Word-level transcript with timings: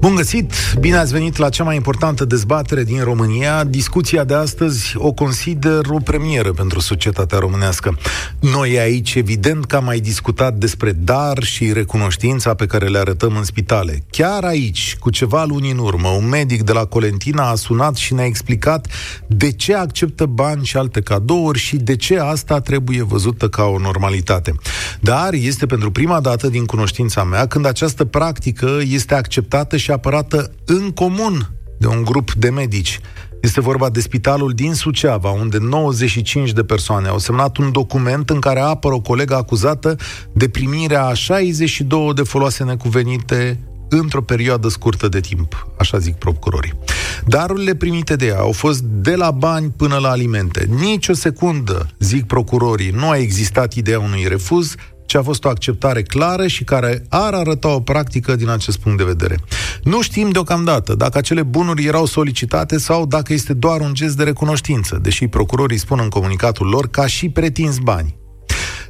Bun 0.00 0.14
găsit! 0.14 0.52
Bine 0.80 0.96
ați 0.96 1.12
venit 1.12 1.36
la 1.36 1.48
cea 1.48 1.64
mai 1.64 1.76
importantă 1.76 2.24
dezbatere 2.24 2.84
din 2.84 3.02
România. 3.02 3.64
Discuția 3.64 4.24
de 4.24 4.34
astăzi 4.34 4.94
o 4.96 5.12
consider 5.12 5.80
o 5.90 5.98
premieră 5.98 6.52
pentru 6.52 6.80
societatea 6.80 7.38
românească. 7.38 7.98
Noi 8.40 8.78
aici, 8.78 9.14
evident 9.14 9.64
că 9.64 9.76
am 9.76 9.84
mai 9.84 10.00
discutat 10.00 10.54
despre 10.54 10.92
dar 10.92 11.42
și 11.42 11.72
recunoștința 11.72 12.54
pe 12.54 12.66
care 12.66 12.86
le 12.86 12.98
arătăm 12.98 13.36
în 13.36 13.44
spitale. 13.44 14.02
Chiar 14.10 14.44
aici, 14.44 14.96
cu 15.00 15.10
ceva 15.10 15.44
luni 15.44 15.70
în 15.70 15.78
urmă, 15.78 16.08
un 16.08 16.28
medic 16.28 16.62
de 16.62 16.72
la 16.72 16.84
Colentina 16.84 17.50
a 17.50 17.54
sunat 17.54 17.96
și 17.96 18.14
ne-a 18.14 18.24
explicat 18.24 18.86
de 19.26 19.52
ce 19.52 19.74
acceptă 19.74 20.26
bani 20.26 20.64
și 20.64 20.76
alte 20.76 21.00
cadouri 21.00 21.58
și 21.58 21.76
de 21.76 21.96
ce 21.96 22.18
asta 22.18 22.60
trebuie 22.60 23.02
văzută 23.02 23.48
ca 23.48 23.64
o 23.64 23.78
normalitate. 23.78 24.54
Dar 25.00 25.32
este 25.32 25.66
pentru 25.66 25.90
prima 25.90 26.20
dată 26.20 26.48
din 26.48 26.64
cunoștința 26.64 27.24
mea 27.24 27.46
când 27.46 27.66
această 27.66 28.04
practică 28.04 28.78
este 28.82 29.14
acceptată 29.14 29.76
și 29.76 29.87
și 29.88 29.94
apărată 29.94 30.50
în 30.64 30.90
comun 30.90 31.50
de 31.78 31.86
un 31.86 32.04
grup 32.04 32.32
de 32.32 32.50
medici. 32.50 33.00
Este 33.40 33.60
vorba 33.60 33.88
de 33.88 34.00
spitalul 34.00 34.52
din 34.52 34.74
Suceava, 34.74 35.30
unde 35.30 35.58
95 35.60 36.52
de 36.52 36.64
persoane 36.64 37.08
au 37.08 37.18
semnat 37.18 37.56
un 37.56 37.72
document 37.72 38.30
în 38.30 38.40
care 38.40 38.60
apără 38.60 38.94
o 38.94 39.00
colegă 39.00 39.34
acuzată 39.34 39.96
de 40.32 40.48
primirea 40.48 41.04
a 41.04 41.14
62 41.14 42.12
de 42.14 42.22
foloase 42.22 42.64
necuvenite 42.64 43.60
într-o 43.88 44.22
perioadă 44.22 44.68
scurtă 44.68 45.08
de 45.08 45.20
timp, 45.20 45.68
așa 45.78 45.98
zic 45.98 46.14
procurorii. 46.14 46.78
Darurile 47.26 47.74
primite 47.74 48.16
de 48.16 48.26
ea 48.26 48.38
au 48.38 48.52
fost 48.52 48.80
de 48.82 49.14
la 49.14 49.30
bani 49.30 49.72
până 49.76 49.96
la 49.96 50.08
alimente. 50.08 50.68
Nici 50.80 51.08
o 51.08 51.14
secundă, 51.14 51.88
zic 51.98 52.26
procurorii, 52.26 52.90
nu 52.90 53.08
a 53.08 53.16
existat 53.16 53.74
ideea 53.74 54.00
unui 54.00 54.24
refuz, 54.28 54.74
ce 55.08 55.18
a 55.18 55.22
fost 55.22 55.44
o 55.44 55.48
acceptare 55.48 56.02
clară 56.02 56.46
și 56.46 56.64
care 56.64 57.02
ar 57.08 57.34
arăta 57.34 57.68
o 57.68 57.80
practică 57.80 58.36
din 58.36 58.48
acest 58.48 58.78
punct 58.78 58.98
de 58.98 59.04
vedere. 59.04 59.36
Nu 59.82 60.02
știm 60.02 60.30
deocamdată 60.30 60.94
dacă 60.94 61.18
acele 61.18 61.42
bunuri 61.42 61.84
erau 61.84 62.04
solicitate 62.04 62.78
sau 62.78 63.06
dacă 63.06 63.32
este 63.32 63.52
doar 63.52 63.80
un 63.80 63.94
gest 63.94 64.16
de 64.16 64.22
recunoștință, 64.22 64.98
deși 65.02 65.26
procurorii 65.26 65.78
spun 65.78 65.98
în 66.02 66.08
comunicatul 66.08 66.66
lor 66.66 66.88
ca 66.88 67.06
și 67.06 67.28
pretins 67.28 67.78
bani. 67.78 68.16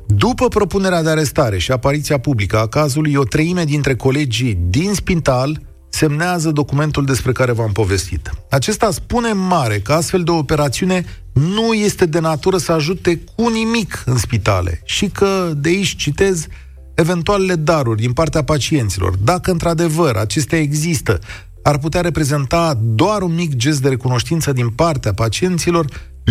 După 0.07 0.49
propunerea 0.49 1.03
de 1.03 1.11
arestare 1.11 1.59
și 1.59 1.73
apariția 1.73 2.19
publică 2.19 2.59
a 2.59 2.69
cazului, 2.69 3.15
o 3.15 3.25
treime 3.25 3.65
dintre 3.65 3.95
colegii 3.95 4.59
din 4.69 4.95
spital 4.95 5.61
semnează 5.99 6.51
documentul 6.51 7.05
despre 7.05 7.33
care 7.33 7.53
v-am 7.53 7.73
povestit. 7.73 8.31
Acesta 8.51 8.91
spune 8.91 9.33
mare 9.33 9.79
că 9.79 9.93
astfel 9.93 10.23
de 10.23 10.31
operațiune 10.31 11.05
nu 11.33 11.73
este 11.73 12.07
de 12.07 12.19
natură 12.19 12.57
să 12.57 12.73
ajute 12.73 13.21
cu 13.37 13.49
nimic 13.49 14.03
în 14.07 14.17
spitale 14.17 14.81
și 14.85 15.07
că, 15.07 15.53
de 15.57 15.69
aici 15.69 15.97
citez, 15.97 16.47
eventualele 16.95 17.55
daruri 17.55 18.01
din 18.01 18.13
partea 18.13 18.45
pacienților, 18.45 19.17
dacă 19.17 19.51
într-adevăr 19.51 20.17
acestea 20.17 20.59
există, 20.59 21.19
ar 21.63 21.79
putea 21.79 22.01
reprezenta 22.01 22.79
doar 22.83 23.23
un 23.23 23.35
mic 23.35 23.57
gest 23.57 23.83
de 23.83 23.89
recunoștință 23.89 24.53
din 24.53 24.69
partea 24.69 25.13
pacienților, 25.15 25.87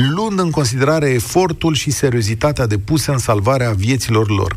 luând 0.06 0.40
în 0.40 0.50
considerare 0.50 1.10
efortul 1.10 1.74
și 1.74 1.92
seriozitatea 1.92 2.68
depuse 2.68 3.12
în 3.12 3.18
salvarea 3.18 3.72
vieților 3.72 4.30
lor. 4.30 4.54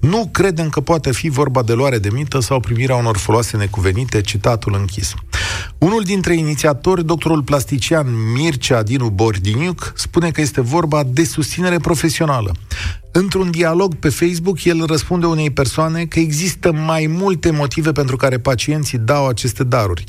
Nu 0.00 0.28
credem 0.32 0.68
că 0.68 0.80
poate 0.80 1.12
fi 1.12 1.28
vorba 1.28 1.62
de 1.62 1.72
luare 1.72 1.98
de 1.98 2.08
mită 2.12 2.40
sau 2.40 2.60
primirea 2.60 2.96
unor 2.96 3.16
foloase 3.16 3.56
necuvenite, 3.56 4.20
citatul 4.20 4.76
închis. 4.78 5.14
Unul 5.78 6.02
dintre 6.02 6.36
inițiatori, 6.36 7.04
doctorul 7.04 7.42
plastician 7.42 8.32
Mircea 8.32 8.82
Dinu 8.82 9.08
Bordiniuc, 9.08 9.92
spune 9.96 10.30
că 10.30 10.40
este 10.40 10.60
vorba 10.60 11.02
de 11.06 11.24
susținere 11.24 11.78
profesională. 11.78 12.54
Într-un 13.12 13.50
dialog 13.50 13.94
pe 13.94 14.08
Facebook, 14.08 14.64
el 14.64 14.84
răspunde 14.86 15.26
unei 15.26 15.50
persoane 15.50 16.04
că 16.04 16.18
există 16.18 16.72
mai 16.72 17.06
multe 17.06 17.50
motive 17.50 17.92
pentru 17.92 18.16
care 18.16 18.38
pacienții 18.38 18.98
dau 18.98 19.28
aceste 19.28 19.64
daruri 19.64 20.04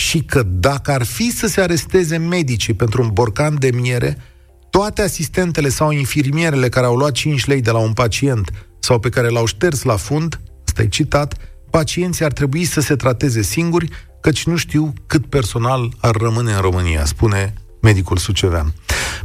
și 0.00 0.18
că 0.18 0.42
dacă 0.42 0.90
ar 0.90 1.02
fi 1.02 1.30
să 1.30 1.46
se 1.46 1.60
aresteze 1.60 2.16
medicii 2.16 2.74
pentru 2.74 3.02
un 3.02 3.10
borcan 3.12 3.58
de 3.58 3.70
miere, 3.70 4.16
toate 4.70 5.02
asistentele 5.02 5.68
sau 5.68 5.90
infirmierele 5.90 6.68
care 6.68 6.86
au 6.86 6.96
luat 6.96 7.12
5 7.12 7.46
lei 7.46 7.60
de 7.60 7.70
la 7.70 7.78
un 7.78 7.92
pacient 7.92 8.50
sau 8.78 8.98
pe 8.98 9.08
care 9.08 9.28
l-au 9.28 9.46
șters 9.46 9.82
la 9.82 9.96
fund, 9.96 10.40
ăsta 10.66 10.86
citat, 10.86 11.34
pacienții 11.70 12.24
ar 12.24 12.32
trebui 12.32 12.64
să 12.64 12.80
se 12.80 12.96
trateze 12.96 13.42
singuri, 13.42 13.88
căci 14.20 14.44
nu 14.44 14.56
știu 14.56 14.92
cât 15.06 15.26
personal 15.26 15.92
ar 16.00 16.14
rămâne 16.16 16.52
în 16.52 16.60
România, 16.60 17.04
spune 17.04 17.54
medicul 17.80 18.16
sucevean. 18.16 18.74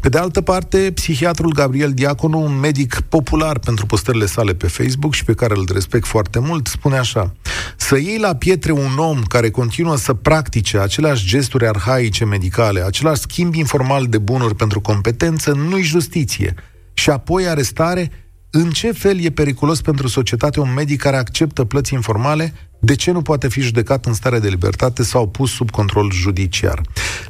Pe 0.06 0.12
de 0.12 0.18
altă 0.18 0.42
parte, 0.42 0.92
psihiatrul 0.94 1.54
Gabriel 1.54 1.94
Diaconu, 1.94 2.40
un 2.40 2.60
medic 2.60 3.00
popular 3.00 3.60
pentru 3.60 3.86
postările 3.86 4.26
sale 4.26 4.54
pe 4.54 4.68
Facebook 4.68 5.14
și 5.14 5.24
pe 5.24 5.34
care 5.34 5.54
îl 5.58 5.70
respect 5.74 6.06
foarte 6.06 6.40
mult, 6.40 6.68
spune 6.68 6.98
așa 6.98 7.34
Să 7.76 7.98
iei 7.98 8.18
la 8.18 8.36
pietre 8.36 8.72
un 8.72 8.98
om 8.98 9.24
care 9.24 9.50
continuă 9.50 9.98
să 9.98 10.14
practice 10.14 10.80
aceleași 10.80 11.28
gesturi 11.28 11.68
arhaice 11.68 12.26
medicale, 12.26 12.82
același 12.82 13.22
schimb 13.22 13.54
informal 13.54 14.06
de 14.06 14.18
bunuri 14.18 14.56
pentru 14.56 14.82
competență, 14.82 15.52
nu-i 15.52 15.84
justiție. 15.84 16.54
Și 16.94 17.10
apoi 17.10 17.48
arestare, 17.48 18.12
în 18.52 18.70
ce 18.70 18.92
fel 18.92 19.20
e 19.20 19.30
periculos 19.30 19.82
pentru 19.82 20.08
societate 20.08 20.60
un 20.60 20.74
medic 20.74 21.02
care 21.02 21.18
acceptă 21.18 21.64
plăți 21.64 21.94
informale 21.94 22.54
de 22.80 22.96
ce 22.96 23.12
nu 23.12 23.22
poate 23.22 23.48
fi 23.48 23.62
judecat 23.62 24.06
în 24.06 24.14
stare 24.14 24.40
de 24.40 24.48
libertate 24.48 25.04
sau 25.04 25.28
pus 25.28 25.52
sub 25.52 25.70
control 25.70 26.12
judiciar? 26.12 26.82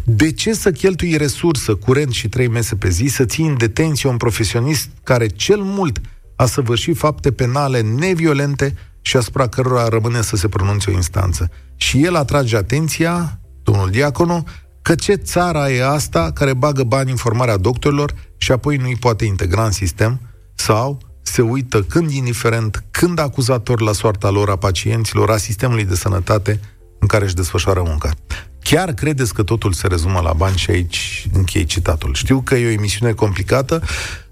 De 0.04 0.32
ce 0.32 0.54
să 0.54 0.72
cheltui 0.72 1.18
resursă, 1.18 1.76
curent 1.76 2.12
și 2.12 2.30
trei 2.30 2.48
mese 2.48 2.76
pe 2.76 2.90
zi, 2.90 3.06
să 3.06 3.26
ții 3.26 3.46
în 3.46 3.58
detenție 3.58 4.10
un 4.10 4.18
profesionist 4.18 4.90
care 5.04 5.28
cel 5.28 5.60
mult 5.60 6.02
a 6.36 6.46
săvârșit 6.46 6.98
fapte 6.98 7.32
penale 7.32 7.82
neviolente 7.82 8.76
și 9.02 9.18
asupra 9.18 9.48
cărora 9.48 9.88
rămâne 9.88 10.22
să 10.22 10.36
se 10.36 10.48
pronunțe 10.48 10.90
o 10.90 10.94
instanță? 10.94 11.52
Și 11.76 12.04
el 12.04 12.16
atrage 12.16 12.58
atenția, 12.58 13.40
domnul 13.64 13.90
Diaconu, 13.90 14.44
că 14.82 14.96
ce 14.96 15.14
țara 15.14 15.72
e 15.72 15.86
asta 15.86 16.32
care 16.32 16.54
bagă 16.54 16.84
bani 16.84 17.12
în 17.12 17.18
formarea 17.18 17.58
doctorilor 17.58 18.14
și 18.38 18.52
apoi 18.52 18.78
nu-i 18.78 18.96
poate 18.96 19.26
integra 19.26 19.66
în 19.66 19.72
sistem 19.72 20.22
sau 20.56 20.98
se 21.28 21.42
uită 21.42 21.82
când 21.82 22.12
indiferent, 22.12 22.84
când 22.92 23.20
acuzator 23.20 23.82
la 23.82 23.92
soarta 23.92 24.30
lor, 24.30 24.50
a 24.50 24.56
pacienților, 24.56 25.30
a 25.30 25.38
sistemului 25.38 25.86
de 25.86 25.96
sănătate 25.96 26.60
în 27.00 27.08
care 27.08 27.24
își 27.24 27.36
desfășoară 27.36 27.84
munca. 27.86 28.12
Chiar 28.60 28.94
credeți 28.94 29.34
că 29.34 29.44
totul 29.44 29.74
se 29.74 29.88
rezumă 29.88 30.20
la 30.24 30.34
bani 30.34 30.58
și 30.58 30.70
aici 30.70 31.28
închei 31.34 31.66
citatul. 31.66 32.14
Știu 32.14 32.42
că 32.42 32.56
e 32.56 32.68
o 32.68 32.70
emisiune 32.70 33.12
complicată. 33.12 33.82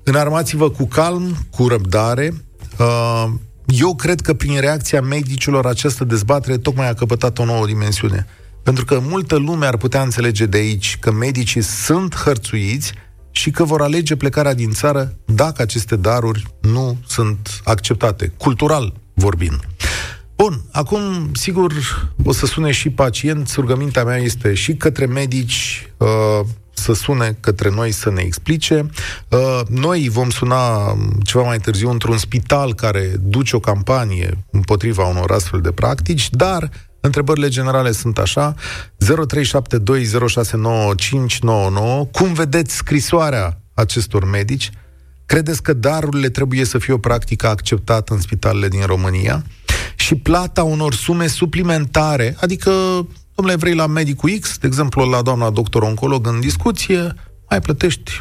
Înarmați-vă 0.04 0.70
cu 0.70 0.88
calm, 0.88 1.36
cu 1.50 1.68
răbdare. 1.68 2.34
Uh, 2.78 3.26
eu 3.66 3.96
cred 3.96 4.22
că 4.22 4.34
prin 4.34 4.60
reacția 4.60 5.02
medicilor 5.02 5.66
această 5.66 6.04
dezbatere 6.04 6.58
tocmai 6.58 6.90
a 6.90 6.94
căpătat 6.94 7.40
o 7.40 7.46
nouă 7.46 7.66
dimensiune. 7.66 8.28
Pentru 8.64 8.86
că 8.86 9.00
multă 9.02 9.36
lume 9.36 9.66
ar 9.66 9.78
putea 9.78 10.02
înțelege 10.02 10.46
de 10.46 10.58
aici 10.58 10.98
că 11.00 11.12
medicii 11.12 11.62
sunt 11.62 12.16
hărțuiți 12.16 12.94
și 13.36 13.52
că 13.52 13.64
vor 13.64 13.82
alege 13.82 14.16
plecarea 14.16 14.54
din 14.54 14.72
țară 14.72 15.14
dacă 15.26 15.62
aceste 15.62 15.96
daruri 15.96 16.48
nu 16.62 16.98
sunt 17.08 17.62
acceptate, 17.64 18.34
cultural 18.38 18.94
vorbind. 19.14 19.60
Bun, 20.36 20.62
acum, 20.72 21.30
sigur, 21.34 21.74
o 22.24 22.32
să 22.32 22.46
sune 22.46 22.72
și 22.72 22.90
pacienți. 22.90 23.60
Rugămintea 23.60 24.04
mea 24.04 24.18
este 24.18 24.54
și 24.54 24.76
către 24.76 25.06
medici 25.06 25.90
uh, 25.98 26.08
să 26.74 26.94
sune 26.94 27.38
către 27.40 27.70
noi 27.70 27.92
să 27.92 28.10
ne 28.12 28.22
explice. 28.22 28.90
Uh, 29.30 29.60
noi 29.70 30.10
vom 30.10 30.30
suna 30.30 30.96
ceva 31.24 31.44
mai 31.44 31.58
târziu 31.58 31.90
într-un 31.90 32.18
spital 32.18 32.74
care 32.74 33.12
duce 33.20 33.56
o 33.56 33.60
campanie 33.60 34.38
împotriva 34.52 35.06
unor 35.06 35.32
astfel 35.32 35.62
de 35.62 35.72
practici, 35.72 36.30
dar 36.30 36.70
Întrebările 37.06 37.48
generale 37.48 37.92
sunt 37.92 38.18
așa 38.18 38.54
0372069599 38.54 38.58
Cum 42.12 42.34
vedeți 42.34 42.76
scrisoarea 42.76 43.62
acestor 43.74 44.30
medici? 44.30 44.72
Credeți 45.26 45.64
că 45.64 45.74
darurile 45.74 46.30
trebuie 46.30 46.66
să 46.66 46.78
fie 46.78 46.94
o 46.94 46.98
practică 46.98 47.48
acceptată 47.48 48.14
în 48.14 48.20
spitalele 48.20 48.68
din 48.68 48.86
România? 48.86 49.44
Și 49.96 50.16
plata 50.16 50.64
unor 50.64 50.94
sume 50.94 51.28
suplimentare, 51.28 52.36
adică, 52.40 52.72
domnule, 53.36 53.58
vrei 53.58 53.76
la 53.76 53.88
medicul 53.88 54.30
X, 54.40 54.58
de 54.58 54.68
exemplu 54.68 55.10
la 55.10 55.22
doamna 55.22 55.50
doctor 55.50 55.82
oncolog 55.82 56.28
în 56.28 56.40
discuție, 56.40 57.14
mai 57.50 57.62
plătești 57.62 58.12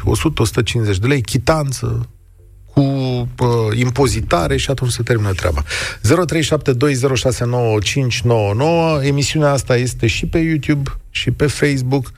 100-150 0.93 0.97
de 0.99 1.07
lei, 1.07 1.21
chitanță, 1.21 2.09
cu 2.73 2.81
uh, 2.81 3.27
impozitare 3.79 4.57
și 4.57 4.69
atunci 4.69 4.91
se 4.91 5.03
termină 5.03 5.33
treaba. 5.33 5.61
0372069599 5.61 5.65
Emisiunea 9.03 9.51
asta 9.51 9.75
este 9.75 10.07
și 10.07 10.27
pe 10.27 10.37
YouTube 10.37 10.89
și 11.09 11.31
pe 11.31 11.47
Facebook. 11.47 12.11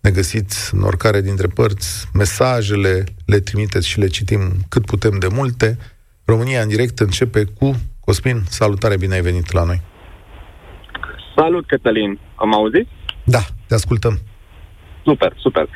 Ne 0.00 0.10
găsiți 0.10 0.74
în 0.74 0.82
oricare 0.82 1.20
dintre 1.20 1.46
părți. 1.46 2.08
Mesajele 2.14 3.04
le 3.26 3.38
trimiteți 3.38 3.88
și 3.88 3.98
le 3.98 4.06
citim 4.06 4.40
cât 4.68 4.84
putem 4.84 5.18
de 5.18 5.26
multe. 5.32 5.78
România 6.24 6.62
în 6.62 6.68
direct 6.68 6.98
începe 6.98 7.44
cu 7.58 7.74
Cosmin. 8.00 8.42
Salutare, 8.48 8.96
bine 8.96 9.14
ai 9.14 9.20
venit 9.20 9.52
la 9.52 9.64
noi. 9.64 9.80
Salut, 11.36 11.66
Cătălin. 11.66 12.18
Am 12.34 12.54
auzit? 12.54 12.88
Da, 13.24 13.40
te 13.66 13.74
ascultăm. 13.74 14.18
Super, 15.04 15.32
super. 15.36 15.62
Uh, 15.62 15.68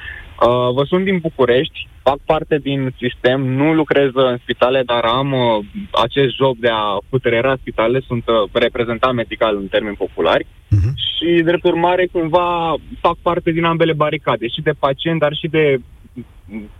vă 0.75 0.85
sunt 0.89 1.05
din 1.05 1.19
București 1.19 1.89
fac 2.09 2.19
parte 2.25 2.59
din 2.59 2.95
sistem, 3.03 3.41
nu 3.61 3.75
lucrez 3.75 4.11
în 4.15 4.37
spitale, 4.43 4.83
dar 4.83 5.05
am 5.05 5.33
uh, 5.33 5.65
acest 6.05 6.35
job 6.35 6.57
de 6.59 6.69
a 6.69 6.99
puterera 7.09 7.57
spitale, 7.61 8.01
sunt 8.07 8.25
uh, 8.27 8.49
reprezentant 8.53 9.15
medical 9.15 9.57
în 9.57 9.67
termeni 9.67 9.97
populari 9.97 10.47
uh-huh. 10.47 10.93
și, 11.15 11.43
drept 11.43 11.65
urmare, 11.65 12.09
cumva 12.13 12.75
fac 13.01 13.17
parte 13.23 13.51
din 13.51 13.65
ambele 13.65 13.93
baricade, 13.93 14.49
și 14.49 14.61
de 14.61 14.75
pacient, 14.79 15.21
dar 15.21 15.33
și 15.35 15.49
de 15.49 15.81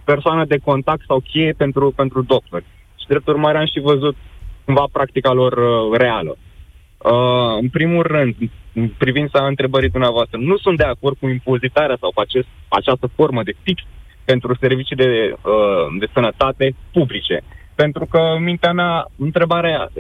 persoană 0.05 0.45
de 0.45 0.59
contact 0.65 1.05
sau 1.07 1.19
cheie 1.31 1.53
pentru, 1.53 1.93
pentru 1.97 2.23
doctori. 2.23 2.65
Și, 3.01 3.07
drept 3.07 3.27
urmare, 3.27 3.59
am 3.59 3.67
și 3.67 3.81
văzut 3.81 4.17
cumva 4.65 4.85
practica 4.93 5.33
lor 5.33 5.53
uh, 5.53 5.99
reală. 5.99 6.37
Uh, 6.99 7.57
în 7.61 7.69
primul 7.69 8.03
rând, 8.03 8.35
în 8.73 8.89
privința 8.99 9.47
întrebării 9.47 9.95
dumneavoastră, 9.97 10.39
nu 10.39 10.57
sunt 10.57 10.77
de 10.77 10.85
acord 10.85 11.17
cu 11.21 11.29
impozitarea 11.29 11.97
sau 12.01 12.11
cu 12.15 12.21
acest, 12.21 12.49
această 12.69 13.07
formă 13.17 13.43
de 13.43 13.55
fix 13.63 13.83
pentru 14.31 14.57
servicii 14.61 14.97
de, 14.97 15.11
uh, 15.33 15.87
de 16.01 16.07
sănătate 16.13 16.75
publice. 16.93 17.37
Pentru 17.75 18.05
că, 18.07 18.19
în 18.37 18.43
mintea 18.43 18.73
mea, 18.73 19.11
întrebarea 19.19 19.91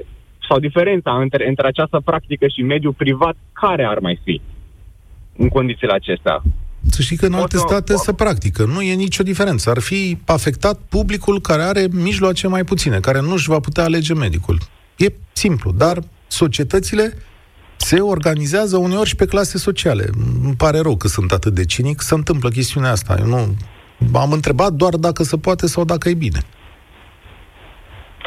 sau 0.48 0.58
diferența 0.58 1.12
între, 1.20 1.48
între 1.48 1.66
această 1.66 2.00
practică 2.04 2.46
și 2.46 2.62
mediul 2.62 2.92
privat, 2.92 3.36
care 3.52 3.84
ar 3.84 3.98
mai 3.98 4.20
fi 4.24 4.40
în 5.36 5.48
condițiile 5.48 5.92
acestea? 5.92 6.42
Să 6.88 7.02
știi 7.02 7.16
că 7.16 7.26
în 7.26 7.34
alte 7.34 7.56
state 7.56 7.94
se 7.94 8.12
practică. 8.12 8.64
Nu 8.64 8.82
e 8.82 8.94
nicio 8.94 9.22
diferență. 9.22 9.70
Ar 9.70 9.80
fi 9.80 10.18
afectat 10.26 10.80
publicul 10.88 11.40
care 11.40 11.62
are 11.62 11.86
mijloace 11.90 12.48
mai 12.48 12.64
puține, 12.64 13.00
care 13.00 13.20
nu 13.20 13.32
își 13.32 13.48
va 13.48 13.58
putea 13.58 13.84
alege 13.84 14.14
medicul. 14.14 14.58
E 14.96 15.06
simplu, 15.32 15.72
dar 15.72 15.98
societățile 16.26 17.12
se 17.76 18.00
organizează 18.00 18.76
uneori 18.76 19.08
și 19.08 19.16
pe 19.16 19.26
clase 19.26 19.58
sociale. 19.58 20.08
Îmi 20.42 20.54
pare 20.56 20.78
rău 20.78 20.96
că 20.96 21.08
sunt 21.08 21.32
atât 21.32 21.54
de 21.54 21.64
cinic, 21.64 22.00
se 22.00 22.14
întâmplă 22.14 22.48
chestiunea 22.48 22.90
asta. 22.90 23.16
Eu 23.20 23.26
nu 23.26 23.56
am 24.12 24.32
întrebat 24.32 24.72
doar 24.72 24.94
dacă 24.94 25.22
se 25.22 25.36
poate 25.36 25.66
sau 25.66 25.84
dacă 25.84 26.08
e 26.08 26.14
bine. 26.14 26.40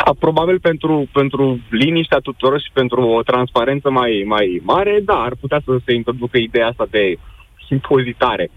Da, 0.06 0.12
probabil 0.20 0.60
pentru, 0.60 1.10
pentru 1.14 1.60
liniștea 1.70 2.18
tuturor 2.18 2.60
și 2.60 2.70
pentru 2.74 3.02
o 3.02 3.22
transparență 3.22 3.90
mai, 3.90 4.24
mai 4.26 4.62
mare, 4.64 5.02
da, 5.06 5.14
ar 5.14 5.36
putea 5.40 5.62
să 5.66 5.78
se 5.86 5.94
introducă 5.94 6.38
ideea 6.38 6.68
asta 6.68 6.88
de 6.90 7.18
impozitare 7.70 8.52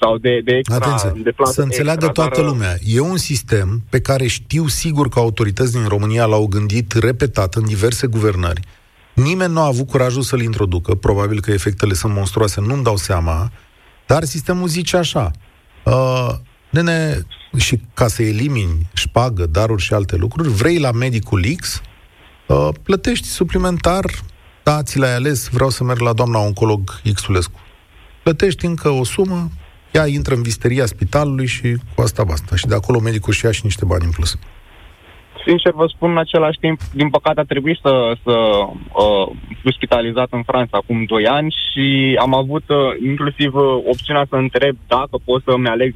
sau 0.00 0.18
de, 0.18 0.40
de 0.44 0.56
extra, 0.56 0.76
Atenție, 0.76 1.22
de 1.22 1.30
plată 1.30 1.52
să 1.52 1.62
înțeleagă 1.62 2.04
extra, 2.04 2.24
toată 2.24 2.40
dar... 2.40 2.50
lumea. 2.50 2.74
E 2.84 3.00
un 3.00 3.16
sistem 3.16 3.82
pe 3.90 4.00
care 4.00 4.26
știu 4.26 4.66
sigur 4.66 5.08
că 5.08 5.18
autorități 5.18 5.72
din 5.72 5.88
România 5.88 6.24
l-au 6.24 6.46
gândit 6.46 6.92
repetat 6.92 7.54
în 7.54 7.66
diverse 7.66 8.06
guvernări. 8.06 8.60
Nimeni 9.14 9.52
nu 9.52 9.60
a 9.60 9.66
avut 9.66 9.88
curajul 9.88 10.22
să-l 10.22 10.40
introducă, 10.40 10.94
probabil 10.94 11.40
că 11.40 11.50
efectele 11.50 11.94
sunt 11.94 12.14
monstruoase, 12.14 12.60
nu-mi 12.60 12.82
dau 12.82 12.96
seama, 12.96 13.50
dar 14.06 14.24
sistemul 14.24 14.68
zice 14.68 14.96
așa, 14.96 15.30
uh, 15.88 16.34
nene, 16.70 17.26
și 17.56 17.80
ca 17.94 18.08
să 18.08 18.22
elimini 18.22 18.88
șpagă, 18.94 19.46
daruri 19.46 19.82
și 19.82 19.92
alte 19.94 20.16
lucruri, 20.16 20.48
vrei 20.48 20.78
la 20.78 20.92
medicul 20.92 21.44
X, 21.56 21.80
uh, 22.46 22.68
plătești 22.82 23.26
suplimentar, 23.26 24.04
da, 24.62 24.82
ți 24.82 24.98
l-ai 24.98 25.14
ales, 25.14 25.48
vreau 25.48 25.70
să 25.70 25.84
merg 25.84 26.00
la 26.00 26.12
doamna 26.12 26.38
oncolog 26.38 27.00
Xulescu. 27.14 27.60
Plătești 28.22 28.64
încă 28.64 28.88
o 28.88 29.04
sumă, 29.04 29.50
ea 29.92 30.06
intră 30.06 30.34
în 30.34 30.42
visteria 30.42 30.86
spitalului 30.86 31.46
și 31.46 31.76
cu 31.94 32.02
asta 32.02 32.24
basta. 32.24 32.56
Și 32.56 32.66
de 32.66 32.74
acolo 32.74 33.00
medicul 33.00 33.32
și 33.32 33.44
ia 33.44 33.50
și 33.50 33.60
niște 33.64 33.84
bani 33.84 34.04
în 34.04 34.10
plus. 34.10 34.36
Sincer 35.46 35.72
vă 35.72 35.86
spun, 35.86 36.10
în 36.10 36.18
același 36.18 36.58
timp, 36.58 36.80
din 36.92 37.10
păcate 37.10 37.40
a 37.40 37.44
trebuit 37.52 37.78
să, 37.82 38.12
să 38.24 38.32
uh, 38.32 39.28
fiu 39.60 39.70
spitalizat 39.70 40.28
în 40.30 40.42
Franța 40.42 40.76
acum 40.76 41.04
2 41.04 41.26
ani 41.26 41.56
și 41.72 42.16
am 42.20 42.34
avut 42.34 42.68
uh, 42.68 42.76
inclusiv 43.06 43.54
uh, 43.54 43.62
opțiunea 43.86 44.26
să 44.28 44.36
întreb 44.36 44.76
dacă 44.86 45.16
pot 45.24 45.42
să-mi 45.44 45.68
aleg 45.68 45.94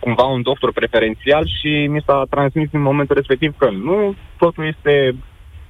cumva 0.00 0.22
un 0.22 0.42
doctor 0.42 0.72
preferențial 0.72 1.46
și 1.60 1.86
mi 1.86 2.02
s-a 2.06 2.26
transmis 2.30 2.68
în 2.72 2.80
momentul 2.80 3.16
respectiv 3.16 3.54
că 3.58 3.70
nu, 3.70 4.14
totul 4.38 4.66
este 4.66 5.14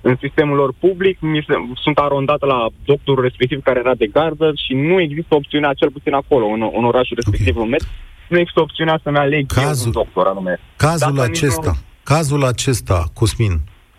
în 0.00 0.17
sistemul 0.21 0.56
lor 0.56 0.73
public, 0.79 1.21
mi 1.21 1.44
se, 1.49 1.55
sunt 1.83 1.99
arondată 1.99 2.47
la 2.47 2.67
doctorul 2.85 3.23
respectiv 3.23 3.62
care 3.62 3.79
era 3.79 3.94
de 3.94 4.06
gardă 4.06 4.53
și 4.67 4.75
nu 4.75 5.00
există 5.00 5.35
opțiunea, 5.35 5.73
cel 5.73 5.91
puțin 5.91 6.15
acolo, 6.15 6.47
în, 6.47 6.71
în 6.76 6.85
orașul 6.85 7.17
respectiv, 7.17 7.55
okay. 7.55 7.65
în 7.65 7.71
Met, 7.71 7.85
nu 8.29 8.38
există 8.38 8.61
opțiunea 8.61 9.00
să-mi 9.03 9.17
aleg 9.17 9.47
cazul, 9.47 9.69
eu 9.69 9.85
un 9.87 9.91
doctor 9.93 10.26
anume. 10.26 10.61
Cazul 10.76 11.15
Dacă 11.15 11.29
acesta, 11.29 11.71
nu... 11.75 11.90
cazul 12.15 12.45
acesta, 12.45 13.05
Cosmin, 13.15 13.57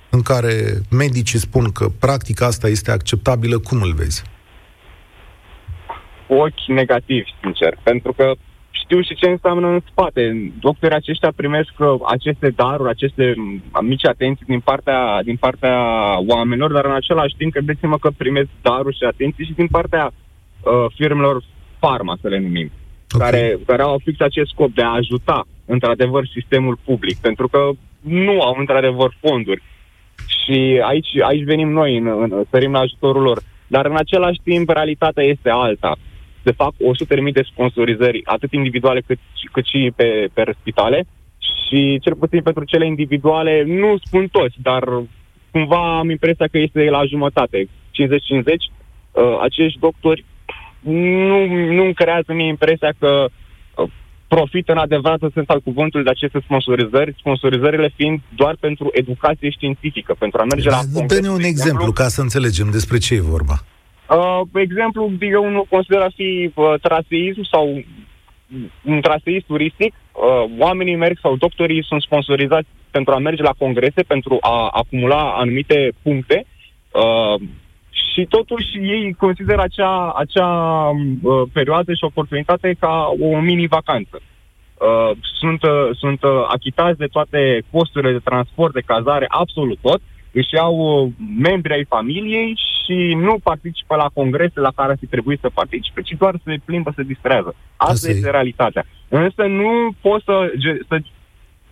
în 0.10 0.22
care 0.22 0.54
medicii 0.90 1.40
spun 1.40 1.72
că 1.72 1.86
practica 2.00 2.46
asta 2.46 2.68
este 2.68 2.92
acceptabilă, 2.92 3.58
cum 3.58 3.82
îl 3.82 3.94
vezi? 3.94 4.24
Ochi 6.28 6.66
negativi, 6.68 7.30
sincer, 7.42 7.78
pentru 7.84 8.14
că 8.14 8.32
știu 8.72 9.02
și 9.02 9.16
ce 9.16 9.28
înseamnă 9.30 9.68
în 9.68 9.82
spate. 9.90 10.52
Doctorii 10.60 10.96
aceștia 10.96 11.32
primesc 11.36 11.74
uh, 11.80 11.88
aceste 12.08 12.50
daruri, 12.50 12.90
aceste 12.90 13.34
mm, 13.38 13.62
mici 13.82 14.06
atenții 14.06 14.46
din 14.46 14.60
partea, 14.60 15.22
din 15.24 15.36
partea 15.36 15.78
oamenilor, 16.28 16.72
dar 16.72 16.86
în 16.86 16.96
același 16.96 17.36
timp 17.38 17.52
credeți-mă 17.52 17.98
că 17.98 18.10
primesc 18.18 18.50
daruri 18.62 18.98
și 18.98 19.04
atenții 19.04 19.46
și 19.46 19.54
din 19.54 19.68
partea 19.68 20.06
uh, 20.12 20.86
firmelor 20.96 21.44
farma, 21.80 22.18
să 22.22 22.28
le 22.28 22.40
numim, 22.40 22.72
okay. 23.12 23.32
care, 23.32 23.58
care 23.66 23.82
au 23.82 24.02
fix 24.04 24.20
acest 24.20 24.50
scop 24.50 24.74
de 24.74 24.82
a 24.82 24.98
ajuta, 25.02 25.48
într-adevăr, 25.66 26.28
sistemul 26.28 26.78
public, 26.86 27.18
pentru 27.18 27.48
că 27.48 27.60
nu 28.02 28.42
au, 28.42 28.56
într-adevăr, 28.58 29.14
fonduri. 29.20 29.62
Și 30.28 30.82
aici, 30.84 31.22
aici 31.22 31.44
venim 31.44 31.70
noi, 31.70 31.98
în, 31.98 32.08
în, 32.08 32.44
sărim 32.50 32.72
la 32.72 32.80
ajutorul 32.80 33.22
lor. 33.22 33.42
Dar, 33.68 33.86
în 33.86 33.96
același 33.96 34.40
timp, 34.44 34.70
realitatea 34.70 35.24
este 35.24 35.50
alta 35.50 35.98
se 36.44 36.52
fac 36.52 36.74
100.000 36.74 37.34
de 37.34 37.42
sponsorizări, 37.52 38.22
atât 38.26 38.52
individuale 38.52 39.02
cât, 39.02 39.20
cât 39.52 39.66
și 39.66 39.92
pe, 39.96 40.30
pe 40.34 40.54
spitale. 40.60 41.06
Și 41.38 42.00
cel 42.00 42.16
puțin 42.16 42.42
pentru 42.42 42.64
cele 42.64 42.86
individuale, 42.86 43.64
nu 43.64 43.98
spun 44.04 44.28
toți, 44.28 44.56
dar 44.62 44.84
cumva 45.52 45.98
am 45.98 46.10
impresia 46.10 46.48
că 46.52 46.58
este 46.58 46.90
la 46.90 47.06
jumătate, 47.06 47.68
50-50. 47.68 47.68
Uh, 49.12 49.38
acești 49.42 49.80
doctori 49.80 50.26
nu, 51.30 51.46
nu 51.46 51.94
creează 51.94 52.34
mie 52.34 52.48
impresia 52.48 52.94
că 53.00 53.28
uh, 54.32 54.38
profită 54.38 54.72
în 54.72 54.78
adevăratul 54.78 55.32
sens 55.34 55.48
al 55.50 55.62
cuvântului 55.62 56.06
de 56.06 56.10
aceste 56.10 56.40
sponsorizări, 56.44 57.16
sponsorizările 57.18 57.94
fiind 57.96 58.20
doar 58.36 58.56
pentru 58.60 58.90
educație 58.92 59.50
științifică, 59.50 60.16
pentru 60.20 60.42
a 60.42 60.44
merge 60.44 60.70
la 60.70 60.82
Dă-ne 60.94 61.30
un 61.30 61.44
exemplu, 61.44 61.48
exemplu 61.48 61.92
ca 61.92 62.08
să 62.08 62.22
înțelegem 62.22 62.70
despre 62.72 62.98
ce 62.98 63.14
e 63.14 63.32
vorba. 63.36 63.56
Uh, 64.10 64.42
exemplu, 64.54 65.12
eu 65.20 65.50
nu 65.50 65.66
consider 65.70 66.02
a 66.02 66.12
fi 66.16 66.52
uh, 66.54 66.74
traseism 66.82 67.44
sau 67.52 67.84
un 68.84 69.02
traseist 69.02 69.46
turistic. 69.46 69.94
Uh, 69.94 70.52
oamenii 70.58 70.96
merg 70.96 71.18
sau 71.22 71.36
doctorii 71.36 71.86
sunt 71.86 72.02
sponsorizați 72.02 72.68
pentru 72.92 73.14
a 73.14 73.18
merge 73.18 73.42
la 73.42 73.56
congrese, 73.58 74.02
pentru 74.08 74.38
a 74.42 74.70
acumula 74.72 75.34
anumite 75.38 75.92
puncte 76.02 76.46
uh, 76.92 77.42
și 78.14 78.26
totuși 78.30 78.78
ei 78.78 79.14
consideră 79.14 79.62
acea, 79.62 80.12
acea 80.12 80.50
uh, 80.90 81.42
perioadă 81.54 81.94
și 81.94 82.04
oportunitate 82.04 82.76
ca 82.80 83.14
o 83.20 83.40
mini-vacanță. 83.40 84.22
Uh, 84.22 85.12
sunt 85.40 85.64
uh, 85.64 85.90
sunt 85.98 86.24
uh, 86.24 86.46
achitați 86.48 86.98
de 86.98 87.06
toate 87.06 87.64
costurile 87.72 88.12
de 88.12 88.22
transport, 88.24 88.74
de 88.74 88.82
cazare, 88.86 89.26
absolut 89.30 89.80
tot, 89.82 90.02
își 90.32 90.54
iau 90.54 90.76
uh, 90.76 91.12
membri 91.40 91.74
ai 91.74 91.86
familiei 91.86 92.60
și 92.84 93.14
nu 93.14 93.40
participă 93.44 93.96
la 93.96 94.10
congrese 94.14 94.60
la 94.60 94.72
care 94.76 94.92
ar 94.92 94.98
fi 95.00 95.06
trebuit 95.06 95.40
să 95.40 95.50
participe, 95.54 96.02
ci 96.02 96.16
doar 96.18 96.36
se 96.44 96.56
plimbă, 96.66 96.94
se 96.96 97.04
distrează. 97.04 97.56
Asta, 97.76 97.94
Asta 97.94 98.10
este 98.10 98.28
e. 98.28 98.32
realitatea. 98.32 98.86
Însă 99.08 99.42
nu 99.44 99.96
poți 100.02 100.24
să, 100.24 100.52
să 100.88 101.00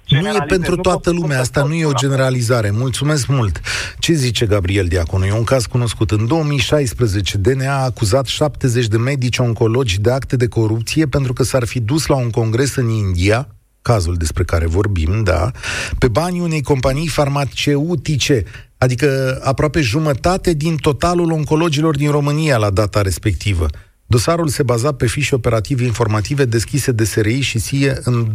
nu 0.09 0.27
e 0.27 0.43
pentru 0.47 0.75
nu 0.75 0.81
toată 0.81 1.11
lumea, 1.11 1.39
asta 1.39 1.63
nu 1.63 1.73
e 1.73 1.85
o 1.85 1.93
generalizare. 1.93 2.71
Mulțumesc 2.71 3.27
mult. 3.27 3.61
Ce 3.99 4.13
zice 4.13 4.45
Gabriel 4.45 4.87
Diaconu? 4.87 5.25
E 5.25 5.33
un 5.33 5.43
caz 5.43 5.65
cunoscut. 5.65 6.11
În 6.11 6.27
2016, 6.27 7.37
DNA 7.37 7.73
a 7.73 7.83
acuzat 7.83 8.25
70 8.25 8.87
de 8.87 8.97
medici 8.97 9.37
oncologi 9.37 9.99
de 9.99 10.11
acte 10.11 10.35
de 10.35 10.47
corupție 10.47 11.05
pentru 11.05 11.33
că 11.33 11.43
s-ar 11.43 11.65
fi 11.65 11.79
dus 11.79 12.05
la 12.05 12.15
un 12.15 12.29
congres 12.29 12.75
în 12.75 12.89
India, 12.89 13.47
cazul 13.81 14.15
despre 14.15 14.43
care 14.43 14.65
vorbim, 14.65 15.23
da, 15.23 15.51
pe 15.97 16.07
banii 16.07 16.41
unei 16.41 16.61
companii 16.61 17.07
farmaceutice, 17.07 18.43
adică 18.77 19.39
aproape 19.43 19.81
jumătate 19.81 20.53
din 20.53 20.75
totalul 20.75 21.31
oncologilor 21.31 21.95
din 21.95 22.11
România 22.11 22.57
la 22.57 22.69
data 22.69 23.01
respectivă. 23.01 23.65
Dosarul 24.05 24.47
se 24.47 24.63
baza 24.63 24.93
pe 24.93 25.07
fișe 25.07 25.35
operative 25.35 25.83
informative 25.83 26.45
deschise 26.45 26.91
de 26.91 27.03
SRI 27.03 27.39
și 27.39 27.59
SIE 27.59 27.99
în 28.03 28.27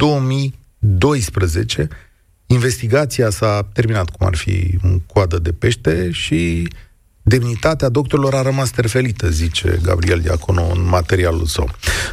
2012. 0.84 1.88
Investigația 2.46 3.30
s-a 3.30 3.62
terminat 3.74 4.10
cum 4.10 4.26
ar 4.26 4.36
fi 4.36 4.78
un 4.84 4.98
coadă 5.12 5.38
de 5.38 5.52
pește 5.60 6.10
și 6.10 6.68
demnitatea 7.22 7.88
doctorilor 7.88 8.34
a 8.34 8.42
rămas 8.42 8.70
terfelită, 8.70 9.26
zice 9.28 9.78
Gabriel 9.84 10.20
Diaconu 10.20 10.62
în 10.74 10.88
materialul 10.88 11.44
său. 11.44 11.68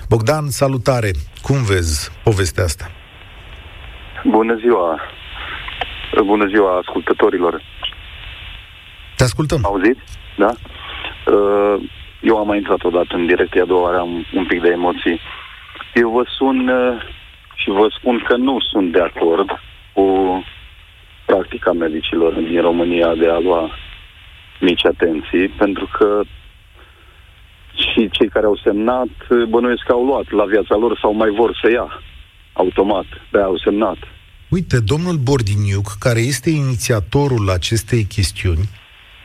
Bogdan, 0.10 0.50
salutare! 0.50 1.12
Cum 1.42 1.64
vezi 1.64 2.12
povestea 2.24 2.64
asta? 2.64 2.92
Bună 4.24 4.56
ziua! 4.56 5.00
Bună 6.26 6.48
ziua 6.48 6.78
ascultătorilor! 6.78 7.62
Te 9.16 9.24
ascultăm! 9.24 9.60
Auzit? 9.64 9.98
Da? 10.38 10.52
Uh, 11.26 11.90
eu 12.22 12.38
am 12.38 12.48
mai 12.48 12.58
intrat 12.58 12.84
odată 12.84 13.16
în 13.16 13.26
direct, 13.26 13.56
a 13.62 13.66
doua 13.66 13.82
oară 13.82 13.98
am 13.98 14.26
un 14.34 14.46
pic 14.46 14.62
de 14.62 14.70
emoții. 14.70 15.20
Eu 15.94 16.10
vă 16.10 16.24
sun 16.38 16.68
uh, 16.68 17.02
și 17.62 17.70
vă 17.70 17.88
spun 17.98 18.24
că 18.28 18.36
nu 18.36 18.58
sunt 18.72 18.92
de 18.92 19.02
acord 19.02 19.50
cu 19.94 20.06
practica 21.26 21.72
medicilor 21.72 22.34
din 22.34 22.62
România 22.62 23.16
de 23.16 23.28
a 23.28 23.40
lua 23.40 23.70
mici 24.60 24.86
atenții, 24.86 25.48
pentru 25.48 25.90
că 25.98 26.22
și 27.74 28.10
cei 28.12 28.30
care 28.30 28.46
au 28.46 28.58
semnat 28.64 29.08
bănuiesc 29.50 29.84
că 29.86 29.92
au 29.92 30.06
luat 30.06 30.32
la 30.32 30.46
viața 30.46 30.76
lor 30.76 30.98
sau 31.02 31.14
mai 31.14 31.30
vor 31.30 31.58
să 31.62 31.72
ia 31.72 32.02
automat, 32.54 33.06
de 33.32 33.40
au 33.40 33.58
semnat. 33.58 33.98
Uite, 34.50 34.80
domnul 34.80 35.16
Bordiniuc, 35.16 35.88
care 36.00 36.20
este 36.20 36.50
inițiatorul 36.50 37.50
acestei 37.50 38.04
chestiuni, 38.04 38.70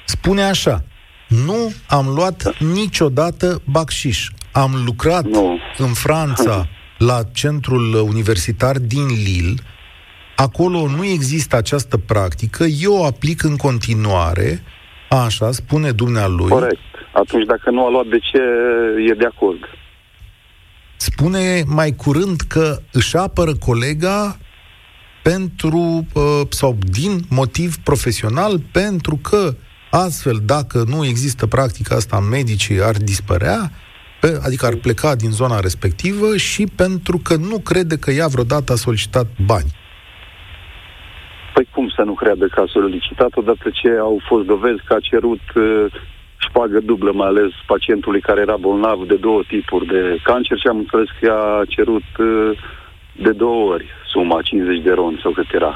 spune 0.05 0.43
așa, 0.43 0.85
nu 1.29 1.73
am 1.89 2.07
luat 2.15 2.43
da. 2.43 2.51
niciodată 2.75 3.63
bacșiș. 3.71 4.29
Am 4.53 4.71
lucrat 4.85 5.25
nu. 5.25 5.59
în 5.77 5.93
Franța 5.93 6.67
la 6.99 7.23
centrul 7.33 7.95
universitar 7.95 8.79
din 8.79 9.07
Lille. 9.07 9.55
Acolo 10.37 10.87
nu 10.97 11.05
există 11.05 11.57
această 11.57 11.97
practică. 11.97 12.65
Eu 12.65 12.93
o 12.93 13.05
aplic 13.05 13.43
în 13.43 13.57
continuare. 13.57 14.63
Așa 15.09 15.51
spune 15.51 15.91
dumnealui. 15.91 16.49
Corect. 16.49 16.79
Atunci, 17.13 17.47
dacă 17.47 17.71
nu 17.71 17.87
a 17.87 17.91
luat, 17.91 18.07
de 18.07 18.19
ce 18.19 18.39
e 19.11 19.15
de 19.15 19.25
acord? 19.25 19.59
Spune 20.97 21.63
mai 21.67 21.95
curând 21.95 22.41
că 22.41 22.79
își 22.93 23.17
apără 23.17 23.55
colega 23.55 24.39
pentru, 25.23 26.07
uh, 26.15 26.23
sau 26.49 26.79
din 26.91 27.21
motiv 27.29 27.77
profesional, 27.77 28.61
pentru 28.73 29.17
că 29.23 29.55
astfel, 29.91 30.41
dacă 30.45 30.85
nu 30.87 31.05
există 31.05 31.47
practica 31.47 31.95
asta, 31.95 32.21
medicii 32.21 32.83
ar 32.83 32.97
dispărea, 32.97 33.71
pe, 34.27 34.41
adică 34.47 34.67
ar 34.67 34.77
pleca 34.87 35.15
din 35.15 35.31
zona 35.41 35.61
respectivă 35.61 36.37
și 36.37 36.63
pentru 36.83 37.17
că 37.27 37.35
nu 37.51 37.59
crede 37.59 37.97
că 37.99 38.11
ea 38.11 38.29
vreodată 38.35 38.73
a 38.73 38.85
solicitat 38.87 39.27
bani. 39.51 39.71
Păi 41.55 41.67
cum 41.75 41.89
să 41.97 42.03
nu 42.03 42.15
creadă 42.15 42.47
că 42.47 42.61
a 42.61 42.73
solicitat 42.79 43.33
odată 43.35 43.67
ce 43.81 43.91
au 44.09 44.17
fost 44.29 44.47
dovezi 44.47 44.83
că 44.87 44.93
a 44.95 45.07
cerut 45.11 45.47
uh, 45.55 45.87
șpagă 46.47 46.79
dublă, 46.81 47.11
mai 47.13 47.29
ales 47.29 47.51
pacientului 47.67 48.21
care 48.21 48.41
era 48.41 48.57
bolnav 48.57 48.99
de 49.07 49.17
două 49.27 49.43
tipuri 49.49 49.87
de 49.87 50.01
cancer 50.23 50.59
și 50.59 50.67
am 50.67 50.79
înțeles 50.79 51.09
că 51.21 51.31
a 51.31 51.63
cerut 51.69 52.09
uh, 52.19 52.59
de 53.25 53.33
două 53.33 53.73
ori 53.73 53.87
suma, 54.13 54.43
50 54.43 54.83
de 54.83 54.93
ron 54.93 55.19
sau 55.23 55.33
cât 55.33 55.53
era. 55.53 55.75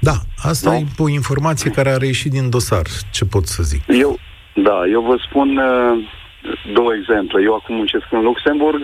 Da, 0.00 0.16
asta 0.36 0.70
no? 0.70 0.76
e 0.76 0.84
o 0.98 1.08
informație 1.08 1.70
care 1.70 1.90
a 1.90 1.96
reieșit 1.96 2.30
din 2.30 2.50
dosar, 2.50 2.86
ce 3.10 3.24
pot 3.24 3.46
să 3.46 3.62
zic. 3.62 3.82
Eu, 3.86 4.18
da, 4.54 4.78
eu 4.92 5.00
vă 5.00 5.16
spun 5.28 5.56
uh, 5.56 6.04
două 6.72 6.94
exemple. 6.94 7.42
Eu 7.42 7.54
acum 7.54 7.74
muncesc 7.74 8.06
în 8.10 8.22
Luxemburg. 8.22 8.82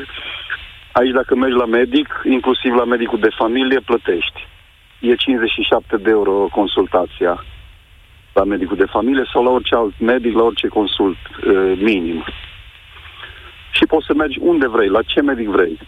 Aici 0.93 1.12
dacă 1.12 1.35
mergi 1.35 1.57
la 1.57 1.65
medic, 1.67 2.09
inclusiv 2.25 2.73
la 2.75 2.85
medicul 2.85 3.21
de 3.21 3.37
familie, 3.37 3.81
plătești. 3.81 4.47
E 5.00 5.15
57 5.15 5.97
de 5.97 6.11
euro 6.11 6.49
consultația 6.53 7.45
la 8.33 8.45
medicul 8.45 8.77
de 8.77 8.93
familie 8.97 9.25
sau 9.33 9.43
la 9.45 9.50
orice 9.50 9.75
alt 9.75 9.99
medic, 10.00 10.35
la 10.35 10.43
orice 10.43 10.69
consult 10.69 11.17
uh, 11.27 11.79
minim. 11.83 12.25
Și 13.71 13.85
poți 13.87 14.07
să 14.07 14.15
mergi 14.15 14.38
unde 14.41 14.69
vrei, 14.69 14.88
la 14.88 15.03
ce 15.03 15.21
medic 15.21 15.49
vrei. 15.49 15.79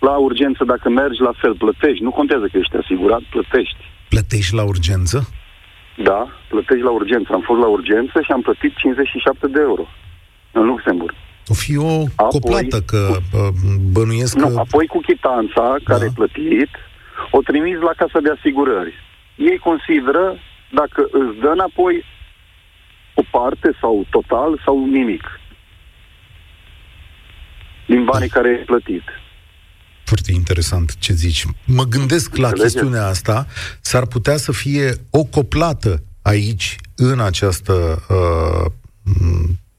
La 0.00 0.16
urgență, 0.16 0.64
dacă 0.64 0.88
mergi, 0.88 1.20
la 1.20 1.32
fel, 1.40 1.54
plătești. 1.54 2.02
Nu 2.02 2.10
contează 2.10 2.46
că 2.46 2.58
ești 2.58 2.76
asigurat, 2.76 3.22
plătești. 3.30 3.82
Plătești 4.08 4.54
la 4.54 4.64
urgență? 4.64 5.28
Da, 5.96 6.28
plătești 6.48 6.84
la 6.84 6.90
urgență. 6.90 7.32
Am 7.32 7.40
fost 7.40 7.60
la 7.60 7.66
urgență 7.66 8.20
și 8.22 8.32
am 8.32 8.40
plătit 8.40 8.76
57 8.76 9.46
de 9.46 9.60
euro 9.60 9.86
în 10.54 10.64
Luxemburg. 10.66 11.14
O 11.46 11.54
fi 11.54 11.76
o 11.76 12.04
apoi, 12.14 12.40
coplată, 12.40 12.80
că 12.80 13.16
bănuiesc 13.92 14.34
nu, 14.36 14.48
că... 14.48 14.58
apoi 14.58 14.86
cu 14.86 15.00
chitanța 15.00 15.76
care 15.84 15.98
da. 15.98 16.04
e 16.04 16.18
plătit, 16.20 16.70
o 17.30 17.40
trimis 17.40 17.78
la 17.78 17.92
casa 17.96 18.18
de 18.20 18.30
asigurări. 18.36 18.94
Ei 19.36 19.58
consideră 19.58 20.36
dacă 20.72 21.00
îți 21.10 21.38
dă 21.40 21.50
înapoi 21.52 22.04
o 23.14 23.22
parte 23.30 23.76
sau 23.80 24.06
total 24.10 24.60
sau 24.64 24.86
nimic 24.86 25.24
din 27.86 28.04
banii 28.04 28.28
da. 28.28 28.34
care 28.34 28.48
ai 28.48 28.64
plătit. 28.64 29.02
Foarte 30.04 30.32
interesant 30.32 30.98
ce 30.98 31.12
zici. 31.12 31.44
Mă 31.66 31.82
gândesc 31.82 32.36
la 32.36 32.50
chestiunea 32.50 33.06
asta, 33.06 33.46
s-ar 33.80 34.06
putea 34.06 34.36
să 34.36 34.52
fie 34.52 34.94
o 35.10 35.24
coplată 35.24 36.02
aici, 36.22 36.76
în 36.96 37.20
această 37.20 38.04
uh, 38.08 38.72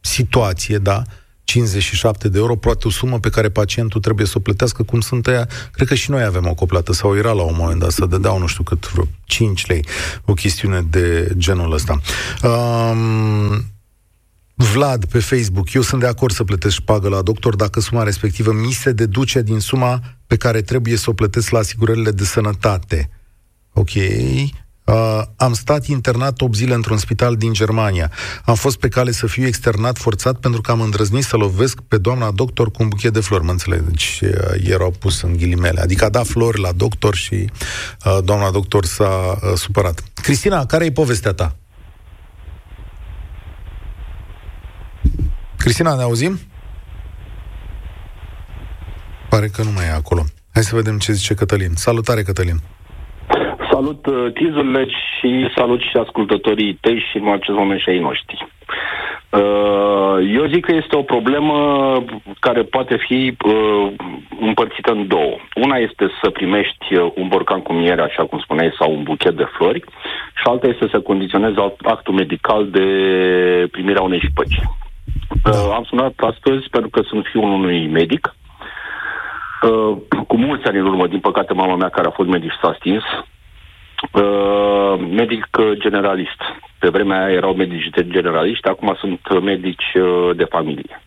situație, 0.06 0.78
da? 0.78 1.02
57 1.44 2.30
de 2.30 2.38
euro, 2.38 2.56
poate 2.56 2.88
o 2.88 2.90
sumă 2.90 3.20
pe 3.20 3.30
care 3.30 3.50
pacientul 3.50 4.02
trebuie 4.02 4.26
să 4.26 4.34
o 4.36 4.40
plătească, 4.40 4.84
cum 4.84 5.00
sunt 5.00 5.28
ăia, 5.28 5.50
cred 5.72 5.88
că 5.88 5.96
și 5.96 6.10
noi 6.10 6.24
avem 6.24 6.48
o 6.48 6.54
coplată, 6.54 6.94
sau 6.94 7.18
era 7.18 7.32
la 7.32 7.42
un 7.42 7.56
moment 7.58 7.80
dat 7.80 7.92
să 7.92 8.06
dădeau 8.06 8.40
nu 8.40 8.48
știu 8.48 8.64
cât, 8.64 8.92
vreo 8.92 9.08
5 9.26 9.66
lei, 9.66 9.86
o 10.26 10.34
chestiune 10.34 10.82
de 10.82 11.34
genul 11.38 11.74
ăsta. 11.74 12.02
Um, 12.44 13.66
Vlad 14.56 15.06
pe 15.06 15.20
Facebook, 15.20 15.74
eu 15.74 15.82
sunt 15.82 16.02
de 16.02 16.08
acord 16.08 16.34
să 16.34 16.44
plătesc 16.44 16.76
șpagă 16.76 17.10
la 17.10 17.22
doctor 17.22 17.56
dacă 17.56 17.80
suma 17.80 18.04
respectivă 18.04 18.52
mi 18.54 18.72
se 18.72 18.92
deduce 18.92 19.42
din 19.42 19.60
suma 19.60 20.02
pe 20.28 20.36
care 20.36 20.62
trebuie 20.62 20.98
să 20.98 21.10
o 21.10 21.14
plătesc 21.14 21.50
la 21.50 21.60
asigurările 21.60 22.12
de 22.12 22.24
sănătate. 22.24 23.10
Ok. 23.74 23.92
Uh, 24.86 25.22
am 25.36 25.54
stat 25.54 25.86
internat 25.86 26.42
8 26.42 26.56
zile 26.56 26.74
într-un 26.74 26.98
spital 26.98 27.36
din 27.36 27.54
Germania. 27.54 28.12
Am 28.46 28.56
fost 28.56 28.78
pe 28.78 28.88
cale 28.88 29.12
să 29.12 29.28
fiu 29.28 29.46
externat 29.46 29.98
forțat 29.98 30.40
pentru 30.40 30.62
că 30.62 30.72
am 30.72 30.82
îndrăznit 30.82 31.24
să 31.24 31.38
lovesc 31.38 31.80
pe 31.80 31.98
doamna 31.98 32.32
doctor 32.32 32.72
cu 32.72 32.84
un 32.84 32.88
buchet 32.88 33.14
de 33.14 33.20
flori. 33.20 33.44
Mă 33.44 33.52
înțeleg? 33.52 33.80
Deci 33.82 34.22
uh, 34.24 34.30
erau 34.64 34.92
pus 34.92 35.22
în 35.22 35.38
ghilimele. 35.38 35.82
Adică 35.82 36.06
a 36.06 36.10
dat 36.10 36.28
flori 36.28 36.60
la 36.60 36.72
doctor 36.72 37.16
și 37.16 37.50
uh, 38.06 38.18
doamna 38.24 38.52
doctor 38.52 38.86
s-a 38.86 39.40
uh, 39.44 39.54
supărat. 39.56 40.04
Cristina, 40.14 40.66
care 40.66 40.86
e 40.86 40.92
povestea 40.92 41.34
ta? 41.34 41.56
Cristina, 45.58 45.96
ne 45.96 46.02
auzim? 46.02 46.40
Pare 49.30 49.48
că 49.48 49.64
nu 49.64 49.72
mai 49.72 49.86
e 49.86 49.92
acolo. 49.92 50.26
Hai 50.54 50.64
să 50.64 50.76
vedem 50.76 50.98
ce 51.00 51.12
zice 51.12 51.34
Cătălin. 51.34 51.74
Salutare, 51.76 52.24
Cătălin! 52.24 52.75
Salut, 53.76 54.06
uh, 54.06 54.34
Chizurile, 54.34 54.88
și 54.88 55.52
salut 55.56 55.82
și 55.82 55.98
ascultătorii 55.98 56.78
tăi 56.82 57.06
și 57.10 57.18
în 57.18 57.28
acest 57.28 57.58
moment 57.58 57.80
și 57.80 57.90
ai 57.90 58.00
noștri. 58.00 58.48
Uh, 59.30 60.18
eu 60.38 60.46
zic 60.54 60.66
că 60.66 60.74
este 60.76 60.96
o 60.96 61.02
problemă 61.02 61.56
care 62.40 62.62
poate 62.64 62.96
fi 63.08 63.38
uh, 63.46 63.92
împărțită 64.40 64.92
în 64.92 65.08
două. 65.08 65.36
Una 65.56 65.78
este 65.78 66.06
să 66.22 66.30
primești 66.30 66.86
un 67.16 67.28
borcan 67.28 67.62
cu 67.62 67.74
miere, 67.74 68.02
așa 68.02 68.26
cum 68.26 68.40
spuneai, 68.40 68.76
sau 68.80 68.92
un 68.92 69.04
buchet 69.04 69.36
de 69.36 69.48
flori, 69.56 69.84
și 70.40 70.44
alta 70.44 70.68
este 70.68 70.88
să 70.92 71.00
condiționezi 71.00 71.56
actul 71.84 72.14
medical 72.14 72.70
de 72.70 72.88
primirea 73.72 74.02
unei 74.02 74.28
șpăci. 74.30 74.60
Am 75.76 75.84
sunat 75.84 76.14
astăzi 76.18 76.70
pentru 76.70 76.90
că 76.90 77.02
sunt 77.02 77.26
fiul 77.32 77.52
unui 77.52 77.88
medic, 77.88 78.36
cu 80.28 80.38
mulți 80.38 80.68
ani 80.68 80.78
în 80.78 80.86
urmă, 80.86 81.08
din 81.08 81.20
păcate, 81.20 81.54
mama 81.54 81.76
mea, 81.76 81.90
care 81.90 82.08
a 82.08 82.18
fost 82.20 82.30
medic, 82.30 82.52
s-a 82.62 82.76
stins, 82.80 83.04
Uh, 84.12 85.00
medic 85.12 85.48
generalist. 85.74 86.42
Pe 86.80 86.90
vremea 86.90 87.24
aia 87.24 87.36
erau 87.36 87.54
medici 87.54 87.90
generaliști, 88.08 88.68
acum 88.68 88.96
sunt 89.00 89.42
medici 89.42 89.94
uh, 89.94 90.36
de 90.36 90.44
familie. 90.44 91.02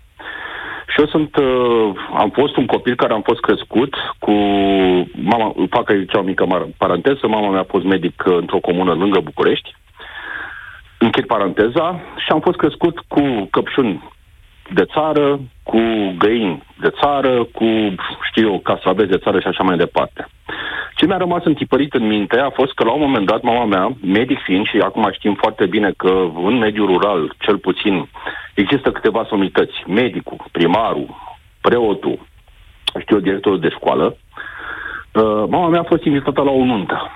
Și 0.89 1.01
eu 1.01 1.07
sunt, 1.07 1.37
uh, 1.37 1.91
am 2.15 2.31
fost 2.31 2.57
un 2.57 2.67
copil 2.67 2.95
care 2.95 3.13
am 3.13 3.23
fost 3.23 3.41
crescut 3.41 3.95
cu 4.19 4.33
mama, 5.13 5.55
fac 5.71 5.91
aici 5.91 6.15
o 6.15 6.23
mică 6.23 6.73
paranteză, 6.77 7.27
mama 7.27 7.51
mea 7.51 7.61
a 7.61 7.73
fost 7.75 7.85
medic 7.85 8.23
uh, 8.27 8.37
într-o 8.37 8.59
comună 8.59 8.93
lângă 8.93 9.21
București, 9.21 9.75
închid 10.99 11.27
paranteza, 11.27 12.01
și 12.17 12.33
am 12.33 12.41
fost 12.41 12.57
crescut 12.57 12.99
cu 13.09 13.49
căpșuni 13.51 14.09
de 14.75 14.85
țară, 14.85 15.41
cu 15.63 15.81
găini 16.19 16.63
de 16.81 16.91
țară, 17.01 17.45
cu, 17.45 17.65
știu 18.31 18.49
eu, 18.49 18.59
casaveți 18.59 19.11
de 19.11 19.19
țară 19.19 19.41
și 19.41 19.47
așa 19.47 19.63
mai 19.63 19.77
departe. 19.77 20.29
Ce 20.99 21.07
mi-a 21.07 21.17
rămas 21.17 21.45
întipărit 21.45 21.95
în 21.95 22.07
minte 22.07 22.39
a 22.39 22.51
fost 22.51 22.73
că 22.75 22.85
la 22.85 22.93
un 22.93 23.01
moment 23.01 23.27
dat 23.27 23.43
mama 23.43 23.65
mea, 23.65 23.97
medic 24.03 24.39
fiind, 24.43 24.67
și 24.67 24.79
acum 24.79 25.11
știm 25.13 25.35
foarte 25.35 25.67
bine 25.67 25.93
că 25.97 26.13
în 26.45 26.59
mediul 26.59 26.87
rural, 26.87 27.35
cel 27.39 27.59
puțin, 27.59 28.09
există 28.55 28.93
câteva 28.93 29.27
somități, 29.29 29.85
medicul, 29.87 30.45
primarul, 30.53 31.09
preotul, 31.61 32.27
știu 33.01 33.17
eu, 33.17 33.23
directorul 33.23 33.61
de 33.61 33.69
școală, 33.69 34.17
uh, 35.13 35.45
mama 35.49 35.69
mea 35.69 35.81
a 35.81 35.91
fost 35.93 36.05
invitată 36.05 36.43
la 36.43 36.51
o 36.51 36.65
nuntă. 36.65 37.11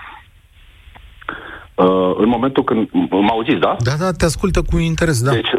Uh, 1.74 2.14
în 2.16 2.28
momentul 2.28 2.64
când... 2.64 2.88
Mă 3.10 3.30
auziți, 3.30 3.60
da? 3.60 3.76
Da, 3.78 3.92
da, 3.98 4.10
te 4.12 4.24
ascultă 4.24 4.62
cu 4.70 4.78
interes, 4.78 5.22
da. 5.22 5.30
Deci, 5.30 5.50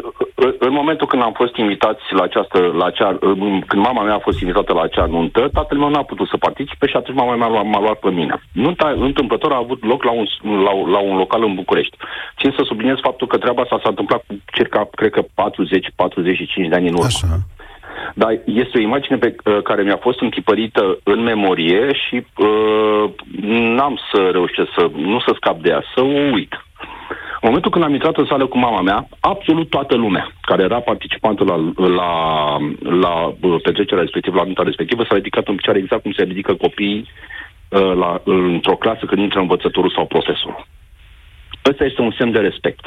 în 0.58 0.72
momentul 0.72 1.06
când 1.06 1.22
am 1.22 1.32
fost 1.32 1.56
invitați 1.56 2.02
la 2.10 2.22
această, 2.22 2.58
la 2.58 2.84
acea, 2.84 3.18
când 3.66 3.82
mama 3.82 4.02
mea 4.02 4.14
a 4.14 4.26
fost 4.28 4.40
invitată 4.40 4.72
la 4.72 4.82
acea 4.82 5.06
nuntă, 5.06 5.48
tatăl 5.52 5.78
meu 5.78 5.88
n-a 5.88 6.02
putut 6.02 6.28
să 6.28 6.36
participe 6.36 6.86
și 6.86 6.96
atunci 6.96 7.18
mama 7.18 7.34
mea 7.34 7.46
m-a, 7.46 7.62
m-a 7.62 7.80
luat 7.80 7.98
pe 7.98 8.10
mine. 8.10 8.42
Nunta 8.52 8.94
întâmplător 8.96 9.52
a 9.52 9.62
avut 9.64 9.84
loc 9.84 10.02
la 10.02 10.10
un, 10.10 10.26
la, 10.42 10.72
la 10.90 10.98
un 10.98 11.16
local 11.16 11.42
în 11.44 11.54
București. 11.54 11.96
Țin 12.38 12.52
să 12.56 12.62
subliniez 12.66 12.96
faptul 13.02 13.26
că 13.26 13.36
treaba 13.36 13.62
asta 13.62 13.80
s-a 13.82 13.88
întâmplat 13.88 14.24
cu 14.26 14.34
circa, 14.52 14.88
cred 14.90 15.10
că 15.10 15.22
40-45 15.22 15.26
de 16.68 16.74
ani 16.74 16.88
în 16.88 16.94
urmă. 16.94 17.04
Așa. 17.04 17.26
Dar 18.14 18.40
este 18.44 18.78
o 18.78 18.80
imagine 18.80 19.16
pe 19.16 19.34
uh, 19.44 19.62
care 19.62 19.82
mi-a 19.82 19.96
fost 19.96 20.20
întipărită 20.20 20.98
în 21.02 21.22
memorie 21.22 21.92
și 21.92 22.26
uh, 22.36 23.10
n-am 23.76 24.00
să 24.12 24.28
reușesc 24.32 24.68
să, 24.76 24.90
nu 24.96 25.20
să 25.20 25.32
scap 25.34 25.60
de 25.60 25.68
ea, 25.68 25.82
să 25.94 26.00
o 26.00 26.32
uit. 26.32 26.63
În 27.44 27.50
momentul 27.50 27.70
când 27.70 27.84
am 27.84 27.92
intrat 27.92 28.16
în 28.16 28.26
sală 28.26 28.46
cu 28.46 28.58
mama 28.58 28.80
mea, 28.80 29.08
absolut 29.20 29.70
toată 29.70 29.94
lumea 29.94 30.32
care 30.40 30.62
era 30.62 30.80
participantă 30.80 31.44
la, 31.44 31.56
la, 32.00 32.12
la 33.04 33.14
uh, 33.26 33.60
petrecerea 33.62 34.02
respectivă, 34.02 34.36
la 34.36 34.44
nunta 34.44 34.62
respectivă, 34.62 35.02
s-a 35.02 35.14
ridicat 35.14 35.46
în 35.48 35.56
picioare 35.56 35.78
exact 35.78 36.02
cum 36.02 36.12
se 36.12 36.22
ridică 36.22 36.54
copiii 36.54 37.08
uh, 37.68 37.92
la, 38.02 38.22
într-o 38.24 38.76
clasă 38.76 39.04
când 39.06 39.20
intră 39.20 39.40
învățătorul 39.40 39.92
sau 39.94 40.06
profesorul. 40.06 40.66
Ăsta 41.70 41.84
este 41.84 42.00
un 42.00 42.14
semn 42.18 42.32
de 42.32 42.38
respect. 42.38 42.84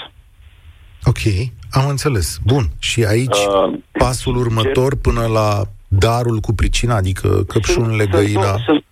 Ok, 1.04 1.24
am 1.72 1.88
înțeles. 1.88 2.40
Bun. 2.46 2.64
Și 2.80 3.06
aici 3.10 3.42
uh, 3.48 3.74
pasul 3.92 4.36
următor 4.36 4.92
ce... 4.94 5.00
până 5.02 5.26
la 5.26 5.50
darul 5.88 6.40
cu 6.40 6.54
pricina, 6.54 6.96
adică 6.96 7.30
căpșunile, 7.48 8.04
sunt, 8.04 8.16
găina... 8.16 8.42
Sunt, 8.42 8.64
sunt, 8.66 8.84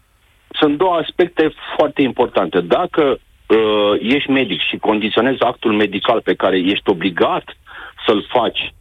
sunt 0.59 0.77
două 0.77 0.95
aspecte 0.95 1.53
foarte 1.75 2.01
importante. 2.01 2.61
Dacă 2.61 3.19
uh, 3.47 3.93
ești 4.15 4.29
medic 4.29 4.59
și 4.69 4.77
condiționezi 4.77 5.41
actul 5.41 5.73
medical 5.73 6.21
pe 6.21 6.33
care 6.33 6.57
ești 6.57 6.89
obligat 6.89 7.43
să-l 8.05 8.25
faci 8.29 8.73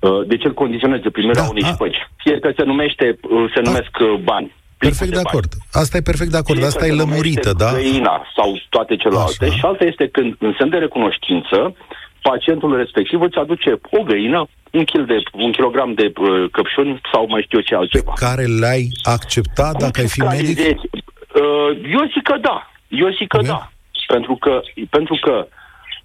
uh, 0.00 0.26
de 0.26 0.36
ce 0.36 0.46
îl 0.46 0.54
condiționezi 0.54 1.02
de 1.02 1.10
primirea 1.10 1.42
da, 1.42 1.48
unei 1.48 1.62
șpăci? 1.62 1.96
Fie 2.16 2.38
că 2.38 2.52
se 2.56 2.64
numește, 2.64 3.18
uh, 3.22 3.52
se 3.54 3.60
numesc 3.60 3.94
uh, 4.00 4.14
bani. 4.22 4.54
Perfect 4.78 5.10
de, 5.10 5.20
de 5.20 5.22
acord. 5.26 5.50
Asta 5.72 5.96
e 5.96 6.10
perfect 6.10 6.30
de 6.30 6.36
acord. 6.36 6.58
Fie 6.58 6.66
Asta 6.66 6.86
e 6.86 6.92
lămurită, 6.92 7.52
da? 7.52 7.70
Găina 7.72 8.26
sau 8.36 8.48
toate 8.68 8.96
celelalte. 8.96 9.44
Așa. 9.44 9.54
Și 9.54 9.64
alta 9.64 9.84
este 9.84 10.08
când, 10.08 10.34
în 10.38 10.54
semn 10.58 10.70
de 10.70 10.76
recunoștință, 10.76 11.74
pacientul 12.22 12.76
respectiv 12.76 13.20
îți 13.20 13.38
aduce 13.38 13.70
o 13.90 14.02
găină, 14.02 14.48
un, 14.70 14.84
kil 14.84 15.04
de, 15.04 15.16
un 15.32 15.52
kilogram 15.52 15.94
de 15.94 16.12
uh, 16.16 16.50
căpșuni 16.50 17.00
sau 17.12 17.26
mai 17.28 17.42
știu 17.42 17.58
eu 17.58 17.64
ce 17.64 17.74
altceva. 17.74 18.12
Pe 18.12 18.24
care 18.26 18.44
le-ai 18.44 18.88
acceptat 19.02 19.74
dacă 19.84 20.00
ai 20.00 20.08
fi 20.08 20.20
medic? 20.20 20.58
Uh, 20.58 21.70
eu 21.96 22.02
zic 22.14 22.22
că 22.22 22.36
da. 22.40 22.70
Eu 22.88 23.08
zic 23.18 23.28
că 23.28 23.36
okay. 23.36 23.50
da. 23.50 23.70
Pentru 24.06 24.36
că, 24.36 24.60
pentru 24.90 25.18
că 25.20 25.46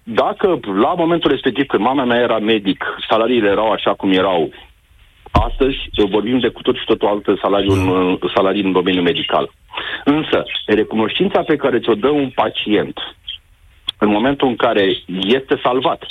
dacă 0.02 0.60
la 0.80 0.94
momentul 0.94 1.30
respectiv 1.30 1.66
când 1.66 1.82
mama 1.82 2.04
mea 2.04 2.20
era 2.20 2.38
medic, 2.38 2.84
salariile 3.08 3.48
erau 3.48 3.70
așa 3.70 3.94
cum 3.94 4.12
erau 4.12 4.50
astăzi, 5.30 5.76
vorbim 6.10 6.38
de 6.38 6.48
cu 6.48 6.62
tot 6.62 6.76
și 6.76 6.84
totul 6.84 7.08
alte 7.08 7.34
salarii, 7.42 7.74
mm. 7.74 7.88
în, 7.88 8.18
salarii 8.34 8.62
în 8.62 8.72
domeniul 8.72 9.02
medical. 9.02 9.50
Însă, 10.04 10.44
recunoștința 10.66 11.42
pe 11.42 11.56
care 11.56 11.78
ți-o 11.78 11.94
dă 11.94 12.08
un 12.08 12.30
pacient 12.34 12.98
în 13.98 14.08
momentul 14.08 14.48
în 14.48 14.56
care 14.56 14.96
este 15.08 15.60
salvat. 15.62 16.02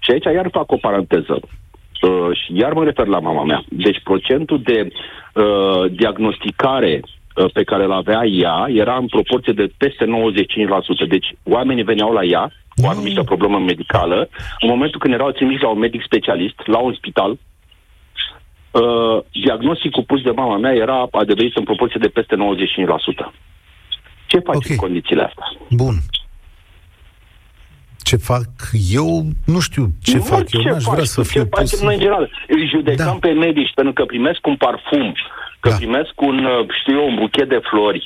Și 0.00 0.10
aici 0.10 0.24
iar 0.24 0.48
fac 0.50 0.72
o 0.72 0.76
paranteză. 0.76 1.38
Uh, 1.40 2.36
și 2.36 2.58
iar 2.58 2.72
mă 2.72 2.84
refer 2.84 3.06
la 3.06 3.18
mama 3.18 3.44
mea. 3.44 3.64
Deci 3.68 4.00
procentul 4.02 4.60
de 4.62 4.88
uh, 4.88 5.90
diagnosticare 5.90 7.00
uh, 7.02 7.10
pe 7.52 7.62
care 7.64 7.84
îl 7.84 7.92
avea 7.92 8.24
ea 8.24 8.66
era 8.68 8.96
în 8.96 9.06
proporție 9.06 9.52
de 9.52 9.72
peste 9.76 10.04
95%. 10.04 11.08
Deci 11.08 11.26
oamenii 11.42 11.82
veneau 11.82 12.12
la 12.12 12.24
ea 12.24 12.52
cu 12.74 12.86
o 12.86 12.88
anumită 12.88 13.20
mm. 13.20 13.26
problemă 13.26 13.58
medicală. 13.58 14.28
În 14.60 14.68
momentul 14.68 15.00
când 15.00 15.14
erau 15.14 15.30
trimiși 15.30 15.62
la 15.62 15.68
un 15.68 15.78
medic 15.78 16.02
specialist, 16.04 16.66
la 16.66 16.78
un 16.78 16.94
spital, 16.94 17.30
uh, 17.30 19.18
diagnosticul 19.32 20.04
pus 20.04 20.22
de 20.22 20.30
mama 20.30 20.56
mea 20.56 20.74
era 20.74 21.08
adevărat 21.10 21.52
în 21.54 21.64
proporție 21.64 22.00
de 22.02 22.08
peste 22.08 22.36
95%. 22.36 22.38
Ce 24.26 24.38
faci 24.38 24.56
okay. 24.56 24.70
în 24.70 24.76
condițiile 24.76 25.22
astea? 25.22 25.46
Bun 25.70 25.94
ce 28.04 28.16
fac 28.16 28.48
eu, 28.90 29.22
nu 29.44 29.60
știu 29.60 29.84
ce 30.02 30.16
nu 30.16 30.22
fac 30.22 30.52
eu, 30.52 30.60
ce 30.60 30.68
n-aș 30.68 30.84
vrea 30.84 31.04
să 31.04 31.22
fiu 31.22 31.46
pus... 31.46 31.70
Ce 31.70 31.84
noi, 31.84 31.94
în 31.94 32.00
general, 32.00 32.30
îi 32.48 32.68
judecăm 32.74 33.18
da. 33.20 33.28
pe 33.28 33.32
medici 33.32 33.72
pentru 33.74 33.92
că 33.92 34.04
primesc 34.04 34.46
un 34.46 34.56
parfum, 34.56 35.14
că 35.64 35.70
da. 35.70 35.80
primesc 35.82 36.14
un, 36.30 36.38
uh, 36.44 36.66
știu 36.80 36.94
eu, 37.00 37.06
un 37.10 37.16
buchet 37.22 37.48
de 37.48 37.60
flori. 37.70 38.02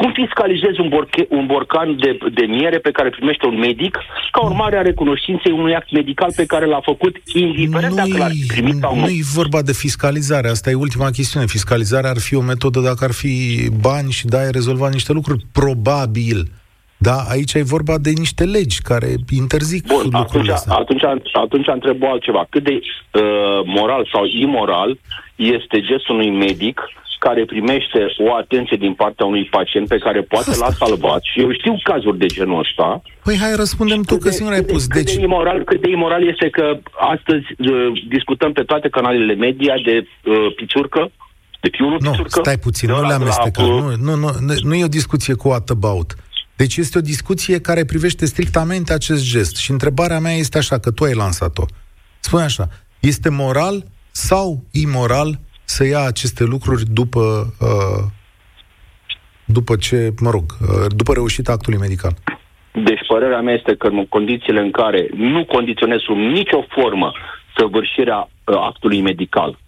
Cum 0.00 0.10
fiscalizezi 0.22 0.80
un, 0.80 0.88
borche, 0.88 1.26
un 1.28 1.46
borcan 1.46 1.88
de, 2.04 2.18
de 2.38 2.44
miere 2.56 2.78
pe 2.78 2.90
care 2.90 3.08
primește 3.10 3.46
un 3.46 3.58
medic 3.58 3.98
ca 4.34 4.40
urmare 4.44 4.76
a 4.78 4.82
recunoștinței 4.82 5.52
unui 5.52 5.74
act 5.74 5.92
medical 5.92 6.30
pe 6.36 6.46
care 6.46 6.66
l-a 6.66 6.80
făcut, 6.90 7.14
indiferent 7.32 7.94
dacă 7.94 8.16
l-ar 8.16 8.30
primit 8.46 8.76
sau 8.80 8.94
nu? 8.94 9.00
Nu 9.00 9.08
e 9.08 9.34
vorba 9.40 9.62
de 9.62 9.72
fiscalizare, 9.72 10.48
asta 10.48 10.70
e 10.70 10.84
ultima 10.86 11.10
chestiune. 11.10 11.46
Fiscalizarea 11.46 12.10
ar 12.10 12.18
fi 12.18 12.34
o 12.34 12.40
metodă 12.40 12.80
dacă 12.80 13.04
ar 13.04 13.12
fi 13.12 13.32
bani 13.80 14.10
și 14.10 14.26
da, 14.26 14.38
ai 14.38 14.50
rezolvat 14.50 14.92
niște 14.92 15.12
lucruri. 15.12 15.44
Probabil 15.52 16.38
da, 16.98 17.16
aici 17.28 17.54
e 17.54 17.62
vorba 17.62 17.98
de 17.98 18.10
niște 18.10 18.44
legi 18.44 18.82
care 18.82 19.08
interzic 19.30 19.86
Bun, 19.86 20.02
lucrurile 20.02 20.26
atunci, 20.26 20.48
astea. 20.48 20.74
Atunci, 20.74 21.02
atunci 21.32 21.66
întreb 21.66 22.02
altceva. 22.02 22.46
Cât 22.50 22.64
de 22.64 22.80
uh, 22.80 23.20
moral 23.64 24.08
sau 24.12 24.24
imoral 24.24 24.98
este 25.36 25.80
gestul 25.80 26.14
unui 26.14 26.30
medic 26.30 26.80
care 27.18 27.44
primește 27.44 28.00
o 28.26 28.34
atenție 28.34 28.76
din 28.76 28.94
partea 28.94 29.26
unui 29.26 29.44
pacient 29.44 29.88
pe 29.88 29.98
care 29.98 30.20
poate 30.22 30.50
Asta. 30.50 30.64
l-a 30.64 30.86
salvat 30.86 31.22
și 31.22 31.40
eu 31.40 31.52
știu 31.52 31.74
cazuri 31.82 32.18
de 32.18 32.26
genul 32.26 32.58
ăsta. 32.58 33.02
Păi 33.24 33.36
hai, 33.40 33.54
răspundem 33.54 34.02
tu, 34.02 34.16
că 34.16 34.30
singur 34.30 34.54
ai 34.54 34.62
pus. 34.62 34.84
Cât 34.86 35.04
deci... 35.04 35.14
de, 35.14 35.22
imoral, 35.22 35.64
cât 35.64 35.80
de 35.80 35.90
imoral 35.90 36.28
este 36.32 36.48
că 36.50 36.78
astăzi 37.14 37.46
uh, 37.58 38.02
discutăm 38.08 38.52
pe 38.52 38.62
toate 38.62 38.88
canalele 38.88 39.34
media 39.34 39.74
de 39.84 39.96
uh, 40.00 40.54
pițurcă, 40.56 41.10
de 41.60 41.68
piurul 41.68 41.98
nu, 42.00 42.10
pițurcă. 42.10 42.40
stai 42.42 42.58
puțin, 42.58 42.90
nu 42.90 43.06
le 43.06 43.12
amestecăm. 43.12 43.64
Nu, 43.64 43.94
nu, 44.04 44.14
nu, 44.16 44.52
nu 44.62 44.74
e 44.74 44.84
o 44.84 44.96
discuție 44.98 45.34
cu 45.34 45.48
what 45.48 45.68
about. 45.70 46.14
Deci 46.60 46.76
este 46.76 46.98
o 46.98 47.00
discuție 47.00 47.60
care 47.60 47.84
privește 47.84 48.24
strictamente 48.26 48.92
acest 48.92 49.30
gest. 49.32 49.56
Și 49.56 49.70
întrebarea 49.70 50.18
mea 50.18 50.32
este 50.32 50.58
așa, 50.58 50.78
că 50.78 50.90
tu 50.90 51.04
ai 51.04 51.14
lansat-o. 51.14 51.64
Spune 52.20 52.42
așa, 52.42 52.68
este 53.00 53.30
moral 53.30 53.84
sau 54.10 54.64
imoral 54.72 55.38
să 55.64 55.86
ia 55.86 56.00
aceste 56.00 56.44
lucruri 56.44 56.82
după, 56.90 57.54
uh, 57.60 58.04
după 59.44 59.76
ce, 59.76 60.12
mă 60.20 60.30
rog, 60.30 60.44
uh, 60.60 60.86
după 60.96 61.12
reușita 61.12 61.52
actului 61.52 61.78
medical? 61.78 62.14
Deci 62.72 63.06
părerea 63.06 63.40
mea 63.40 63.54
este 63.54 63.76
că 63.76 63.86
în 63.86 64.06
condițiile 64.06 64.60
în 64.60 64.70
care 64.70 65.08
nu 65.14 65.44
condiționez 65.44 65.98
sub 65.98 66.16
nicio 66.16 66.64
formă 66.68 67.12
săvârșirea 67.56 68.18
uh, 68.18 68.56
actului 68.70 69.00
medical, 69.00 69.58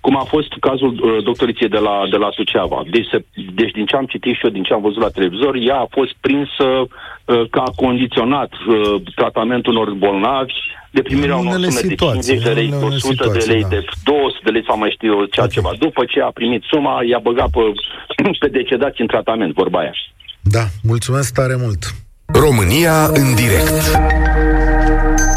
cum 0.00 0.16
a 0.16 0.24
fost 0.34 0.52
cazul 0.60 0.92
uh, 0.92 1.24
doctoriției 1.24 1.68
de 1.68 1.78
la, 1.78 1.96
de 2.10 2.16
la 2.16 2.30
Suceava. 2.32 2.82
Deci, 2.90 3.08
se, 3.12 3.24
deci 3.54 3.70
din 3.70 3.86
ce 3.86 3.96
am 3.96 4.04
citit 4.04 4.34
și 4.34 4.44
eu, 4.44 4.50
din 4.50 4.62
ce 4.62 4.72
am 4.72 4.80
văzut 4.80 5.02
la 5.02 5.08
televizor, 5.08 5.54
ea 5.56 5.76
a 5.76 5.88
fost 5.90 6.12
prinsă 6.20 6.66
uh, 6.78 7.42
că 7.50 7.58
a 7.58 7.72
condiționat 7.76 8.52
uh, 8.52 9.02
tratamentul 9.14 9.72
unor 9.72 9.90
bolnavi 9.90 10.52
de 10.90 11.02
primirea 11.02 11.36
unor 11.36 11.52
sume 11.52 11.80
de 11.80 11.94
50 11.94 12.42
de 12.42 12.50
lei, 12.50 12.72
100 12.82 13.30
de 13.32 13.44
lei, 13.46 13.62
da. 13.62 13.68
de 13.68 13.84
200 14.04 14.40
de 14.44 14.50
lei 14.50 14.64
sau 14.66 14.78
mai 14.78 14.90
știu 14.90 15.12
eu 15.12 15.24
ce 15.24 15.40
okay. 15.40 15.52
ceva. 15.52 15.70
După 15.78 16.04
ce 16.04 16.20
a 16.20 16.30
primit 16.30 16.62
suma, 16.70 17.00
i-a 17.10 17.18
băgat 17.18 17.50
pe, 17.50 17.60
pe 18.40 18.48
decedați 18.48 19.00
în 19.00 19.06
tratament, 19.06 19.54
vorba 19.54 19.78
aia. 19.78 19.92
Da, 20.40 20.64
mulțumesc 20.82 21.34
tare 21.34 21.56
mult. 21.58 21.82
România 22.26 23.04
în 23.06 23.34
direct. 23.34 23.98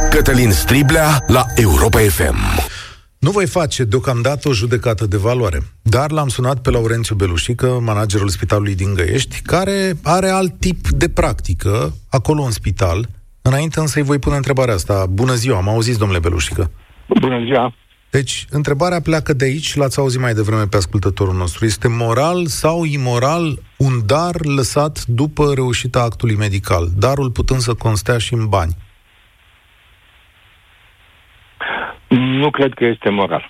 Cătălin 0.10 0.52
Striblea 0.52 1.24
la 1.28 1.44
Europa 1.56 2.00
FM. 2.00 2.71
Nu 3.22 3.32
voi 3.32 3.48
face 3.48 3.84
deocamdată 3.84 4.48
o 4.50 4.54
judecată 4.54 5.06
de 5.06 5.18
valoare, 5.18 5.62
dar 5.82 6.12
l-am 6.12 6.28
sunat 6.28 6.62
pe 6.62 6.70
Laurențiu 6.70 7.16
Belușică, 7.16 7.80
managerul 7.82 8.28
spitalului 8.28 8.76
din 8.76 8.94
Găiești, 8.94 9.42
care 9.42 9.94
are 10.04 10.30
alt 10.30 10.60
tip 10.60 10.88
de 10.90 11.10
practică 11.10 11.94
acolo 12.10 12.42
în 12.42 12.52
spital. 12.52 13.10
Înainte 13.42 13.80
însă 13.80 14.00
îi 14.00 14.06
voi 14.06 14.20
pune 14.20 14.36
întrebarea 14.36 14.74
asta. 14.74 15.06
Bună 15.06 15.34
ziua, 15.34 15.58
am 15.58 15.70
auzit, 15.70 15.98
domnule 15.98 16.20
Belușică. 16.20 16.72
Bună 17.20 17.44
ziua. 17.46 17.74
Deci, 18.10 18.48
întrebarea 18.50 19.02
pleacă 19.02 19.34
de 19.34 19.46
aici, 19.46 19.76
l-ați 19.76 20.00
auzit 20.00 20.20
mai 20.20 20.34
devreme 20.34 20.68
pe 20.68 20.78
ascultătorul 20.78 21.36
nostru. 21.36 21.66
Este 21.66 21.88
moral 21.88 22.46
sau 22.46 22.84
imoral 22.84 23.60
un 23.78 24.02
dar 24.06 24.46
lăsat 24.46 25.06
după 25.06 25.52
reușita 25.54 26.02
actului 26.02 26.36
medical, 26.36 26.90
darul 26.98 27.32
putând 27.32 27.60
să 27.60 27.74
constea 27.74 28.18
și 28.18 28.34
în 28.34 28.48
bani? 28.48 28.76
Nu 32.08 32.50
cred 32.50 32.74
că 32.74 32.86
este 32.86 33.10
moral. 33.10 33.50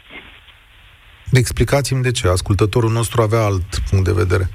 Explicați-mi 1.32 2.04
de 2.04 2.12
ce. 2.12 2.28
Ascultătorul 2.28 2.92
nostru 2.92 3.22
avea 3.22 3.44
alt 3.44 3.78
punct 3.90 4.06
de 4.06 4.12
vedere. 4.16 4.50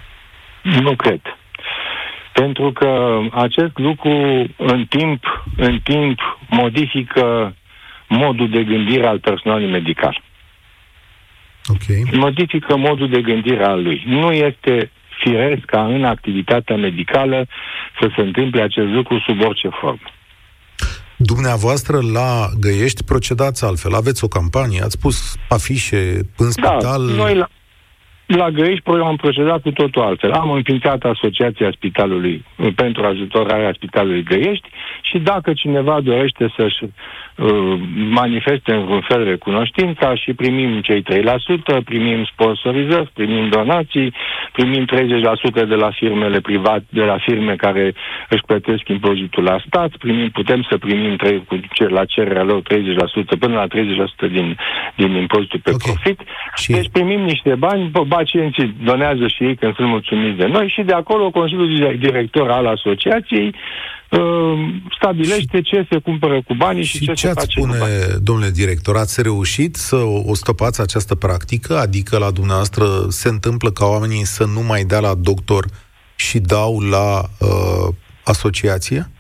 Nu 0.63 0.97
cred. 0.97 1.21
Pentru 2.33 2.73
că 2.73 3.21
acest 3.33 3.79
lucru 3.79 4.11
în 4.57 4.85
timp, 4.89 5.45
în 5.57 5.81
timp 5.81 6.19
modifică 6.49 7.55
modul 8.09 8.49
de 8.51 8.65
gândire 8.65 9.07
al 9.07 9.19
personalului 9.19 9.71
medical. 9.71 10.23
Okay. 11.69 12.03
Modifică 12.13 12.77
modul 12.77 13.09
de 13.09 13.21
gândire 13.21 13.65
al 13.65 13.83
lui. 13.83 14.03
Nu 14.07 14.33
este 14.33 14.91
firesc 15.19 15.65
ca 15.65 15.85
în 15.87 16.05
activitatea 16.05 16.77
medicală 16.77 17.47
să 18.01 18.11
se 18.17 18.21
întâmple 18.21 18.63
acest 18.63 18.89
lucru 18.89 19.19
sub 19.19 19.41
orice 19.41 19.69
formă. 19.69 20.11
Dumneavoastră 21.17 21.99
la 22.13 22.49
Găiești 22.61 23.05
procedați 23.05 23.65
altfel. 23.65 23.95
Aveți 23.95 24.25
o 24.25 24.29
campanie, 24.29 24.81
ați 24.83 25.01
pus 25.01 25.37
afișe 25.49 26.17
în 26.37 26.47
da, 26.47 26.51
spital. 26.51 27.07
Da, 27.07 27.15
noi 27.15 27.35
la, 27.35 27.49
la 28.27 28.51
Găiești 28.51 28.91
am 28.91 29.17
procedat 29.17 29.61
cu 29.63 29.71
totul 29.71 30.03
altfel. 30.03 30.33
Am 30.33 30.51
înființat 30.51 31.03
Asociația 31.03 31.71
Spitalului 31.77 32.45
pentru 32.75 33.05
ajutorarea 33.05 33.73
Spitalului 33.77 34.23
Găiești 34.23 34.69
și 35.03 35.19
dacă 35.19 35.53
cineva 35.53 36.01
dorește 36.01 36.53
să-și 36.57 36.85
uh, 36.85 36.91
manifeste 38.11 38.73
în 38.73 38.87
un 38.89 39.01
fel 39.01 39.25
recunoștința 39.25 40.15
și 40.15 40.33
primim 40.33 40.81
cei 40.81 41.03
3%, 41.03 41.85
primim 41.85 42.25
sponsorizări, 42.33 43.11
primim 43.15 43.49
donații, 43.49 44.15
primim 44.53 44.85
30% 44.85 45.69
de 45.69 45.75
la 45.75 45.91
firmele 45.91 46.41
private, 46.41 46.85
de 46.89 47.03
la 47.03 47.19
firme 47.19 47.55
care 47.57 47.95
își 48.29 48.43
plătesc 48.47 48.89
impozitul 48.89 49.43
la 49.43 49.59
stat, 49.67 49.91
primim, 49.97 50.29
putem 50.31 50.67
să 50.71 50.79
primim 50.79 51.17
tre- 51.17 51.43
la 51.89 52.05
cererea 52.05 52.43
lor 52.43 52.63
30% 52.63 52.65
până 53.39 53.55
la 53.55 53.67
30% 53.67 54.31
din, 54.31 54.57
din 54.97 55.11
impozitul 55.11 55.61
pe 55.63 55.71
okay. 55.75 55.81
profit. 55.85 56.21
Și... 56.55 56.73
Deci 56.73 56.91
primim 56.93 57.21
niște 57.21 57.55
bani, 57.55 57.91
pacienții 58.09 58.75
donează 58.85 59.27
și 59.27 59.45
ei 59.45 59.57
când 59.57 59.75
sunt 59.75 59.89
mulțumiți 59.89 60.37
de 60.37 60.47
noi 60.47 60.69
și 60.69 60.83
de 60.83 60.93
acolo 60.93 61.31
Consiliul 61.31 61.97
Director 61.99 62.51
al 62.51 62.67
Asociației 62.67 63.55
uh, 64.11 64.21
stabilește 64.99 65.61
ce 65.61 65.87
se 65.91 65.99
cumpără 65.99 66.43
cu 66.43 66.55
banii 66.55 66.85
și, 66.85 66.97
și 66.97 67.05
ce, 67.05 67.13
ce 67.13 67.27
se 67.27 67.33
face 67.33 67.59
spune, 67.61 67.73
cu 67.73 67.79
banii. 67.79 68.21
domnule 68.23 68.51
director, 68.51 68.97
ați 68.97 69.23
reușit 69.23 69.77
să 69.77 69.97
o 70.27 70.35
stopați 70.35 70.81
această 70.81 71.15
practică? 71.15 71.79
Adică 71.79 72.19
la 72.19 72.31
dumneavoastră 72.31 72.85
se 73.09 73.29
întâmplă 73.29 73.71
ca 73.71 73.85
oamenii 73.85 74.27
să 74.27 74.45
nu 74.45 74.63
mai 74.63 74.85
dea 74.85 75.01
la 75.01 75.15
doctor 75.15 75.67
și 76.17 76.39
dau 76.39 76.81
la 76.81 77.21
uh, 77.41 77.95
asociație? 78.25 79.11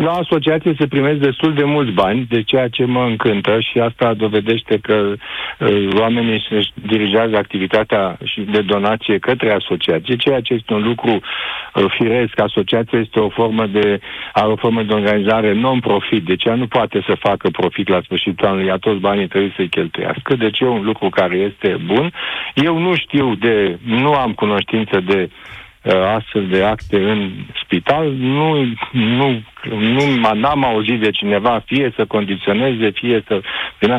La 0.00 0.10
asociație 0.10 0.74
se 0.78 0.86
primesc 0.86 1.18
destul 1.18 1.54
de 1.54 1.64
mulți 1.64 1.92
bani, 1.92 2.26
de 2.28 2.42
ceea 2.42 2.68
ce 2.68 2.84
mă 2.84 3.04
încântă 3.04 3.60
și 3.60 3.78
asta 3.78 4.14
dovedește 4.14 4.78
că 4.82 5.12
uh, 5.58 5.88
oamenii 5.98 6.46
își 6.50 6.70
dirigează 6.86 7.36
activitatea 7.36 8.18
și 8.24 8.40
de 8.40 8.60
donație 8.60 9.18
către 9.18 9.52
asociație, 9.52 10.16
ceea 10.16 10.40
ce 10.40 10.54
este 10.54 10.74
un 10.74 10.82
lucru 10.82 11.10
uh, 11.10 11.84
firesc. 11.88 12.40
Asociația 12.40 12.98
este 12.98 13.20
o 13.20 13.28
formă 13.28 13.66
de, 13.66 14.00
are 14.32 14.50
o 14.50 14.56
formă 14.56 14.82
de 14.82 14.92
organizare 14.92 15.52
non-profit, 15.52 16.24
deci 16.24 16.44
ea 16.44 16.54
nu 16.54 16.66
poate 16.66 17.02
să 17.06 17.14
facă 17.18 17.48
profit 17.50 17.88
la 17.88 18.00
sfârșitul 18.04 18.46
anului, 18.46 18.70
a 18.70 18.76
toți 18.76 19.00
banii 19.00 19.28
trebuie 19.28 19.52
să-i 19.56 19.68
cheltuiască, 19.68 20.34
deci 20.36 20.60
e 20.60 20.66
un 20.66 20.84
lucru 20.84 21.08
care 21.08 21.36
este 21.36 21.76
bun. 21.84 22.12
Eu 22.54 22.78
nu 22.78 22.94
știu 22.94 23.34
de, 23.34 23.78
nu 23.84 24.12
am 24.12 24.32
cunoștință 24.32 25.00
de 25.00 25.28
Uh, 25.28 25.63
astfel 25.92 26.46
de 26.46 26.62
acte 26.62 26.96
în 27.10 27.32
spital. 27.64 28.12
Nu, 28.12 28.64
nu, 28.92 29.42
nu 29.70 30.32
n-am 30.34 30.64
auzit 30.64 31.00
de 31.00 31.10
cineva 31.10 31.62
fie 31.66 31.92
să 31.96 32.04
condiționeze, 32.04 32.90
fie 32.90 33.24
să... 33.26 33.40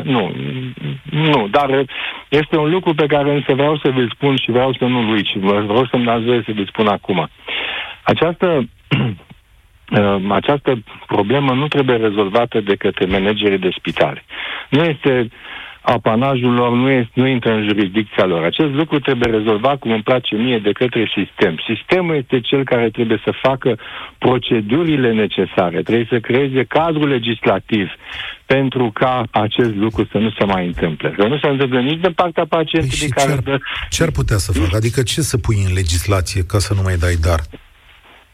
Nu, 0.04 0.32
nu, 1.10 1.48
dar 1.50 1.84
este 2.28 2.56
un 2.56 2.70
lucru 2.70 2.94
pe 2.94 3.06
care 3.06 3.34
însă 3.34 3.54
vreau 3.54 3.76
să 3.76 3.90
vi 3.90 4.08
spun 4.14 4.36
și 4.36 4.50
vreau 4.50 4.72
să 4.72 4.84
nu-l 4.84 5.08
uit 5.08 5.26
și 5.26 5.38
vreau 5.38 5.86
să-mi 5.90 6.04
dați 6.04 6.24
voie 6.24 6.42
să 6.46 6.52
vi 6.52 6.66
spun 6.66 6.86
acum. 6.86 7.28
Această 8.02 8.46
uh, 9.98 10.16
această 10.28 10.82
problemă 11.06 11.52
nu 11.52 11.68
trebuie 11.68 11.96
rezolvată 11.96 12.60
de 12.60 12.76
către 12.76 13.06
managerii 13.06 13.58
de 13.58 13.70
spitale. 13.78 14.24
Nu 14.68 14.82
este 14.82 15.28
apanajul 15.94 16.52
lor 16.52 16.72
nu, 16.72 16.88
este, 16.90 17.12
nu 17.14 17.26
intră 17.26 17.52
în 17.52 17.64
jurisdicția 17.68 18.24
lor. 18.24 18.42
Acest 18.44 18.72
lucru 18.72 18.98
trebuie 18.98 19.30
rezolvat, 19.30 19.78
cum 19.78 19.90
îmi 19.90 20.02
place 20.02 20.34
mie, 20.34 20.58
de 20.58 20.72
către 20.72 21.10
sistem. 21.16 21.54
Sistemul 21.66 22.14
este 22.16 22.40
cel 22.40 22.64
care 22.64 22.90
trebuie 22.90 23.20
să 23.24 23.32
facă 23.42 23.78
procedurile 24.18 25.12
necesare, 25.12 25.82
trebuie 25.82 26.06
să 26.10 26.18
creeze 26.18 26.64
cadrul 26.64 27.08
legislativ 27.08 27.88
pentru 28.46 28.90
ca 28.94 29.22
acest 29.30 29.74
lucru 29.74 30.08
să 30.10 30.18
nu 30.18 30.30
se 30.38 30.44
mai 30.44 30.66
întâmple. 30.66 31.10
Că 31.10 31.26
nu 31.26 31.38
se 31.38 31.48
întâmplă 31.48 31.80
nici 31.80 32.00
de 32.00 32.08
partea 32.08 32.46
pacientului 32.48 33.08
păi 33.08 33.24
care... 33.24 33.40
Ce 33.42 33.50
ar, 33.50 33.60
ce 33.90 34.02
ar 34.02 34.10
putea 34.10 34.36
să 34.36 34.52
facă? 34.52 34.76
Adică 34.76 35.02
ce 35.02 35.20
să 35.20 35.38
pui 35.38 35.56
în 35.66 35.72
legislație 35.74 36.42
ca 36.42 36.58
să 36.58 36.74
nu 36.74 36.82
mai 36.82 36.96
dai 36.96 37.14
dar? 37.14 37.40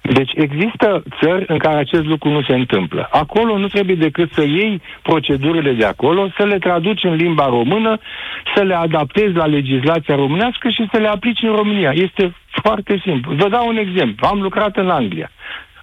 Deci 0.03 0.33
există 0.35 1.03
țări 1.21 1.45
în 1.47 1.59
care 1.59 1.79
acest 1.79 2.05
lucru 2.05 2.29
nu 2.29 2.43
se 2.43 2.55
întâmplă. 2.55 3.09
Acolo 3.11 3.59
nu 3.59 3.67
trebuie 3.67 3.97
decât 3.97 4.33
să 4.33 4.43
iei 4.43 4.81
procedurile 5.03 5.73
de 5.73 5.85
acolo, 5.85 6.29
să 6.37 6.45
le 6.45 6.59
traduci 6.59 7.05
în 7.05 7.15
limba 7.15 7.47
română, 7.47 7.99
să 8.55 8.63
le 8.63 8.75
adaptezi 8.75 9.35
la 9.35 9.47
legislația 9.47 10.15
românească 10.15 10.69
și 10.69 10.89
să 10.93 10.99
le 10.99 11.09
aplici 11.09 11.43
în 11.43 11.55
România. 11.55 11.91
Este 11.95 12.35
foarte 12.47 13.01
simplu. 13.05 13.35
Vă 13.35 13.49
dau 13.49 13.69
un 13.69 13.77
exemplu. 13.77 14.27
Am 14.27 14.41
lucrat 14.41 14.77
în 14.77 14.91
Anglia. 14.91 15.31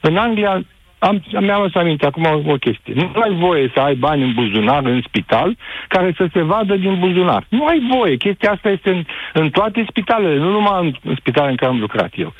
În 0.02 0.18
Anglia 0.18 0.64
am, 1.00 1.24
mi-am 1.40 1.70
să 1.72 1.80
aminte 1.80 2.06
acum 2.06 2.24
o, 2.24 2.52
o 2.52 2.56
chestie. 2.56 2.94
Nu 2.94 3.12
ai 3.22 3.34
voie 3.34 3.72
să 3.74 3.80
ai 3.80 3.96
bani 3.96 4.24
în 4.24 4.34
buzunar, 4.34 4.86
în 4.86 5.02
spital, 5.08 5.58
care 5.88 6.14
să 6.18 6.28
se 6.34 6.42
vadă 6.42 6.76
din 6.76 7.00
buzunar. 7.00 7.46
Nu 7.50 7.66
ai 7.66 7.82
voie. 7.92 8.16
Chestia 8.16 8.52
asta 8.52 8.70
este 8.70 8.90
în, 8.90 9.04
în 9.34 9.50
toate 9.50 9.86
spitalele, 9.90 10.38
nu 10.38 10.52
numai 10.52 10.86
în, 10.86 10.94
în 11.04 11.16
spitalele 11.16 11.52
în 11.52 11.58
care 11.58 11.72
am 11.72 11.80
lucrat 11.80 12.12
eu. 12.16 12.34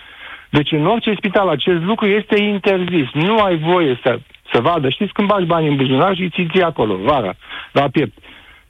Deci 0.50 0.72
în 0.72 0.86
orice 0.86 1.14
spital 1.18 1.48
acest 1.50 1.84
lucru 1.84 2.08
este 2.08 2.42
interzis. 2.42 3.08
Nu 3.14 3.38
ai 3.38 3.58
voie 3.58 4.00
să, 4.04 4.20
să 4.52 4.62
vadă. 4.62 4.90
Știți 4.90 5.14
când 5.14 5.28
bagi 5.28 5.46
bani 5.46 5.68
în 5.68 5.76
buzunar 5.76 6.16
și 6.16 6.30
ți 6.30 6.48
ții 6.52 6.64
acolo, 6.64 6.96
vara, 6.96 7.34
la 7.72 7.90
piept, 7.90 8.18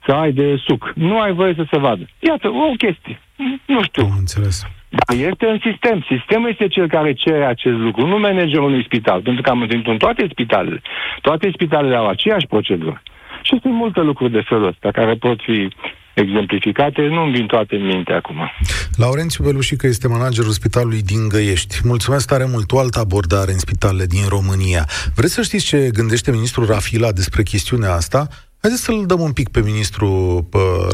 să 0.06 0.12
ai 0.12 0.32
de 0.32 0.56
suc. 0.66 0.92
Nu 0.94 1.20
ai 1.20 1.32
voie 1.32 1.54
să 1.56 1.66
se 1.70 1.78
vadă. 1.78 2.08
Iată, 2.18 2.48
o 2.48 2.72
chestie. 2.76 3.20
Nu 3.66 3.82
știu. 3.82 4.02
Am 4.02 4.16
înțeles. 4.18 4.66
Dar 4.88 5.16
este 5.30 5.46
în 5.46 5.58
sistem. 5.62 6.04
Sistemul 6.08 6.48
este 6.48 6.68
cel 6.68 6.88
care 6.88 7.12
cere 7.12 7.44
acest 7.44 7.76
lucru, 7.76 8.06
nu 8.06 8.18
managerul 8.18 8.64
unui 8.64 8.84
spital. 8.84 9.20
Pentru 9.22 9.42
că 9.42 9.50
am 9.50 9.60
întâlnit 9.60 9.86
în 9.86 9.96
toate 9.96 10.26
spitalele. 10.30 10.82
Toate 11.20 11.50
spitalele 11.52 11.96
au 11.96 12.08
aceeași 12.08 12.46
procedură. 12.46 13.02
Și 13.42 13.58
sunt 13.62 13.74
multe 13.74 14.00
lucruri 14.00 14.32
de 14.32 14.40
felul 14.40 14.66
ăsta 14.66 14.90
care 14.90 15.14
pot 15.14 15.40
fi 15.42 15.68
exemplificate, 16.14 17.02
nu-mi 17.02 17.32
vin 17.32 17.46
toate 17.46 17.74
în 17.74 17.86
minte 17.86 18.12
acum. 18.12 18.50
Laurențiu 18.96 19.44
Belușică 19.44 19.86
este 19.86 20.08
managerul 20.08 20.50
spitalului 20.50 21.02
din 21.02 21.28
Găiești. 21.28 21.80
Mulțumesc 21.84 22.26
tare 22.26 22.44
mult, 22.44 22.72
o 22.72 22.78
altă 22.78 22.98
abordare 22.98 23.52
în 23.52 23.58
spitalele 23.58 24.06
din 24.06 24.24
România. 24.28 24.88
Vreți 25.14 25.32
să 25.32 25.42
știți 25.42 25.64
ce 25.64 25.90
gândește 25.92 26.30
ministrul 26.30 26.66
Rafila 26.66 27.12
despre 27.12 27.42
chestiunea 27.42 27.92
asta? 27.92 28.28
Haideți 28.60 28.82
să-l 28.82 29.04
dăm 29.06 29.20
un 29.20 29.32
pic 29.32 29.48
pe 29.48 29.60
ministrul 29.60 30.44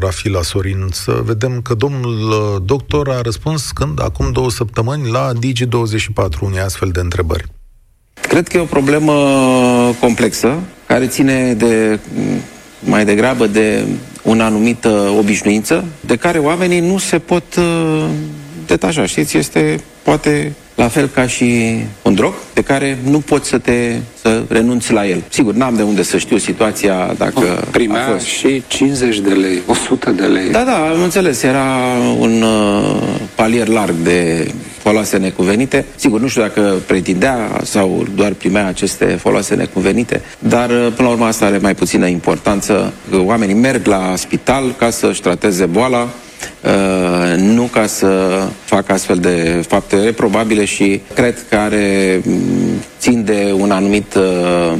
Rafila 0.01 0.43
Sorin, 0.43 0.87
să 0.91 1.21
vedem 1.25 1.61
că 1.63 1.75
domnul 1.75 2.29
uh, 2.29 2.63
doctor 2.65 3.09
a 3.09 3.21
răspuns 3.21 3.71
când, 3.71 4.03
acum 4.03 4.33
două 4.33 4.51
săptămâni, 4.51 5.11
la 5.11 5.33
Digi24 5.33 6.41
unei 6.41 6.61
astfel 6.61 6.89
de 6.89 7.01
întrebări. 7.01 7.45
Cred 8.21 8.49
că 8.49 8.57
e 8.57 8.61
o 8.61 8.65
problemă 8.65 9.13
complexă, 10.01 10.59
care 10.87 11.07
ține 11.07 11.55
de 11.55 12.01
mai 12.79 13.05
degrabă 13.05 13.47
de 13.47 13.85
o 14.25 14.31
anumită 14.31 15.15
obișnuință 15.19 15.85
de 16.01 16.17
care 16.17 16.39
oamenii 16.39 16.81
nu 16.81 16.99
se 16.99 17.19
pot 17.19 17.57
uh, 17.57 18.05
detașa. 18.67 19.07
Știți, 19.07 19.37
este 19.37 19.81
poate 20.03 20.53
la 20.75 20.89
fel 20.89 21.09
ca 21.09 21.27
și 21.27 21.77
un 22.03 22.15
drog 22.15 22.35
de 22.55 22.61
care 22.63 22.99
nu 23.11 23.19
poți 23.19 23.49
să 23.49 23.59
te 23.59 23.97
să 24.21 24.43
renunți 24.49 24.93
la 24.93 25.07
el. 25.07 25.23
Sigur, 25.29 25.55
n-am 25.55 25.77
de 25.77 25.83
unde 25.83 26.03
să 26.03 26.19
știu 26.19 26.37
situația 26.37 27.15
dacă 27.19 27.39
oh, 27.41 27.63
primea 27.71 28.07
a 28.07 28.11
fost. 28.11 28.25
și 28.25 28.63
50 28.67 29.19
de 29.19 29.33
lei, 29.33 29.63
100 29.67 30.11
de 30.11 30.25
lei. 30.25 30.51
Da, 30.51 30.65
da, 30.65 30.77
am 30.77 31.03
înțeles, 31.03 31.43
era 31.43 31.67
un 32.19 32.43
uh, 32.43 33.03
palier 33.35 33.69
larg 33.69 33.95
de 34.03 34.51
foloase 34.89 35.17
necuvenite. 35.17 35.85
Sigur, 35.97 36.21
nu 36.21 36.29
știu 36.29 36.43
dacă 36.43 36.75
pretindea 36.87 37.61
sau 37.65 38.07
doar 38.15 38.33
primea 38.33 38.67
aceste 38.67 39.05
foloase 39.05 39.55
necuvenite, 39.55 40.23
dar 40.39 40.71
uh, 40.71 40.93
până 40.97 41.09
la 41.09 41.15
urmă 41.15 41.25
asta 41.25 41.47
are 41.47 41.59
mai 41.59 41.75
puțină 41.75 42.07
importanță. 42.07 42.93
Oamenii 43.13 43.55
merg 43.55 43.87
la 43.87 44.13
spital 44.17 44.75
ca 44.79 44.91
să-și 44.91 45.21
trateze 45.21 45.67
boala, 45.67 46.09
Uh, 46.65 47.37
nu 47.39 47.63
ca 47.63 47.87
să 47.87 48.09
facă 48.65 48.93
astfel 48.93 49.19
de 49.19 49.65
fapte 49.69 50.01
reprobabile 50.01 50.65
și 50.65 51.01
cred 51.15 51.47
că 51.49 51.57
are 51.57 52.21
mm, 52.25 52.81
țin 52.99 53.25
de 53.25 53.55
un 53.59 53.71
anumit, 53.71 54.15
uh, 54.15 54.79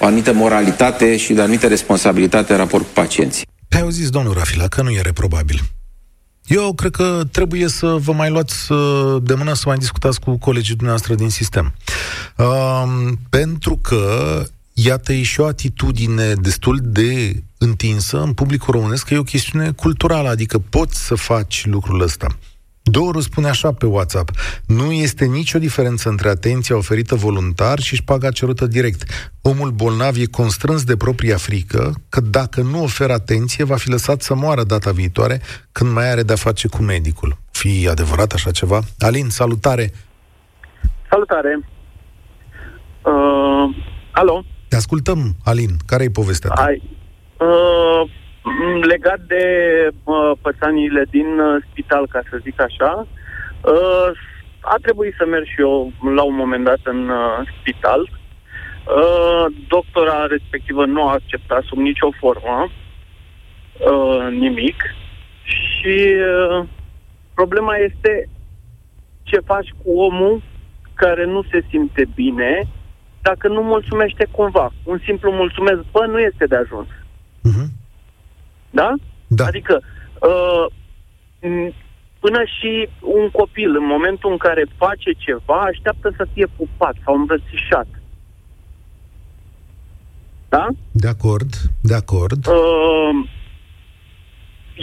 o 0.00 0.04
anumită 0.04 0.32
moralitate 0.32 1.16
și 1.16 1.32
de 1.32 1.40
anumită 1.40 1.66
responsabilitate 1.66 2.52
în 2.52 2.58
raport 2.58 2.82
cu 2.82 2.90
pacienții. 2.92 3.46
Ai 3.70 3.80
auzit, 3.80 4.08
domnul 4.08 4.34
Rafila, 4.34 4.66
că 4.68 4.82
nu 4.82 4.90
e 4.90 5.00
reprobabil. 5.02 5.60
Eu 6.50 6.72
cred 6.72 6.90
că 6.90 7.22
trebuie 7.30 7.68
să 7.68 7.86
vă 7.86 8.12
mai 8.12 8.30
luați 8.30 8.72
uh, 8.72 9.22
de 9.22 9.34
mână 9.34 9.54
să 9.54 9.62
mai 9.66 9.76
discutați 9.76 10.20
cu 10.20 10.38
colegii 10.38 10.74
dumneavoastră 10.74 11.14
din 11.14 11.28
sistem. 11.28 11.74
Uh, 12.36 13.12
pentru 13.28 13.76
că 13.76 14.42
iată, 14.72 15.12
e 15.12 15.22
și 15.22 15.40
o 15.40 15.46
atitudine 15.46 16.32
destul 16.34 16.78
de 16.82 17.42
întinsă 17.58 18.22
în 18.22 18.32
publicul 18.32 18.74
românesc 18.74 19.06
că 19.06 19.14
e 19.14 19.18
o 19.18 19.22
chestiune 19.22 19.70
culturală, 19.70 20.28
adică 20.28 20.58
poți 20.58 21.06
să 21.06 21.14
faci 21.14 21.66
lucrul 21.66 22.00
ăsta. 22.00 22.26
Doru 22.82 23.20
spune 23.20 23.48
așa 23.48 23.72
pe 23.72 23.86
WhatsApp, 23.86 24.30
nu 24.66 24.92
este 24.92 25.24
nicio 25.24 25.58
diferență 25.58 26.08
între 26.08 26.28
atenția 26.28 26.76
oferită 26.76 27.14
voluntar 27.14 27.78
și 27.78 27.96
șpaga 27.96 28.30
cerută 28.30 28.66
direct. 28.66 29.30
Omul 29.42 29.70
bolnav 29.70 30.16
e 30.16 30.26
constrâns 30.26 30.84
de 30.84 30.96
propria 30.96 31.36
frică 31.36 31.94
că 32.08 32.20
dacă 32.20 32.60
nu 32.60 32.82
oferă 32.82 33.12
atenție, 33.12 33.64
va 33.64 33.76
fi 33.76 33.88
lăsat 33.88 34.22
să 34.22 34.34
moară 34.34 34.62
data 34.62 34.90
viitoare 34.90 35.40
când 35.72 35.92
mai 35.92 36.10
are 36.10 36.22
de-a 36.22 36.36
face 36.36 36.68
cu 36.68 36.82
medicul. 36.82 37.36
Fi 37.50 37.88
adevărat 37.90 38.32
așa 38.32 38.50
ceva? 38.50 38.80
Alin, 38.98 39.28
salutare! 39.28 39.92
Salutare! 41.10 41.68
Uh, 43.02 43.76
alo? 44.10 44.44
Te 44.68 44.76
ascultăm, 44.76 45.36
Alin. 45.44 45.76
Care 45.86 46.04
e 46.04 46.10
povestea 46.10 46.50
ta? 46.50 46.62
Hai. 46.62 46.82
Uh, 47.36 48.10
Mm, 48.10 48.10
Legat 48.80 49.20
de 49.20 49.44
uh, 50.04 50.32
pățaniile 50.42 51.04
din 51.10 51.38
uh, 51.38 51.62
spital, 51.70 52.06
ca 52.06 52.20
să 52.30 52.38
zic 52.42 52.60
așa, 52.60 53.06
uh, 53.64 54.10
a 54.60 54.76
trebuit 54.82 55.14
să 55.18 55.24
merg 55.26 55.44
și 55.44 55.60
eu 55.60 55.92
la 56.14 56.22
un 56.22 56.34
moment 56.34 56.64
dat 56.64 56.78
în 56.82 57.08
uh, 57.08 57.48
spital. 57.60 58.00
Uh, 58.00 59.54
doctora 59.68 60.26
respectivă 60.26 60.84
nu 60.84 61.08
a 61.08 61.12
acceptat 61.12 61.62
sub 61.62 61.78
nicio 61.78 62.10
formă 62.18 62.70
uh, 62.70 64.32
nimic 64.32 64.82
și 65.42 66.14
uh, 66.14 66.66
problema 67.34 67.76
este 67.76 68.28
ce 69.22 69.40
faci 69.44 69.68
cu 69.82 69.90
omul 70.00 70.42
care 70.94 71.24
nu 71.24 71.42
se 71.42 71.64
simte 71.68 72.08
bine 72.14 72.68
dacă 73.22 73.48
nu 73.48 73.62
mulțumește 73.62 74.28
cumva. 74.30 74.72
Un 74.84 74.98
simplu 75.04 75.30
mulțumesc, 75.30 75.80
bă, 75.90 76.06
nu 76.06 76.18
este 76.18 76.46
de 76.46 76.56
ajuns. 76.56 76.88
Mhm. 77.42 77.79
Da? 78.70 78.94
Da. 79.26 79.44
Adică, 79.44 79.80
uh, 80.20 80.66
m- 81.40 81.74
până 82.20 82.38
și 82.58 82.88
un 83.00 83.30
copil, 83.30 83.76
în 83.76 83.86
momentul 83.86 84.30
în 84.30 84.36
care 84.36 84.66
face 84.76 85.10
ceva, 85.16 85.58
așteaptă 85.60 86.12
să 86.16 86.26
fie 86.32 86.46
pupat 86.56 86.94
sau 87.04 87.14
îmbrățișat. 87.14 87.86
Da? 90.48 90.66
De 90.92 91.08
acord, 91.08 91.50
de 91.82 91.94
acord. 91.94 92.46
Uh, 92.46 93.28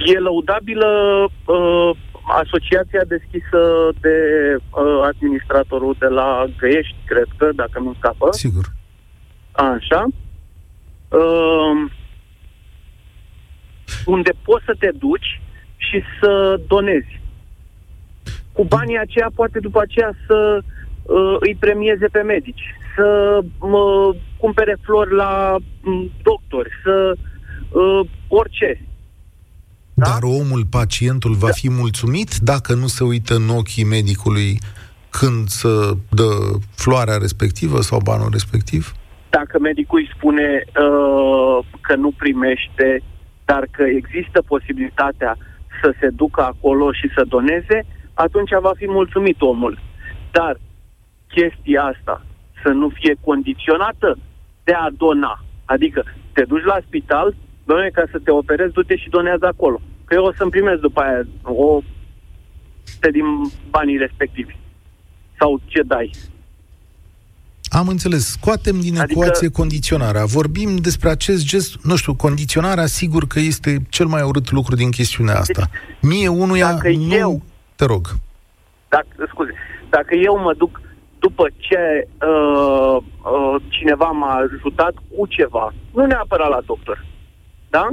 e 0.06 0.20
lăudabilă 0.20 0.88
uh, 1.46 1.92
asociația 2.44 3.02
deschisă 3.08 3.92
de 4.02 4.18
uh, 4.56 5.02
administratorul 5.02 5.96
de 6.00 6.06
la 6.06 6.46
Găiești, 6.58 6.96
cred 7.06 7.28
că, 7.38 7.50
dacă 7.56 7.80
nu 7.80 7.94
scapă. 7.98 8.28
Sigur. 8.32 8.66
Așa. 9.52 10.06
Uh, 11.10 11.92
unde 14.06 14.32
poți 14.44 14.66
să 14.66 14.76
te 14.80 14.90
duci 14.98 15.42
și 15.78 16.02
să 16.20 16.60
donezi. 16.68 17.22
Cu 18.52 18.64
banii 18.64 19.00
aceia 19.00 19.30
poate 19.36 19.60
după 19.60 19.82
aceea 19.82 20.12
să 20.28 20.60
uh, 20.62 21.36
îi 21.40 21.56
premieze 21.60 22.08
pe 22.08 22.22
medici, 22.22 22.64
să 22.96 23.40
mă, 23.60 24.16
cumpere 24.38 24.78
flori 24.82 25.16
la 25.16 25.56
m, 25.82 26.12
doctori, 26.24 26.70
să 26.84 27.16
uh, 27.70 28.10
orice. 28.28 28.82
Da? 29.94 30.06
Dar 30.06 30.24
omul, 30.24 30.66
pacientul, 30.70 31.34
va 31.34 31.50
fi 31.50 31.70
mulțumit 31.70 32.36
dacă 32.36 32.74
nu 32.74 32.88
se 32.88 33.04
uită 33.04 33.36
în 33.36 33.50
ochii 33.50 33.84
medicului 33.84 34.60
când 35.10 35.48
să 35.48 35.94
dă 36.10 36.30
floarea 36.76 37.18
respectivă 37.18 37.82
sau 37.82 38.00
banul 38.00 38.30
respectiv? 38.32 38.92
Dacă 39.30 39.60
medicul 39.60 40.00
îi 40.00 40.12
spune 40.16 40.64
uh, 40.66 41.66
că 41.82 41.96
nu 41.96 42.12
primește, 42.18 43.04
dar 43.50 43.64
că 43.72 43.84
există 43.84 44.42
posibilitatea 44.54 45.38
să 45.82 45.94
se 46.00 46.10
ducă 46.10 46.42
acolo 46.44 46.92
și 46.92 47.08
să 47.16 47.32
doneze, 47.36 47.78
atunci 48.14 48.50
va 48.62 48.72
fi 48.76 48.88
mulțumit 48.88 49.42
omul. 49.42 49.80
Dar 50.32 50.54
chestia 51.28 51.84
asta 51.84 52.26
să 52.64 52.70
nu 52.70 52.90
fie 52.90 53.14
condiționată 53.22 54.18
de 54.64 54.74
a 54.74 54.88
dona. 54.98 55.44
Adică 55.66 56.04
te 56.34 56.44
duci 56.44 56.64
la 56.64 56.78
spital, 56.86 57.36
doamne, 57.66 57.90
ca 57.90 58.04
să 58.12 58.20
te 58.24 58.32
operezi, 58.32 58.74
du-te 58.74 58.96
și 58.96 59.10
donează 59.10 59.46
acolo. 59.46 59.80
Că 60.06 60.14
eu 60.14 60.24
o 60.24 60.34
să-mi 60.34 60.52
primesc 60.52 60.82
după 60.82 61.00
aia 61.02 61.22
o 61.44 61.82
te 63.00 63.12
din 63.12 63.26
banii 63.70 63.98
respectivi. 63.98 64.56
Sau 65.40 65.60
ce 65.66 65.82
dai. 65.82 66.12
Am 67.70 67.88
înțeles. 67.88 68.32
Scoatem 68.32 68.80
din 68.80 69.00
Adică- 69.00 69.20
ecuație 69.20 69.50
condiționarea. 69.50 70.26
Vorbim 70.26 70.76
despre 70.76 71.10
acest 71.10 71.46
gest, 71.46 71.84
nu 71.84 71.96
știu, 71.96 72.16
condiționarea 72.16 72.86
sigur 72.86 73.28
că 73.28 73.40
este 73.40 73.78
cel 73.90 74.06
mai 74.06 74.22
urât 74.22 74.52
lucru 74.52 74.76
din 74.76 74.92
chestiunea 74.92 75.40
asta. 75.40 75.68
Mie 76.02 76.28
unuia 76.28 76.72
Dacă 76.72 76.90
nu... 76.90 77.14
eu- 77.16 77.42
Te 77.76 77.86
rog. 77.86 78.08
Dacă, 78.90 79.08
scuze, 79.28 79.54
dacă 79.90 80.16
eu 80.16 80.40
mă 80.40 80.54
duc 80.58 80.82
după 81.20 81.50
ce 81.58 82.08
uh, 82.26 82.98
uh, 82.98 83.62
cineva 83.70 84.06
m-a 84.06 84.34
ajutat 84.36 84.94
cu 85.16 85.26
ceva, 85.28 85.74
nu 85.94 86.06
neapărat 86.06 86.50
la 86.50 86.60
doctor, 86.66 87.06
da? 87.70 87.88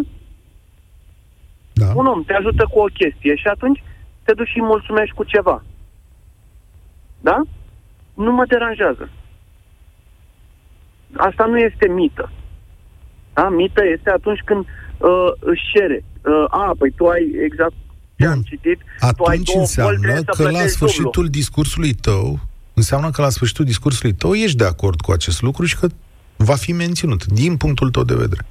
Da. 1.72 1.86
Un 1.94 2.06
om 2.06 2.22
te 2.24 2.32
ajută 2.32 2.68
cu 2.70 2.78
o 2.78 2.84
chestie 2.84 3.34
și 3.36 3.46
atunci 3.46 3.82
te 4.22 4.32
duci 4.34 4.48
și 4.48 4.58
îi 4.58 4.64
mulțumești 4.66 5.14
cu 5.14 5.24
ceva. 5.24 5.62
Da? 7.20 7.40
Nu 8.14 8.32
mă 8.32 8.44
deranjează. 8.48 9.08
Asta 11.16 11.44
nu 11.44 11.58
este 11.58 11.88
mită. 11.88 12.32
Da? 13.34 13.48
Mită 13.48 13.82
este 13.96 14.10
atunci 14.10 14.40
când 14.44 14.64
uh, 14.98 15.08
își 15.40 15.62
cere. 15.74 16.04
Uh, 16.24 16.44
a, 16.48 16.74
păi 16.78 16.90
tu 16.90 17.06
ai 17.06 17.30
exact 17.44 17.72
ce 18.16 18.24
Bun. 18.24 18.32
am 18.32 18.42
citit. 18.42 18.78
tu 18.78 18.84
ai 19.00 19.08
Atunci 19.08 19.52
două 19.52 19.56
boli, 19.56 19.60
înseamnă 19.60 19.98
trebuie 19.98 20.24
să 20.24 20.32
că 20.36 20.42
la 20.42 20.48
plătești 20.48 20.74
sfârșitul 20.76 21.10
dublu. 21.12 21.28
discursului 21.30 21.92
tău, 21.92 22.38
înseamnă 22.74 23.10
că 23.10 23.22
la 23.22 23.28
sfârșitul 23.28 23.64
discursului 23.64 24.12
tău 24.14 24.34
ești 24.34 24.56
de 24.56 24.64
acord 24.64 25.00
cu 25.00 25.12
acest 25.12 25.42
lucru 25.42 25.64
și 25.64 25.78
că 25.78 25.86
va 26.36 26.54
fi 26.54 26.72
menținut, 26.72 27.24
din 27.26 27.56
punctul 27.56 27.90
tău 27.90 28.02
de 28.04 28.14
vedere. 28.14 28.42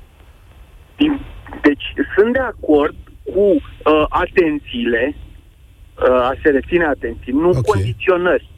Din- 0.97 1.19
Deci 1.61 1.83
sunt 2.17 2.33
de 2.33 2.39
acord 2.39 2.95
cu 3.33 3.39
uh, 3.39 4.05
atențiile, 4.09 5.15
uh, 5.15 6.09
a 6.09 6.33
se 6.43 6.49
reține 6.49 6.85
atenții, 6.85 7.31
nu 7.31 7.49
Ok. 7.49 7.65
condiționări. 7.65 8.49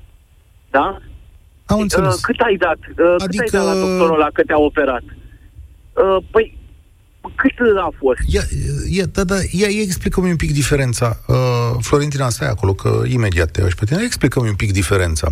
Da? 0.69 0.97
Am 1.65 1.75
Uh, 1.75 1.81
înțeles. 1.81 2.15
cât 2.19 2.39
ai 2.39 2.55
dat? 2.55 2.77
Uh, 2.89 2.95
Cât 2.95 3.07
ai 3.21 3.25
Adică- 3.25 3.57
dat 3.57 3.65
la 3.65 3.73
doctorul 3.73 4.13
ăla 4.13 4.29
că 4.33 4.41
te-a 4.47 4.57
operat? 4.59 5.03
Uh, 5.03 6.23
păi, 6.31 6.57
cât 7.35 7.51
a 7.77 7.89
fost? 7.99 8.19
Ia, 8.25 8.41
ia, 8.89 9.05
da, 9.11 9.23
da, 9.23 9.35
ia, 9.51 9.67
ia 9.67 9.81
explică-mi 9.81 10.29
un 10.29 10.35
pic 10.35 10.51
diferența. 10.53 11.17
Uh, 11.27 11.35
Florentina, 11.81 12.29
stai 12.29 12.47
acolo, 12.49 12.73
că 12.73 13.01
imediat 13.07 13.51
te 13.51 13.69
și 13.69 13.75
pe 13.75 13.85
tine. 13.85 14.01
Explică-mi 14.03 14.47
un 14.49 14.55
pic 14.55 14.71
diferența. 14.71 15.27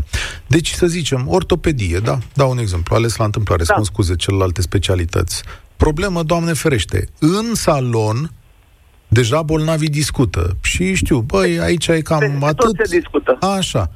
Deci, 0.47 0.69
să 0.71 0.87
zicem, 0.87 1.27
ortopedie, 1.27 1.99
da? 1.99 2.17
Dau 2.33 2.49
un 2.51 2.57
exemplu, 2.57 2.95
ales 2.95 3.15
la 3.15 3.25
întâmplare, 3.25 3.63
Da. 3.63 3.73
da. 3.73 3.79
să 3.79 3.85
scuze 3.85 4.15
celelalte 4.15 4.61
specialități. 4.61 5.43
Problemă, 5.77 6.23
Doamne 6.23 6.53
ferește, 6.53 7.07
în 7.19 7.53
salon, 7.55 8.31
deja 9.07 9.41
bolnavii 9.41 9.89
discută. 9.89 10.57
Și 10.61 10.93
știu, 10.93 11.19
băi, 11.19 11.59
aici 11.59 11.87
e 11.87 12.01
cam 12.01 12.19
Peste 12.19 12.35
atât. 12.45 12.57
tot 12.57 12.75
se 12.87 12.97
discută. 12.97 13.37
Așa. 13.57 13.91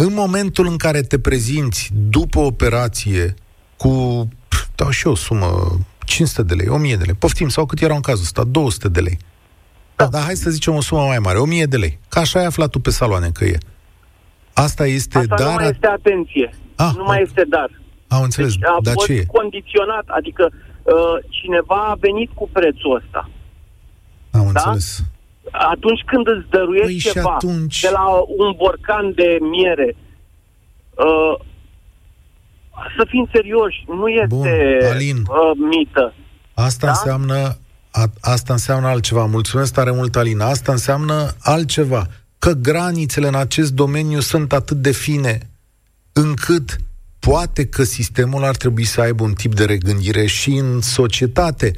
În 0.00 0.14
momentul 0.14 0.66
în 0.66 0.76
care 0.76 1.00
te 1.02 1.18
prezinți 1.18 1.90
după 1.94 2.38
operație 2.38 3.34
cu, 3.76 3.88
pf, 4.48 4.66
dau 4.74 4.90
și 4.90 5.06
eu 5.06 5.12
o 5.12 5.14
sumă, 5.14 5.78
500 6.04 6.42
de 6.42 6.54
lei, 6.54 6.68
1000 6.68 6.96
de 6.96 7.04
lei, 7.04 7.14
poftim, 7.14 7.48
sau 7.48 7.66
cât 7.66 7.80
era 7.80 7.94
în 7.94 8.00
cazul 8.00 8.22
ăsta, 8.22 8.44
200 8.44 8.88
de 8.88 9.00
lei. 9.00 9.18
Da, 9.96 10.06
dar 10.06 10.22
hai 10.22 10.34
să 10.34 10.50
zicem 10.50 10.74
o 10.74 10.80
sumă 10.80 11.02
mai 11.02 11.18
mare, 11.18 11.38
1000 11.38 11.64
de 11.64 11.76
lei. 11.76 11.98
Ca 12.08 12.20
așa 12.20 12.38
ai 12.38 12.44
aflat 12.44 12.70
tu 12.70 12.78
pe 12.80 12.90
saloane 12.90 13.30
că 13.30 13.44
e. 13.44 13.58
Asta 14.52 14.86
este 14.86 15.18
Asta 15.18 15.34
nu 15.38 15.44
dar... 15.44 15.54
mai 15.54 15.68
este 15.68 15.86
atenție. 15.86 16.54
Ah, 16.76 16.90
nu 16.96 17.04
mai 17.04 17.20
ok. 17.20 17.26
este 17.26 17.44
dar. 17.48 17.70
Am 18.08 18.22
înțeles, 18.22 18.52
Deci 18.52 18.64
a 18.64 18.78
dar 18.82 18.92
fost 18.94 19.06
ce 19.06 19.12
e? 19.12 19.24
condiționat, 19.24 20.04
adică 20.06 20.50
uh, 20.52 20.94
cineva 21.28 21.86
a 21.90 21.96
venit 22.00 22.30
cu 22.34 22.48
prețul 22.52 23.02
ăsta. 23.04 23.30
Am 24.30 24.40
da? 24.52 24.60
înțeles. 24.60 25.02
Atunci 25.50 26.02
când 26.06 26.26
îți 26.28 26.48
dăruiești 26.50 26.86
Păi 26.90 26.98
și 26.98 27.10
ceva 27.10 27.30
atunci- 27.34 27.80
de 27.80 27.88
la 27.92 28.06
un 28.36 28.54
borcan 28.56 29.12
de 29.14 29.38
miere, 29.40 29.96
uh, 30.94 31.34
să 32.98 33.04
fim 33.08 33.28
serioși, 33.32 33.84
nu 33.88 34.08
este 34.08 34.26
Bun, 34.34 34.46
Alin. 34.92 35.16
uh, 35.16 35.50
mită. 35.70 36.14
Asta 36.54 36.86
Da? 36.86 36.92
înseamnă 36.92 37.56
a, 37.90 38.04
asta 38.20 38.52
înseamnă 38.52 38.86
altceva. 38.88 39.24
Mulțumesc 39.24 39.72
tare 39.72 39.90
mult, 39.90 40.16
Alina. 40.16 40.46
Asta 40.46 40.72
înseamnă 40.72 41.34
altceva. 41.40 42.06
Că 42.38 42.52
granițele 42.52 43.26
în 43.28 43.34
acest 43.34 43.72
domeniu 43.72 44.20
sunt 44.20 44.52
atât 44.52 44.76
de 44.76 44.90
fine 44.92 45.38
încât 46.12 46.76
poate 47.18 47.66
că 47.66 47.82
sistemul 47.82 48.44
ar 48.44 48.56
trebui 48.56 48.84
să 48.84 49.00
aibă 49.00 49.22
un 49.22 49.32
tip 49.32 49.54
de 49.54 49.64
regândire 49.64 50.26
și 50.26 50.50
în 50.50 50.80
societate. 50.80 51.72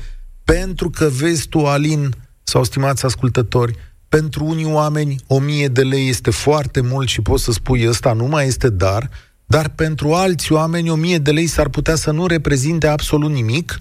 Pentru 0.44 0.90
că 0.90 1.08
vezi 1.08 1.48
tu, 1.48 1.58
Alin, 1.66 2.10
sau 2.50 2.64
stimați 2.64 3.04
ascultători, 3.04 3.74
pentru 4.08 4.44
unii 4.44 4.72
oameni 4.72 5.16
o 5.26 5.38
mie 5.38 5.68
de 5.68 5.82
lei 5.82 6.08
este 6.08 6.30
foarte 6.30 6.80
mult 6.80 7.08
și 7.08 7.20
poți 7.20 7.44
să 7.44 7.52
spui 7.52 7.88
ăsta 7.88 8.12
nu 8.12 8.26
mai 8.26 8.46
este 8.46 8.70
dar, 8.70 9.10
dar 9.46 9.68
pentru 9.68 10.12
alți 10.14 10.52
oameni 10.52 10.90
o 10.90 10.94
mie 10.94 11.18
de 11.18 11.30
lei 11.30 11.46
s-ar 11.46 11.68
putea 11.68 11.94
să 11.94 12.10
nu 12.10 12.26
reprezinte 12.26 12.86
absolut 12.86 13.30
nimic 13.30 13.80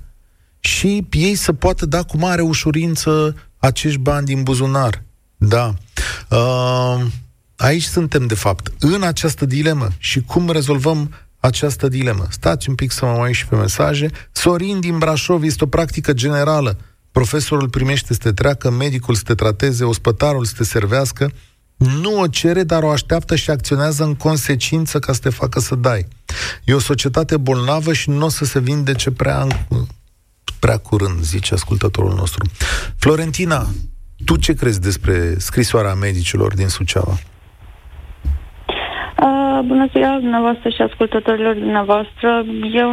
și 0.59 1.07
ei 1.11 1.35
să 1.35 1.53
poată 1.53 1.85
da 1.85 2.03
cu 2.03 2.17
mare 2.17 2.41
ușurință 2.41 3.35
acești 3.57 3.99
bani 3.99 4.25
din 4.25 4.43
buzunar. 4.43 5.03
Da. 5.37 5.73
Uh, 6.29 7.05
aici 7.55 7.83
suntem, 7.83 8.25
de 8.25 8.35
fapt, 8.35 8.71
în 8.79 9.03
această 9.03 9.45
dilemă. 9.45 9.87
Și 9.97 10.21
cum 10.21 10.49
rezolvăm 10.49 11.13
această 11.39 11.87
dilemă? 11.87 12.27
Stați 12.29 12.69
un 12.69 12.75
pic 12.75 12.91
să 12.91 13.05
mă 13.05 13.11
mai 13.11 13.27
uit 13.27 13.35
și 13.35 13.47
pe 13.47 13.55
mesaje. 13.55 14.09
Sorin 14.31 14.79
din 14.79 14.97
Brașov 14.97 15.43
este 15.43 15.63
o 15.63 15.67
practică 15.67 16.13
generală. 16.13 16.77
Profesorul 17.11 17.69
primește 17.69 18.13
să 18.13 18.19
te 18.19 18.31
treacă, 18.31 18.69
medicul 18.69 19.15
să 19.15 19.23
te 19.23 19.35
trateze, 19.35 19.83
ospătarul 19.83 20.45
să 20.45 20.53
te 20.57 20.63
servească. 20.63 21.31
Nu 21.77 22.19
o 22.19 22.27
cere, 22.27 22.63
dar 22.63 22.83
o 22.83 22.89
așteaptă 22.89 23.35
și 23.35 23.49
acționează 23.49 24.03
în 24.03 24.15
consecință 24.15 24.99
ca 24.99 25.13
să 25.13 25.19
te 25.19 25.29
facă 25.29 25.59
să 25.59 25.75
dai. 25.75 26.07
E 26.63 26.73
o 26.73 26.79
societate 26.79 27.37
bolnavă 27.37 27.93
și 27.93 28.09
nu 28.09 28.25
o 28.25 28.29
să 28.29 28.45
se 28.45 28.59
vindece 28.59 29.11
prea 29.11 29.41
în, 29.41 29.51
prea 30.59 30.77
curând, 30.77 31.23
zice 31.23 31.53
ascultătorul 31.53 32.13
nostru. 32.13 32.49
Florentina, 32.97 33.69
tu 34.25 34.35
ce 34.35 34.53
crezi 34.53 34.79
despre 34.79 35.35
scrisoarea 35.37 35.93
medicilor 35.93 36.53
din 36.53 36.67
Suceava? 36.67 37.19
Uh, 39.59 39.65
bună 39.65 39.87
ziua 39.93 40.17
dumneavoastră 40.19 40.69
și 40.69 40.81
ascultătorilor 40.81 41.53
dumneavoastră. 41.53 42.45
Eu 42.73 42.91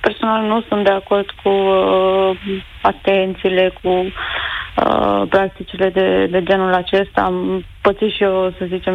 personal 0.00 0.46
nu 0.46 0.60
sunt 0.68 0.84
de 0.84 0.90
acord 0.90 1.30
cu 1.42 1.48
uh, 1.48 2.38
atențiile, 2.82 3.72
cu 3.82 3.88
uh, 3.88 5.22
practicile 5.28 5.88
de, 5.88 6.26
de 6.30 6.42
genul 6.42 6.72
acesta. 6.72 7.22
Am 7.22 7.64
pățit 7.82 8.10
și 8.12 8.22
eu, 8.22 8.54
să 8.58 8.64
zicem, 8.68 8.94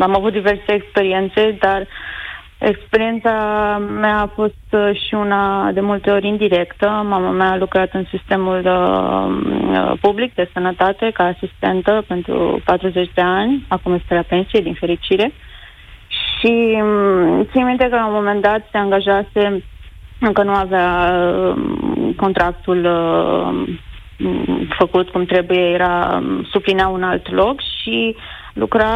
am 0.00 0.16
avut 0.16 0.32
diverse 0.32 0.72
experiențe, 0.72 1.56
dar 1.60 1.86
experiența 2.58 3.32
mea 4.00 4.18
a 4.20 4.30
fost 4.34 4.66
uh, 4.72 4.90
și 5.06 5.14
una 5.14 5.70
de 5.72 5.80
multe 5.80 6.10
ori 6.10 6.26
indirectă. 6.26 6.86
Mama 6.86 7.30
mea 7.30 7.50
a 7.50 7.56
lucrat 7.56 7.92
în 7.92 8.04
sistemul 8.10 8.62
uh, 8.64 9.92
public 10.00 10.34
de 10.34 10.50
sănătate 10.52 11.10
ca 11.10 11.24
asistentă 11.24 12.04
pentru 12.08 12.60
40 12.64 13.10
de 13.14 13.20
ani, 13.22 13.64
acum 13.68 13.92
este 13.92 14.14
la 14.14 14.22
pensie, 14.22 14.60
din 14.60 14.74
fericire. 14.74 15.32
Și 16.40 16.82
um, 16.82 17.46
țin 17.52 17.64
minte 17.64 17.88
că 17.88 17.96
la 17.96 18.06
un 18.06 18.12
moment 18.12 18.42
dat 18.42 18.68
se 18.70 18.78
angajase 18.78 19.64
încă 20.20 20.42
nu 20.42 20.52
avea 20.52 21.12
uh, 21.12 22.14
contractul 22.16 22.84
uh, 22.84 23.78
făcut 24.78 25.08
cum 25.08 25.24
trebuie, 25.24 25.60
era 25.60 26.22
suplinea 26.50 26.88
un 26.88 27.02
alt 27.02 27.32
loc 27.32 27.60
și 27.60 28.16
lucra, 28.52 28.88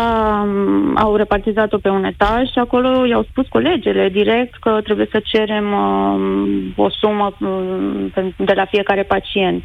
au 0.94 1.16
repartizat-o 1.16 1.78
pe 1.78 1.88
un 1.88 2.04
etaj 2.04 2.50
și 2.50 2.58
acolo 2.58 3.06
i-au 3.06 3.22
spus 3.30 3.48
colegele 3.48 4.08
direct 4.08 4.54
că 4.60 4.80
trebuie 4.82 5.08
să 5.10 5.20
cerem 5.24 5.72
uh, 5.72 6.84
o 6.84 6.90
sumă 6.90 7.36
uh, 7.40 8.26
de 8.36 8.52
la 8.54 8.64
fiecare 8.64 9.02
pacient. 9.02 9.62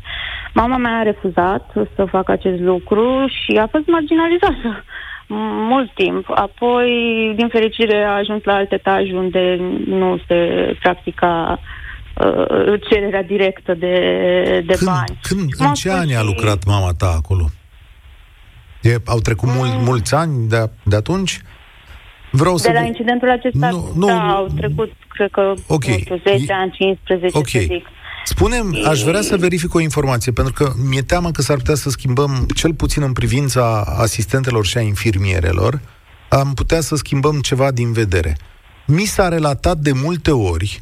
Mama 0.53 0.77
mea 0.77 0.97
a 0.97 1.03
refuzat 1.03 1.71
să 1.95 2.05
facă 2.05 2.31
acest 2.31 2.61
lucru 2.61 3.25
și 3.27 3.57
a 3.57 3.67
fost 3.67 3.87
marginalizată 3.87 4.83
mult 5.69 5.93
timp. 5.93 6.25
Apoi, 6.35 6.89
din 7.35 7.47
fericire, 7.47 8.03
a 8.03 8.15
ajuns 8.15 8.43
la 8.43 8.53
alt 8.53 8.71
etaj 8.71 9.11
unde 9.11 9.57
nu 9.85 10.19
se 10.27 10.37
practica 10.79 11.59
uh, 11.59 12.81
cererea 12.89 13.23
directă 13.23 13.73
de, 13.73 13.95
de 14.65 14.73
când, 14.73 14.89
bani. 14.89 15.19
Când, 15.21 15.49
în 15.57 15.73
ce 15.73 15.89
ani 15.89 16.15
a 16.15 16.23
lucrat 16.23 16.65
mama 16.65 16.91
ta 16.97 17.13
acolo? 17.17 17.45
E, 18.81 18.95
au 19.05 19.19
trecut 19.19 19.49
mult, 19.55 19.73
mm. 19.73 19.83
mulți 19.83 20.15
ani 20.15 20.47
de, 20.47 20.69
de 20.83 20.95
atunci? 20.95 21.41
Vreau 22.31 22.55
de 22.55 22.61
să 22.61 22.71
la 22.71 22.81
incidentul 22.81 23.29
acesta, 23.29 23.69
nu, 23.69 23.91
nu, 23.95 24.07
da, 24.07 24.35
au 24.35 24.47
trecut, 24.57 24.91
cred 25.07 25.31
că, 25.31 25.53
okay. 25.67 25.93
nu 25.93 26.17
știu, 26.17 26.37
10 26.37 26.53
ani, 26.53 26.71
15, 26.71 27.37
okay. 27.37 27.51
să 27.51 27.59
zic. 27.59 27.85
Spunem, 28.23 28.77
aș 28.87 29.01
vrea 29.01 29.21
să 29.21 29.37
verific 29.37 29.73
o 29.73 29.79
informație, 29.79 30.31
pentru 30.31 30.53
că 30.53 30.71
mi-e 30.89 31.01
teamă 31.01 31.31
că 31.31 31.41
s-ar 31.41 31.57
putea 31.57 31.75
să 31.75 31.89
schimbăm, 31.89 32.47
cel 32.55 32.73
puțin 32.73 33.03
în 33.03 33.13
privința 33.13 33.81
asistentelor 33.81 34.65
și 34.65 34.77
a 34.77 34.81
infirmierelor, 34.81 35.81
am 36.29 36.53
putea 36.53 36.81
să 36.81 36.95
schimbăm 36.95 37.39
ceva 37.39 37.71
din 37.71 37.93
vedere. 37.93 38.37
Mi 38.85 39.03
s-a 39.03 39.27
relatat 39.27 39.77
de 39.77 39.91
multe 39.91 40.31
ori 40.31 40.81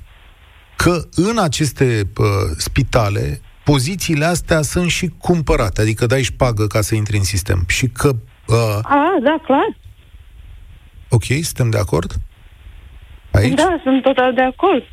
că 0.75 1.01
în 1.15 1.37
aceste 1.37 2.09
uh, 2.17 2.25
spitale 2.57 3.41
pozițiile 3.63 4.25
astea 4.25 4.61
sunt 4.61 4.89
și 4.89 5.07
cumpărate, 5.17 5.81
adică 5.81 6.05
dai 6.05 6.19
și 6.19 6.31
șpagă 6.31 6.67
ca 6.67 6.81
să 6.81 6.95
intri 6.95 7.17
în 7.17 7.23
sistem. 7.23 7.63
Și 7.67 7.87
că... 7.87 8.07
Uh, 8.47 8.79
A, 8.81 9.17
da, 9.23 9.41
clar. 9.43 9.77
Ok, 11.09 11.23
suntem 11.23 11.69
de 11.69 11.77
acord? 11.77 12.15
Aici? 13.31 13.53
Da, 13.53 13.79
sunt 13.83 14.01
total 14.01 14.33
de 14.33 14.41
acord. 14.41 14.83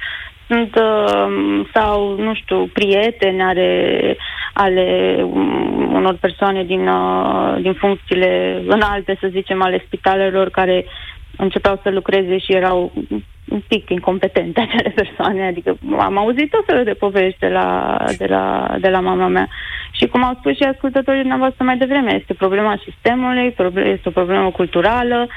Sunt, 0.46 0.74
uh, 0.74 1.66
sau, 1.74 2.16
nu 2.16 2.34
știu, 2.34 2.66
prieteni 2.72 3.42
ale, 3.42 4.16
ale 4.52 5.16
unor 5.92 6.16
persoane 6.20 6.64
din, 6.64 6.88
uh, 6.88 7.56
din 7.60 7.72
funcțiile 7.72 8.62
înalte, 8.66 9.16
să 9.20 9.28
zicem, 9.30 9.62
ale 9.62 9.82
spitalelor 9.86 10.48
care 10.50 10.84
începeau 11.36 11.80
să 11.82 11.90
lucreze 11.90 12.38
și 12.38 12.52
erau 12.52 12.92
un 13.48 13.62
pic 13.68 13.88
incompetente 13.90 14.60
acele 14.60 14.90
persoane, 14.94 15.46
adică 15.46 15.76
am 15.98 16.18
auzit 16.18 16.50
tot 16.50 16.64
felul 16.66 16.84
de 16.84 16.92
povești 16.92 17.38
de 17.38 17.48
la, 17.48 17.96
de, 18.18 18.26
la, 18.26 18.74
de 18.80 18.88
la 18.88 19.00
mama 19.00 19.26
mea. 19.26 19.48
Și 19.90 20.06
cum 20.06 20.24
au 20.24 20.36
spus 20.38 20.56
și 20.56 20.62
ascultătorii 20.62 21.20
dumneavoastră 21.20 21.64
mai 21.64 21.76
devreme, 21.76 22.14
este 22.14 22.34
problema 22.34 22.80
sistemului, 22.84 23.54
este 23.74 24.08
o 24.08 24.10
problemă 24.10 24.50
culturală, 24.50 25.28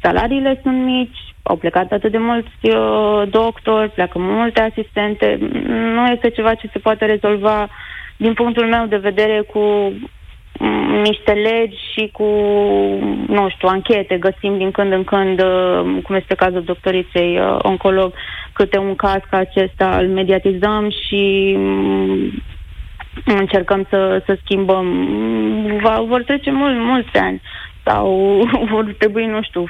salariile 0.00 0.60
sunt 0.62 0.84
mici, 0.84 1.29
au 1.42 1.56
plecat 1.56 1.92
atât 1.92 2.10
de 2.10 2.18
mulți 2.18 2.50
uh, 2.62 3.22
doctori, 3.30 3.90
pleacă 3.90 4.18
multe 4.18 4.60
asistente, 4.60 5.38
nu 5.66 6.06
este 6.06 6.30
ceva 6.30 6.54
ce 6.54 6.68
se 6.72 6.78
poate 6.78 7.04
rezolva 7.04 7.68
din 8.16 8.34
punctul 8.34 8.66
meu 8.66 8.86
de 8.86 8.96
vedere 8.96 9.40
cu 9.40 9.92
niște 11.02 11.32
legi 11.32 11.76
și 11.92 12.10
cu, 12.12 12.24
nu 13.26 13.48
știu, 13.48 13.68
anchete. 13.68 14.16
Găsim 14.18 14.58
din 14.58 14.70
când 14.70 14.92
în 14.92 15.04
când, 15.04 15.40
uh, 15.40 16.02
cum 16.02 16.14
este 16.14 16.34
cazul 16.34 16.62
doctoriței 16.62 17.38
uh, 17.38 17.56
oncolog, 17.62 18.12
câte 18.52 18.78
un 18.78 18.94
caz 18.94 19.20
ca 19.30 19.36
acesta 19.36 19.96
îl 19.96 20.08
mediatizăm 20.08 20.90
și 20.90 21.54
mm, 21.56 22.42
încercăm 23.24 23.86
să, 23.90 24.22
să 24.26 24.38
schimbăm. 24.42 24.86
Va, 25.82 26.02
vor 26.06 26.22
trece 26.22 26.50
mult, 26.50 26.78
mulți 26.78 27.18
ani 27.18 27.40
sau 27.90 28.08
vor 28.72 28.94
trebui, 28.98 29.26
nu 29.26 29.42
știu, 29.42 29.64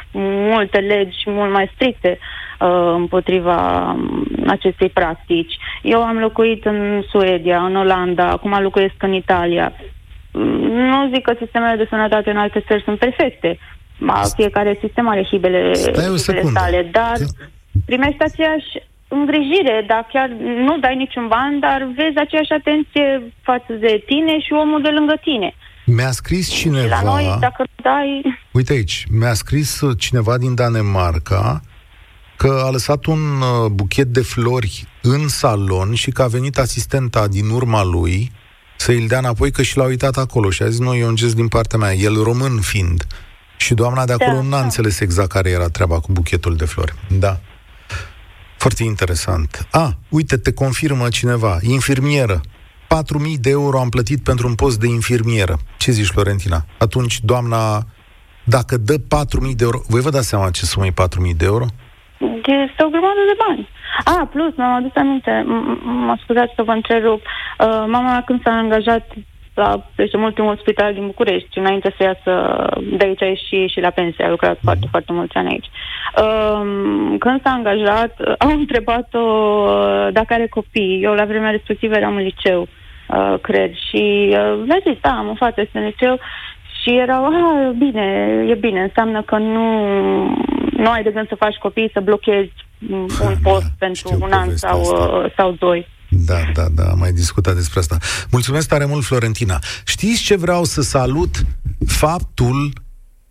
multe 0.52 0.78
legi 0.78 1.16
mult 1.26 1.52
mai 1.52 1.70
stricte 1.74 2.18
uh, 2.18 2.92
împotriva 2.94 3.90
um, 3.90 4.26
acestei 4.46 4.88
practici. 4.88 5.58
Eu 5.82 6.02
am 6.02 6.18
locuit 6.18 6.64
în 6.64 7.02
Suedia, 7.10 7.64
în 7.64 7.76
Olanda, 7.76 8.30
acum 8.30 8.58
locuiesc 8.60 9.02
în 9.02 9.12
Italia 9.12 9.72
nu 10.32 11.10
zic 11.14 11.22
că 11.22 11.34
sistemele 11.38 11.76
de 11.76 11.86
sănătate 11.90 12.30
în 12.30 12.36
alte 12.36 12.64
țări 12.66 12.82
sunt 12.82 12.98
perfecte. 12.98 13.58
Ma, 13.98 14.22
fiecare 14.34 14.78
sistem 14.80 15.08
are 15.08 15.24
hibele, 15.24 15.72
hibele 15.74 16.42
sale, 16.54 16.88
dar 16.92 17.16
primești 17.86 18.22
aceeași 18.22 18.70
îngrijire, 19.08 19.84
dar 19.86 20.06
chiar 20.12 20.28
nu 20.66 20.78
dai 20.78 20.96
niciun 20.96 21.28
ban, 21.28 21.58
dar 21.58 21.88
vezi 21.94 22.18
aceeași 22.18 22.52
atenție 22.52 23.22
față 23.42 23.72
de 23.72 24.02
tine 24.06 24.40
și 24.40 24.52
omul 24.52 24.82
de 24.82 24.88
lângă 24.88 25.14
tine. 25.22 25.54
Mi-a 25.94 26.10
scris 26.10 26.48
cineva... 26.48 26.86
La 26.86 27.02
noi, 27.02 27.36
dacă 27.40 27.64
dai... 27.82 28.38
Uite 28.52 28.72
aici, 28.72 29.06
mi-a 29.10 29.34
scris 29.34 29.80
cineva 29.96 30.38
din 30.38 30.54
Danemarca 30.54 31.62
că 32.36 32.62
a 32.64 32.70
lăsat 32.70 33.04
un 33.04 33.18
uh, 33.18 33.70
buchet 33.70 34.06
de 34.06 34.20
flori 34.20 34.88
în 35.02 35.28
salon 35.28 35.94
și 35.94 36.10
că 36.10 36.22
a 36.22 36.26
venit 36.26 36.58
asistenta 36.58 37.28
din 37.28 37.48
urma 37.48 37.84
lui 37.84 38.32
să 38.76 38.92
îl 38.92 39.06
dea 39.06 39.18
înapoi, 39.18 39.50
că 39.50 39.62
și 39.62 39.76
l-a 39.76 39.84
uitat 39.84 40.16
acolo 40.16 40.50
și 40.50 40.62
a 40.62 40.68
zis, 40.68 40.78
nu, 40.78 40.94
e 40.94 41.06
un 41.06 41.16
gest 41.16 41.34
din 41.34 41.48
partea 41.48 41.78
mea, 41.78 41.94
el 41.94 42.22
român 42.22 42.60
fiind. 42.60 43.06
Și 43.56 43.74
doamna 43.74 44.04
de 44.04 44.12
acolo 44.12 44.36
da, 44.36 44.42
n-a 44.42 44.58
da. 44.58 44.62
înțeles 44.62 45.00
exact 45.00 45.28
care 45.28 45.50
era 45.50 45.68
treaba 45.68 46.00
cu 46.00 46.12
buchetul 46.12 46.56
de 46.56 46.64
flori. 46.64 46.94
Da. 47.08 47.40
Foarte 48.56 48.82
interesant. 48.82 49.66
A, 49.70 49.96
uite, 50.08 50.36
te 50.36 50.52
confirmă 50.52 51.08
cineva. 51.08 51.58
Infirmieră. 51.62 52.40
4.000 52.94 53.40
de 53.40 53.50
euro 53.50 53.78
am 53.78 53.88
plătit 53.88 54.24
pentru 54.24 54.48
un 54.48 54.54
post 54.54 54.80
de 54.80 54.86
infirmieră. 54.86 55.54
Ce 55.78 55.90
zici, 55.90 56.14
Florentina? 56.14 56.58
Atunci, 56.78 57.20
doamna, 57.20 57.62
dacă 58.44 58.76
dă 58.76 58.96
4.000 58.98 59.56
de 59.56 59.64
euro... 59.68 59.78
Voi 59.88 60.00
vă 60.00 60.10
dați 60.10 60.28
seama 60.28 60.50
ce 60.50 60.64
sumă 60.64 60.86
e 60.86 60.90
4.000 60.90 61.36
de 61.36 61.44
euro? 61.44 61.66
Este 62.66 62.84
o 62.84 62.88
grămadă 62.94 63.22
de 63.30 63.36
bani. 63.44 63.68
A, 64.04 64.26
plus, 64.26 64.52
m-am 64.56 64.74
adus 64.74 64.94
aminte, 64.94 65.44
mă 66.06 66.16
scuzați 66.22 66.52
să 66.56 66.62
vă 66.62 66.72
întrerup. 66.72 67.20
Uh, 67.20 67.84
mama, 67.86 68.22
când 68.26 68.42
s-a 68.42 68.50
angajat 68.50 69.06
la 69.54 69.86
deci, 69.96 70.12
ultimul 70.12 70.56
spital 70.56 70.94
din 70.94 71.06
București, 71.06 71.58
înainte 71.58 71.94
să 71.96 72.02
iasă 72.02 72.32
de 72.98 73.04
aici 73.04 73.38
și, 73.48 73.66
și 73.66 73.80
la 73.80 73.90
pensie, 73.90 74.24
a 74.24 74.30
lucrat 74.30 74.52
mm. 74.54 74.60
foarte, 74.62 74.86
foarte 74.90 75.12
mulți 75.12 75.36
ani 75.36 75.48
aici. 75.48 75.70
Uh, 76.24 76.62
când 77.18 77.42
s-a 77.42 77.50
angajat, 77.50 78.14
uh, 78.18 78.34
au 78.38 78.50
întrebat-o 78.62 79.18
uh, 79.18 80.08
dacă 80.12 80.34
are 80.34 80.46
copii. 80.46 81.02
Eu 81.02 81.12
la 81.12 81.24
vremea 81.24 81.50
respectivă 81.50 81.94
eram 81.94 82.16
în 82.16 82.22
liceu, 82.22 82.60
uh, 82.60 82.68
cred, 83.42 83.70
și 83.88 84.04
uh, 84.30 84.62
le-a 84.66 84.80
zis, 84.86 85.00
da, 85.00 85.10
am 85.10 85.28
o 85.28 85.34
fată, 85.34 85.60
este 85.60 85.78
în 85.78 85.84
liceu, 85.84 86.18
și 86.82 86.98
erau, 87.02 87.24
ah, 87.26 87.76
bine, 87.78 88.06
e 88.48 88.54
bine, 88.54 88.80
înseamnă 88.80 89.22
că 89.22 89.36
nu, 89.36 89.66
nu 90.76 90.90
ai 90.90 91.02
de 91.02 91.10
gând 91.10 91.28
să 91.28 91.34
faci 91.38 91.54
copii, 91.54 91.90
să 91.92 92.00
blochezi 92.00 92.52
un 92.90 93.36
post 93.42 93.62
da, 93.62 93.74
pentru 93.78 94.18
un 94.20 94.32
an 94.32 94.56
sau, 94.56 94.80
uh, 94.80 95.32
sau 95.36 95.50
doi. 95.58 95.86
Da, 96.08 96.40
da, 96.54 96.64
da, 96.74 96.82
am 96.90 96.98
mai 96.98 97.12
discutat 97.12 97.54
despre 97.54 97.78
asta. 97.78 97.96
Mulțumesc 98.30 98.68
tare 98.68 98.84
mult, 98.84 99.04
Florentina. 99.04 99.58
Știți 99.86 100.22
ce 100.22 100.36
vreau 100.36 100.64
să 100.64 100.82
salut? 100.82 101.34
Faptul 101.86 102.72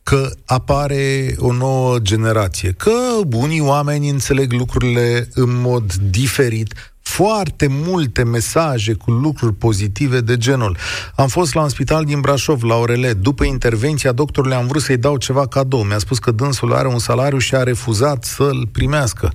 că 0.04 0.30
apare 0.46 1.36
o 1.38 1.54
nouă 1.54 1.98
generație, 2.00 2.72
că 2.72 2.92
unii 3.32 3.62
oameni 3.62 4.10
înțeleg 4.10 4.52
lucrurile 4.52 5.28
în 5.34 5.62
mod 5.62 5.94
diferit, 5.94 6.74
foarte 7.10 7.68
multe 7.70 8.24
mesaje 8.24 8.93
cu 8.93 9.12
lucruri 9.12 9.53
pozitive 9.53 10.22
de 10.22 10.38
genul. 10.38 10.78
Am 11.16 11.28
fost 11.28 11.53
la 11.53 11.62
un 11.62 11.70
spital 11.70 12.03
din 12.05 12.20
Brașov, 12.20 12.64
la 12.64 12.76
Orele. 12.76 13.14
După 13.14 13.43
intervenția 13.43 14.12
doctorului 14.12 14.55
am 14.55 14.68
vrut 14.68 14.82
să-i 14.82 14.97
dau 14.97 15.18
ceva 15.18 15.47
cadou. 15.47 15.84
Mi-a 15.84 15.97
spus 15.97 16.20
că 16.20 16.32
dânsul 16.32 16.74
are 16.74 16.88
un 16.88 16.99
salariu 16.99 17.38
și 17.38 17.55
a 17.55 17.64
refuzat 17.64 18.24
să-l 18.24 18.68
primească. 18.72 19.32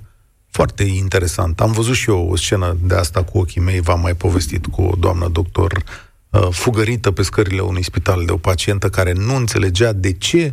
foarte 0.51 0.83
interesant. 0.83 1.61
Am 1.61 1.73
văzut 1.73 1.95
și 1.95 2.11
eu 2.11 2.29
o 2.31 2.37
scenă 2.37 2.77
de 2.83 2.95
asta 2.95 3.23
cu 3.23 3.39
ochii 3.39 3.61
mei, 3.61 3.81
v-am 3.81 4.01
mai 4.01 4.15
povestit 4.15 4.67
cu 4.67 4.83
o 4.83 4.95
doamnă 4.99 5.29
doctor 5.29 5.83
uh, 6.31 6.49
fugărită 6.51 7.11
pe 7.11 7.23
scările 7.23 7.61
unui 7.61 7.85
spital 7.85 8.25
de 8.25 8.33
o 8.33 8.37
pacientă 8.37 8.89
care 8.89 9.13
nu 9.13 9.37
înțelegea 9.37 9.93
de 9.93 10.13
ce 10.13 10.51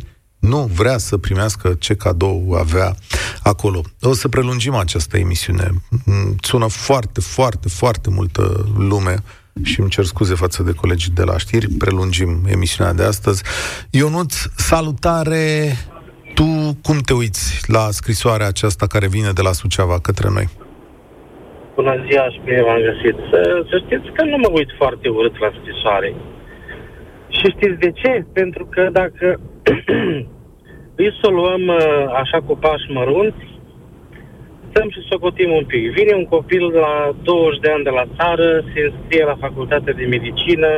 nu 0.50 0.58
vrea 0.58 0.98
să 0.98 1.16
primească 1.18 1.74
ce 1.78 1.94
cadou 1.94 2.52
avea 2.52 2.94
acolo. 3.42 3.80
O 4.00 4.12
să 4.12 4.28
prelungim 4.28 4.74
această 4.74 5.16
emisiune. 5.18 5.66
Mm, 6.04 6.36
sună 6.40 6.66
foarte, 6.68 7.20
foarte, 7.20 7.68
foarte 7.68 8.08
multă 8.10 8.42
lume 8.78 9.14
și 9.62 9.80
îmi 9.80 9.90
cer 9.90 10.04
scuze 10.04 10.34
față 10.34 10.62
de 10.62 10.72
colegii 10.72 11.12
de 11.12 11.22
la 11.22 11.38
știri, 11.38 11.66
prelungim 11.68 12.30
emisiunea 12.46 12.92
de 12.92 13.02
astăzi. 13.02 13.42
Ionuț, 13.90 14.34
salutare! 14.56 15.76
Tu 16.34 16.76
cum 16.82 16.98
te 16.98 17.12
uiți 17.12 17.70
la 17.70 17.84
scrisoarea 17.90 18.46
aceasta 18.46 18.86
care 18.86 19.08
vine 19.08 19.30
de 19.32 19.42
la 19.42 19.52
Suceava 19.52 19.98
către 19.98 20.28
noi? 20.28 20.48
Bună 21.74 21.94
ziua 22.08 22.26
și 22.32 22.40
bine 22.44 22.62
v-am 22.62 22.80
găsit. 22.88 23.16
Să, 23.30 23.40
să 23.70 23.76
știți 23.84 24.12
că 24.16 24.24
nu 24.24 24.36
mă 24.36 24.50
uit 24.52 24.70
foarte 24.76 25.08
urât 25.08 25.38
la 25.38 25.50
scrisoare. 25.58 26.14
Și 27.28 27.44
știți 27.54 27.78
de 27.84 27.90
ce? 28.00 28.26
Pentru 28.32 28.64
că 28.74 28.88
dacă 28.92 29.40
îi 31.00 31.18
să 31.20 31.26
o 31.30 31.30
luăm 31.30 31.66
uh, 31.66 32.04
așa 32.22 32.38
cu 32.46 32.56
pași 32.56 32.90
mărunți, 32.90 33.44
stăm 34.70 34.90
și 34.90 35.08
socotim 35.10 35.50
un 35.50 35.64
pic. 35.64 35.90
Vine 35.90 36.12
un 36.16 36.24
copil 36.24 36.64
la 36.70 37.14
20 37.22 37.60
de 37.60 37.70
ani 37.70 37.84
de 37.84 37.90
la 37.90 38.04
țară, 38.16 38.64
se 38.74 38.80
înscrie 38.80 39.24
la 39.24 39.36
facultatea 39.40 39.92
de 39.92 40.04
medicină, 40.04 40.70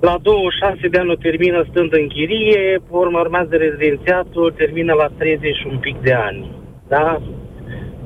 la 0.00 0.18
26 0.22 0.88
de 0.88 0.98
ani 0.98 1.10
o 1.10 1.14
termină 1.14 1.64
stând 1.70 1.92
în 1.92 2.06
chirie, 2.08 2.80
urmă 2.88 3.18
urmează 3.18 3.56
rezidențiatul, 3.56 4.54
termină 4.56 4.92
la 4.92 5.08
30 5.18 5.56
și 5.56 5.66
un 5.70 5.78
pic 5.78 5.96
de 6.00 6.12
ani. 6.12 6.50
Da? 6.88 7.22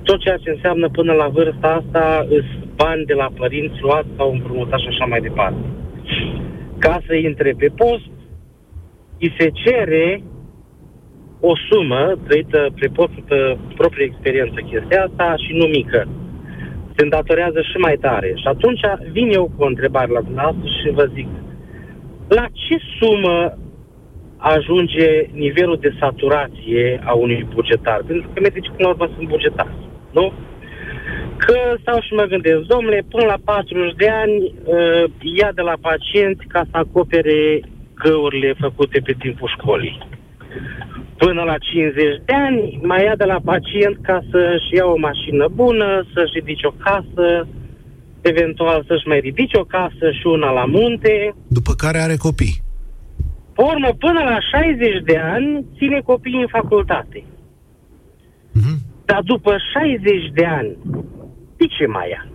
Tot 0.02 0.18
ceea 0.20 0.36
ce 0.36 0.50
înseamnă 0.50 0.88
până 0.88 1.12
la 1.12 1.28
vârsta 1.28 1.68
asta 1.80 2.26
îs 2.28 2.44
bani 2.76 3.04
de 3.04 3.14
la 3.14 3.28
părinți 3.36 3.80
luați 3.80 4.08
sau 4.16 4.32
împrumutați 4.32 4.82
și 4.82 4.88
așa 4.88 5.04
mai 5.04 5.20
departe. 5.20 5.64
Ca 6.78 7.00
să 7.06 7.14
intre 7.14 7.54
pe 7.58 7.68
post, 7.76 8.10
îi 9.22 9.34
se 9.38 9.50
cere 9.64 10.22
o 11.40 11.52
sumă 11.68 12.18
trăită 12.26 12.60
pe 12.78 12.90
pe 13.28 13.56
proprie 13.76 14.04
experiență 14.04 14.58
chestia 14.70 15.02
asta 15.04 15.34
și 15.44 15.52
nu 15.60 15.66
mică. 15.66 16.08
Se 16.94 17.02
îndatorează 17.02 17.60
și 17.60 17.76
mai 17.76 17.96
tare. 18.00 18.32
Și 18.36 18.46
atunci 18.46 18.80
vin 19.12 19.28
eu 19.32 19.44
cu 19.56 19.62
o 19.62 19.66
întrebare 19.66 20.10
la 20.12 20.20
dumneavoastră 20.20 20.68
și 20.80 20.94
vă 20.98 21.10
zic, 21.14 21.28
la 22.28 22.46
ce 22.52 22.76
sumă 22.98 23.58
ajunge 24.36 25.08
nivelul 25.32 25.78
de 25.80 25.94
saturație 26.00 27.00
a 27.04 27.12
unui 27.12 27.46
bugetar? 27.54 28.00
Pentru 28.06 28.28
că 28.32 28.40
medicii, 28.40 28.72
până 28.76 28.88
la 28.88 28.94
urmă, 28.94 29.14
sunt 29.16 29.28
bugetari, 29.28 29.74
nu? 30.10 30.32
Că 31.36 31.58
stau 31.80 32.00
și 32.00 32.12
mă 32.12 32.24
gândesc, 32.24 32.60
domnule, 32.60 33.02
până 33.10 33.24
la 33.24 33.38
40 33.44 33.94
de 33.96 34.08
ani 34.08 34.36
uh, 34.44 35.04
ia 35.38 35.50
de 35.54 35.62
la 35.62 35.76
pacienți 35.80 36.46
ca 36.46 36.62
să 36.70 36.76
acopere 36.76 37.60
găurile 38.04 38.54
făcute 38.58 38.98
pe 39.00 39.14
timpul 39.18 39.54
școlii. 39.56 39.98
Până 41.16 41.42
la 41.42 41.56
50 41.58 41.94
de 42.24 42.32
ani 42.32 42.80
mai 42.82 43.04
ia 43.04 43.16
de 43.16 43.24
la 43.24 43.40
pacient 43.44 43.96
ca 44.02 44.18
să-și 44.30 44.74
ia 44.76 44.86
o 44.94 44.98
mașină 44.98 45.48
bună, 45.60 45.88
să-și 46.14 46.38
ridice 46.38 46.66
o 46.66 46.70
casă, 46.70 47.48
eventual 48.20 48.84
să-și 48.86 49.08
mai 49.08 49.20
ridice 49.20 49.58
o 49.58 49.64
casă 49.64 50.06
și 50.18 50.26
una 50.26 50.50
la 50.50 50.64
munte. 50.64 51.34
După 51.48 51.72
care 51.82 51.98
are 51.98 52.16
copii. 52.16 52.56
Pe 53.54 53.62
urmă, 53.62 53.90
până 53.98 54.20
la 54.30 54.38
60 54.40 55.02
de 55.04 55.16
ani, 55.18 55.64
ține 55.76 56.00
copiii 56.04 56.40
în 56.40 56.52
facultate. 56.58 57.24
Mm-hmm. 58.56 58.78
Dar 59.04 59.20
după 59.24 59.56
60 59.72 60.30
de 60.34 60.44
ani, 60.44 60.76
de 61.56 61.66
ce 61.66 61.86
mai 61.86 62.08
ia? 62.10 62.31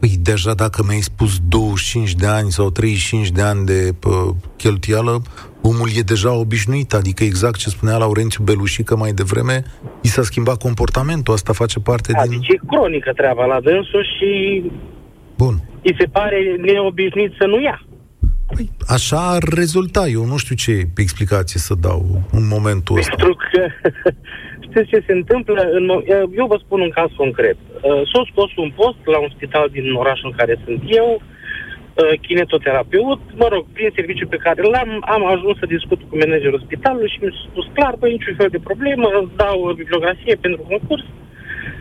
Păi 0.00 0.10
deja 0.22 0.54
dacă 0.54 0.82
mi-ai 0.86 1.00
spus 1.00 1.38
25 1.48 2.14
de 2.14 2.26
ani 2.26 2.50
sau 2.50 2.70
35 2.70 3.30
de 3.30 3.42
ani 3.42 3.66
de 3.66 3.94
pă, 3.98 4.34
cheltuială, 4.56 5.22
omul 5.62 5.88
e 5.98 6.00
deja 6.00 6.32
obișnuit, 6.32 6.92
adică 6.92 7.24
exact 7.24 7.58
ce 7.58 7.68
spunea 7.68 7.96
Laurențiu 7.96 8.44
Belușică 8.44 8.96
mai 8.96 9.12
devreme, 9.12 9.64
i 10.02 10.08
s-a 10.08 10.22
schimbat 10.22 10.58
comportamentul, 10.62 11.34
asta 11.34 11.52
face 11.52 11.80
parte 11.80 12.12
da, 12.12 12.22
din... 12.22 12.38
Deci 12.38 12.48
e 12.48 12.66
cronică 12.66 13.12
treaba 13.12 13.44
la 13.44 13.60
dânsul 13.60 14.06
și 14.18 14.62
Bun. 15.36 15.54
îi 15.82 15.96
se 15.98 16.06
pare 16.06 16.56
neobișnuit 16.60 17.32
să 17.38 17.46
nu 17.46 17.60
ia. 17.60 17.80
Păi, 18.54 18.66
așa 18.96 19.20
ar 19.36 19.42
rezulta. 19.62 20.02
Eu 20.06 20.24
nu 20.32 20.36
știu 20.36 20.54
ce 20.64 20.72
explicație 20.96 21.60
să 21.68 21.74
dau 21.86 22.02
în 22.38 22.44
momentul 22.54 22.98
ăsta. 22.98 23.14
Pentru 23.16 23.36
că 23.44 23.60
știți 24.66 24.90
ce 24.90 25.04
se 25.06 25.12
întâmplă? 25.12 25.60
În, 25.78 25.84
eu 26.40 26.46
vă 26.52 26.58
spun 26.64 26.80
un 26.80 26.92
caz 26.98 27.10
concret. 27.16 27.56
Uh, 27.58 28.02
s-a 28.10 28.22
scos 28.30 28.50
un 28.56 28.70
post 28.80 29.00
la 29.04 29.18
un 29.24 29.30
spital 29.36 29.68
din 29.76 29.86
orașul 30.02 30.28
în 30.30 30.36
care 30.40 30.54
sunt 30.64 30.80
eu, 30.86 31.08
uh, 31.20 32.20
kinetoterapeut, 32.26 33.20
mă 33.42 33.48
rog, 33.54 33.64
prin 33.72 33.90
serviciul 33.94 34.32
pe 34.34 34.42
care 34.46 34.60
l-am, 34.62 34.90
am 35.14 35.22
ajuns 35.34 35.56
să 35.58 35.74
discut 35.76 36.00
cu 36.08 36.14
managerul 36.22 36.64
spitalului 36.66 37.12
și 37.12 37.18
mi-a 37.20 37.32
spus 37.50 37.66
clar, 37.76 37.94
băi, 38.00 38.16
niciun 38.16 38.34
fel 38.40 38.50
de 38.56 38.66
problemă, 38.68 39.06
îți 39.22 39.36
dau 39.42 39.58
bibliografie 39.80 40.34
pentru 40.44 40.62
concurs, 40.72 41.04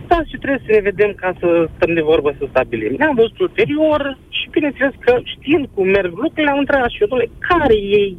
da, 0.08 0.20
și 0.30 0.38
trebuie 0.38 0.66
să 0.66 0.72
ne 0.72 0.90
vedem 0.90 1.12
ca 1.14 1.34
să 1.40 1.68
stăm 1.76 1.94
de 1.94 2.02
vorbă 2.02 2.36
să 2.38 2.46
stabilim. 2.50 2.94
Ne-am 2.98 3.16
văzut 3.16 3.40
ulterior 3.40 4.18
și 4.30 4.50
bineînțeles 4.50 4.94
că 5.00 5.20
știind 5.24 5.66
cum 5.74 5.88
merg 5.88 6.12
lucrurile, 6.16 6.52
am 6.52 6.60
întrebat 6.60 6.90
și 6.90 7.02
eu, 7.02 7.08
domnule, 7.08 7.32
care 7.40 7.76
e 8.00 8.14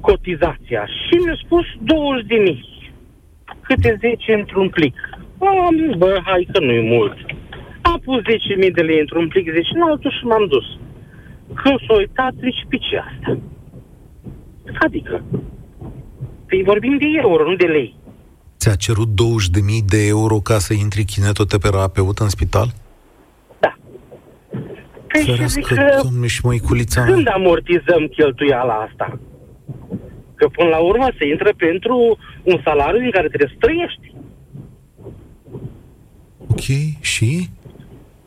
cotizația? 0.00 0.82
Și 0.86 1.14
mi-a 1.24 1.38
spus 1.44 1.66
20 1.80 2.26
de 2.26 2.34
mii. 2.34 2.92
Câte 3.60 3.98
10 4.00 4.32
într-un 4.32 4.68
plic. 4.68 4.96
Am, 5.38 5.94
bă, 5.98 6.20
hai 6.24 6.48
că 6.52 6.60
nu 6.60 6.72
e 6.72 6.96
mult. 6.96 7.16
Am 7.82 7.98
pus 8.04 8.20
10.000 8.20 8.72
de 8.72 8.82
lei 8.82 9.00
într-un 9.00 9.28
plic, 9.28 9.52
10 9.52 9.68
în 9.74 9.82
altul 9.82 10.10
și 10.10 10.24
m-am 10.24 10.46
dus. 10.46 10.66
Când 11.54 11.78
s-a 11.86 11.94
uitat, 11.96 12.32
zice, 12.34 12.62
pe 12.68 12.76
ce 12.76 12.96
asta? 12.96 13.38
Adică, 14.78 15.24
păi 16.46 16.62
vorbim 16.62 16.96
de 16.98 17.06
euro, 17.20 17.48
nu 17.48 17.54
de 17.54 17.66
lei. 17.66 17.94
Ți-a 18.62 18.74
cerut 18.74 19.08
20.000 19.08 19.84
de 19.86 20.06
euro 20.06 20.36
ca 20.40 20.58
să 20.58 20.72
intri 20.74 21.04
kinetoterapeut 21.04 22.18
în 22.18 22.28
spital? 22.28 22.68
Da. 23.60 23.74
Păi 25.06 25.22
Ferească, 25.24 25.74
că, 25.74 26.00
domnule 26.02 26.26
și 26.26 26.40
măiculița 26.44 27.04
Când 27.04 27.28
amortizăm 27.28 28.06
cheltuiala 28.16 28.74
asta? 28.74 29.18
Că 30.34 30.48
până 30.48 30.68
la 30.68 30.78
urmă 30.78 31.08
se 31.18 31.26
intră 31.26 31.52
pentru 31.56 32.18
un 32.42 32.60
salariu 32.64 33.00
din 33.00 33.10
care 33.10 33.28
trebuie 33.28 33.52
să 33.52 33.66
trăiești. 33.66 34.14
Ok, 36.46 36.66
și? 37.00 37.48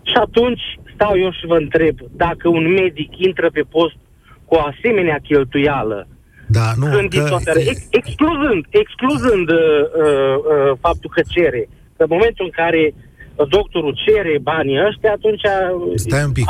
Și 0.02 0.16
atunci 0.26 0.80
stau 0.94 1.18
eu 1.20 1.32
și 1.32 1.46
vă 1.46 1.58
întreb, 1.58 1.98
dacă 2.12 2.48
un 2.48 2.74
medic 2.74 3.12
intră 3.18 3.50
pe 3.50 3.62
post 3.62 3.98
cu 4.46 4.56
o 4.56 4.60
asemenea 4.60 5.20
cheltuială, 5.24 6.08
da, 6.48 6.74
nu, 6.78 6.86
când 6.86 7.10
că... 7.14 7.38
ex- 7.56 7.88
excluzând, 7.90 8.66
excluzând 8.70 9.50
uh, 9.50 9.58
uh, 9.58 10.78
faptul 10.80 11.10
că 11.14 11.22
cere, 11.28 11.70
că 11.98 12.04
în 12.04 12.10
momentul 12.10 12.46
în 12.46 12.52
care 12.52 12.94
doctorul 13.50 14.02
cere 14.06 14.40
banii 14.42 14.78
ăștia, 14.88 15.12
atunci... 15.12 15.42
Stai 15.96 16.24
un 16.24 16.32
pic, 16.32 16.46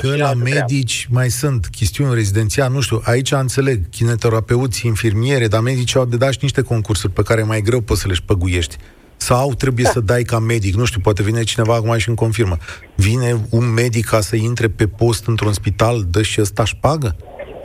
că 0.00 0.16
la 0.16 0.32
medici 0.34 1.02
treabă. 1.02 1.18
mai 1.20 1.28
sunt 1.28 1.66
chestiuni 1.66 2.14
rezidențiale, 2.14 2.74
nu 2.74 2.80
știu, 2.80 3.00
aici 3.04 3.32
înțeleg, 3.32 3.88
kineterapeuți, 3.88 4.86
infirmiere, 4.86 5.46
dar 5.46 5.60
medicii 5.60 5.98
au 5.98 6.06
de 6.06 6.16
dat 6.16 6.32
și 6.32 6.38
niște 6.40 6.62
concursuri 6.62 7.12
pe 7.12 7.22
care 7.22 7.42
mai 7.42 7.60
greu 7.60 7.80
poți 7.80 8.00
să 8.00 8.08
le 8.08 8.14
șpăguiești. 8.14 8.76
Sau 9.16 9.54
trebuie 9.54 9.84
da. 9.84 9.90
să 9.90 10.00
dai 10.00 10.22
ca 10.22 10.38
medic, 10.38 10.74
nu 10.74 10.84
știu, 10.84 11.00
poate 11.00 11.22
vine 11.22 11.42
cineva 11.42 11.74
acum 11.74 11.96
și 11.96 12.08
îmi 12.08 12.16
confirmă. 12.16 12.56
Vine 12.94 13.46
un 13.50 13.72
medic 13.72 14.06
ca 14.06 14.20
să 14.20 14.36
intre 14.36 14.68
pe 14.68 14.86
post 14.86 15.26
într-un 15.26 15.52
spital, 15.52 16.04
dă 16.10 16.22
și 16.22 16.40
ăsta 16.40 16.64
șpagă? 16.64 17.16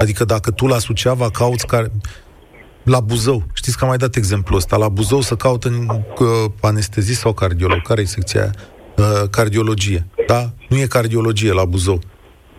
Adică 0.01 0.25
dacă 0.25 0.51
tu 0.51 0.67
la 0.67 0.77
Suceava 0.77 1.29
cauți 1.29 1.65
care... 1.65 1.91
La 2.83 2.99
Buzău, 2.99 3.43
știți 3.53 3.77
că 3.77 3.83
am 3.83 3.89
mai 3.89 3.97
dat 3.97 4.15
exemplul 4.15 4.57
ăsta, 4.57 4.77
la 4.77 4.89
Buzău 4.89 5.21
să 5.21 5.35
caută 5.35 5.69
uh, 5.69 6.51
anestezist 6.61 7.19
sau 7.19 7.33
cardiolog, 7.33 7.81
care 7.81 8.01
e 8.01 8.05
secția 8.05 8.41
aia? 8.41 8.51
Uh, 8.97 9.29
cardiologie, 9.29 10.07
da? 10.27 10.53
Nu 10.69 10.77
e 10.77 10.85
cardiologie 10.85 11.51
la 11.51 11.65
Buzău. 11.65 12.01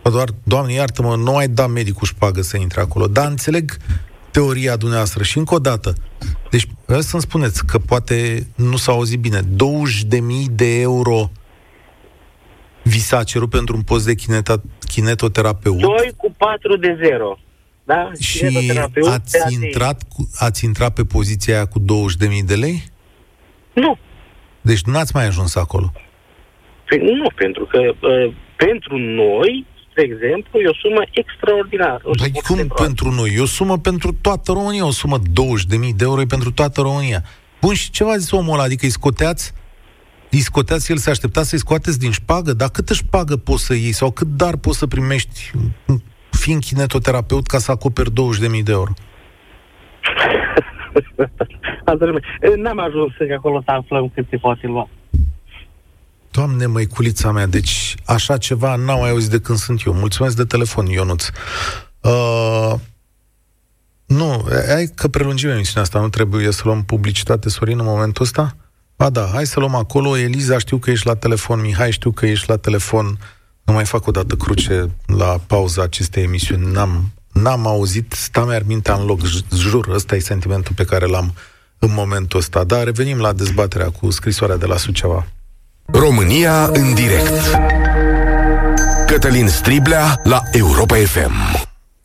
Doar, 0.03 0.29
Doamne, 0.43 0.73
iartă-mă, 0.73 1.15
nu 1.15 1.35
ai 1.35 1.47
dat 1.47 1.69
medicul 1.69 2.07
șpagă 2.07 2.41
să 2.41 2.57
intre 2.57 2.81
acolo. 2.81 3.07
Dar 3.07 3.29
înțeleg 3.29 3.77
teoria 4.31 4.75
dumneavoastră. 4.75 5.23
Și 5.23 5.37
încă 5.37 5.53
o 5.53 5.59
dată, 5.59 5.93
deci 6.49 6.67
să-mi 6.99 7.21
spuneți 7.21 7.65
că 7.65 7.77
poate 7.77 8.47
nu 8.55 8.77
s-a 8.77 8.91
auzit 8.91 9.19
bine, 9.19 9.39
20.000 9.39 9.45
de 10.51 10.79
euro 10.79 11.31
vi 12.83 12.99
s-a 12.99 13.23
cerut 13.23 13.49
pentru 13.49 13.75
un 13.75 13.81
post 13.81 14.05
de 14.05 14.15
kineta, 14.15 14.61
kinetoterapeut? 14.87 15.79
2 15.79 16.13
cu 16.17 16.33
4 16.37 16.77
de 16.77 16.97
0. 17.03 17.39
Da? 17.83 18.11
Și 18.19 18.45
ați 19.05 19.53
intrat, 19.53 20.03
cu, 20.15 20.29
ați 20.35 20.65
intrat 20.65 20.93
pe 20.93 21.03
poziția 21.03 21.55
aia 21.55 21.65
cu 21.65 21.79
20.000 21.79 21.85
de 22.45 22.55
lei? 22.55 22.83
Nu. 23.73 23.97
Deci 24.61 24.81
nu 24.81 24.97
ați 24.97 25.15
mai 25.15 25.25
ajuns 25.25 25.55
acolo? 25.55 25.91
Păi 26.87 26.97
nu, 26.97 27.29
pentru 27.35 27.65
că 27.65 27.79
uh, 27.79 28.33
pentru 28.55 28.97
noi 28.97 29.65
de 29.95 30.01
exemplu, 30.01 30.59
e 30.59 30.67
o 30.67 30.73
sumă 30.73 31.01
extraordinară. 31.11 32.01
Dar 32.19 32.27
cum 32.47 32.67
pentru 32.67 33.11
noi? 33.11 33.33
E 33.35 33.41
o 33.41 33.45
sumă 33.45 33.77
pentru 33.77 34.13
toată 34.21 34.51
România, 34.51 34.85
o 34.85 34.91
sumă 34.91 35.17
20.000 35.19 35.23
de 35.95 36.03
euro 36.03 36.21
e 36.21 36.25
pentru 36.25 36.51
toată 36.51 36.81
România. 36.81 37.23
Bun, 37.61 37.73
și 37.73 37.91
ce 37.91 38.03
v-a 38.03 38.17
zis 38.17 38.31
omul 38.31 38.53
ăla? 38.53 38.63
Adică 38.63 38.85
îi 38.85 38.91
scoteați 38.91 39.53
îi 40.37 40.43
scoteați, 40.43 40.91
el 40.91 40.97
se 40.97 41.09
aștepta 41.09 41.43
să-i 41.43 41.57
scoateți 41.57 41.99
din 41.99 42.11
șpagă, 42.11 42.53
dar 42.53 42.69
câtă 42.69 42.93
șpagă 42.93 43.35
poți 43.37 43.63
să 43.63 43.73
iei 43.73 43.91
sau 43.91 44.11
cât 44.11 44.27
dar 44.27 44.57
poți 44.57 44.77
să 44.77 44.87
primești 44.87 45.51
fiind 46.29 46.63
kinetoterapeut 46.63 47.47
ca 47.47 47.57
să 47.57 47.71
acoperi 47.71 48.09
20.000 48.09 48.15
de 48.63 48.71
euro? 48.71 48.91
N-am 52.63 52.79
ajuns 52.79 53.11
acolo 53.37 53.61
să 53.65 53.71
aflăm 53.71 54.11
cât 54.15 54.25
se 54.29 54.37
poate 54.37 54.67
lua. 54.67 54.89
Doamne, 56.31 56.65
măiculița 56.65 57.31
mea, 57.31 57.45
deci 57.45 57.95
așa 58.05 58.37
ceva 58.37 58.75
n-am 58.75 58.99
mai 58.99 59.09
auzit 59.09 59.29
de 59.29 59.39
când 59.39 59.57
sunt 59.57 59.81
eu. 59.85 59.93
Mulțumesc 59.93 60.35
de 60.35 60.43
telefon, 60.43 60.85
Ionuț. 60.85 61.27
Uh, 62.01 62.73
nu, 64.05 64.45
hai 64.67 64.91
că 64.95 65.07
prelungim 65.07 65.49
emisiunea 65.49 65.81
asta, 65.81 65.99
nu 65.99 66.09
trebuie 66.09 66.51
să 66.51 66.61
luăm 66.65 66.83
publicitate, 66.83 67.49
Sorin, 67.49 67.79
în 67.79 67.85
momentul 67.85 68.23
ăsta? 68.23 68.55
Ba 68.95 69.09
da, 69.09 69.29
hai 69.33 69.45
să 69.45 69.59
luăm 69.59 69.75
acolo. 69.75 70.17
Eliza, 70.17 70.57
știu 70.57 70.77
că 70.77 70.91
ești 70.91 71.07
la 71.07 71.15
telefon. 71.15 71.61
Mihai, 71.61 71.91
știu 71.91 72.11
că 72.11 72.25
ești 72.25 72.49
la 72.49 72.57
telefon. 72.57 73.17
Nu 73.63 73.73
mai 73.73 73.85
fac 73.85 74.07
o 74.07 74.11
dată 74.11 74.35
cruce 74.35 74.89
la 75.05 75.39
pauza 75.47 75.81
acestei 75.81 76.23
emisiuni. 76.23 76.71
N-am, 76.71 77.11
n-am 77.31 77.67
auzit, 77.67 78.11
sta 78.11 78.45
mi 78.45 78.61
mintea 78.65 78.93
în 78.93 79.05
loc. 79.05 79.19
Jur, 79.55 79.87
ăsta 79.87 80.15
e 80.15 80.19
sentimentul 80.19 80.73
pe 80.75 80.85
care 80.85 81.05
l-am 81.05 81.33
în 81.79 81.93
momentul 81.93 82.39
ăsta. 82.39 82.63
Dar 82.63 82.83
revenim 82.83 83.19
la 83.19 83.33
dezbaterea 83.33 83.89
cu 83.89 84.09
scrisoarea 84.09 84.57
de 84.57 84.65
la 84.65 84.77
Suceava. 84.77 85.25
România 85.85 86.65
în 86.65 86.93
direct. 86.93 87.31
Cătălin 89.07 89.47
Striblea 89.47 90.19
la 90.23 90.41
Europa 90.51 90.95
FM. 90.95 91.31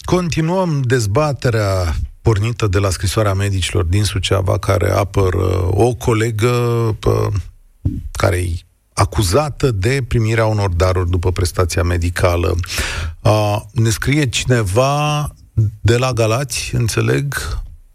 Continuăm 0.05 0.80
dezbaterea 0.84 1.95
pornită 2.28 2.66
de 2.66 2.78
la 2.78 2.90
scrisoarea 2.90 3.34
medicilor 3.34 3.84
din 3.84 4.04
Suceava, 4.04 4.58
care 4.58 4.90
apără 4.90 5.68
o 5.70 5.94
colegă 5.94 6.50
pă, 6.98 7.28
care 8.12 8.36
e 8.36 8.52
acuzată 8.92 9.70
de 9.70 10.04
primirea 10.08 10.46
unor 10.46 10.70
daruri 10.70 11.10
după 11.10 11.32
prestația 11.32 11.82
medicală. 11.82 12.56
A, 13.20 13.66
ne 13.72 13.90
scrie 13.90 14.28
cineva 14.28 15.28
de 15.80 15.96
la 15.96 16.12
Galați, 16.12 16.74
înțeleg, 16.74 17.34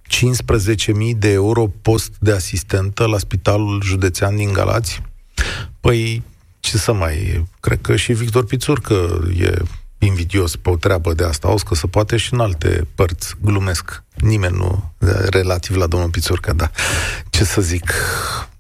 15.000 0.09 1.17
de 1.17 1.31
euro 1.31 1.67
post 1.81 2.13
de 2.19 2.31
asistentă 2.31 3.05
la 3.05 3.17
Spitalul 3.17 3.81
Județean 3.83 4.35
din 4.35 4.53
Galați. 4.53 5.01
Păi, 5.79 6.23
ce 6.59 6.77
să 6.77 6.93
mai... 6.93 7.45
Cred 7.59 7.81
că 7.81 7.95
și 7.95 8.13
Victor 8.13 8.45
Pițurcă 8.45 9.27
e 9.37 9.61
invidios 10.05 10.55
pe 10.55 10.69
o 10.69 10.75
treabă 10.75 11.13
de 11.13 11.23
asta. 11.23 11.47
Auzi 11.47 11.65
că 11.65 11.75
se 11.75 11.87
poate 11.87 12.17
și 12.17 12.33
în 12.33 12.39
alte 12.39 12.87
părți. 12.95 13.35
Glumesc. 13.41 14.03
Nimeni 14.15 14.57
nu 14.57 14.93
relativ 15.31 15.75
la 15.75 15.87
domnul 15.87 16.09
Pițurcă, 16.09 16.53
da. 16.53 16.69
Ce 17.29 17.43
să 17.43 17.61
zic? 17.61 17.93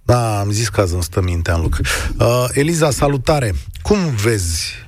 Da, 0.05 0.39
am 0.39 0.49
zis 0.51 0.69
că 0.69 0.81
azi 0.81 0.93
îmi 0.93 1.03
stă 1.03 1.21
mintea 1.21 1.53
în 1.53 1.61
lucru. 1.61 1.81
Uh, 2.19 2.45
Eliza, 2.53 2.89
salutare! 2.89 3.51
Cum 3.81 3.97
vezi 4.23 4.87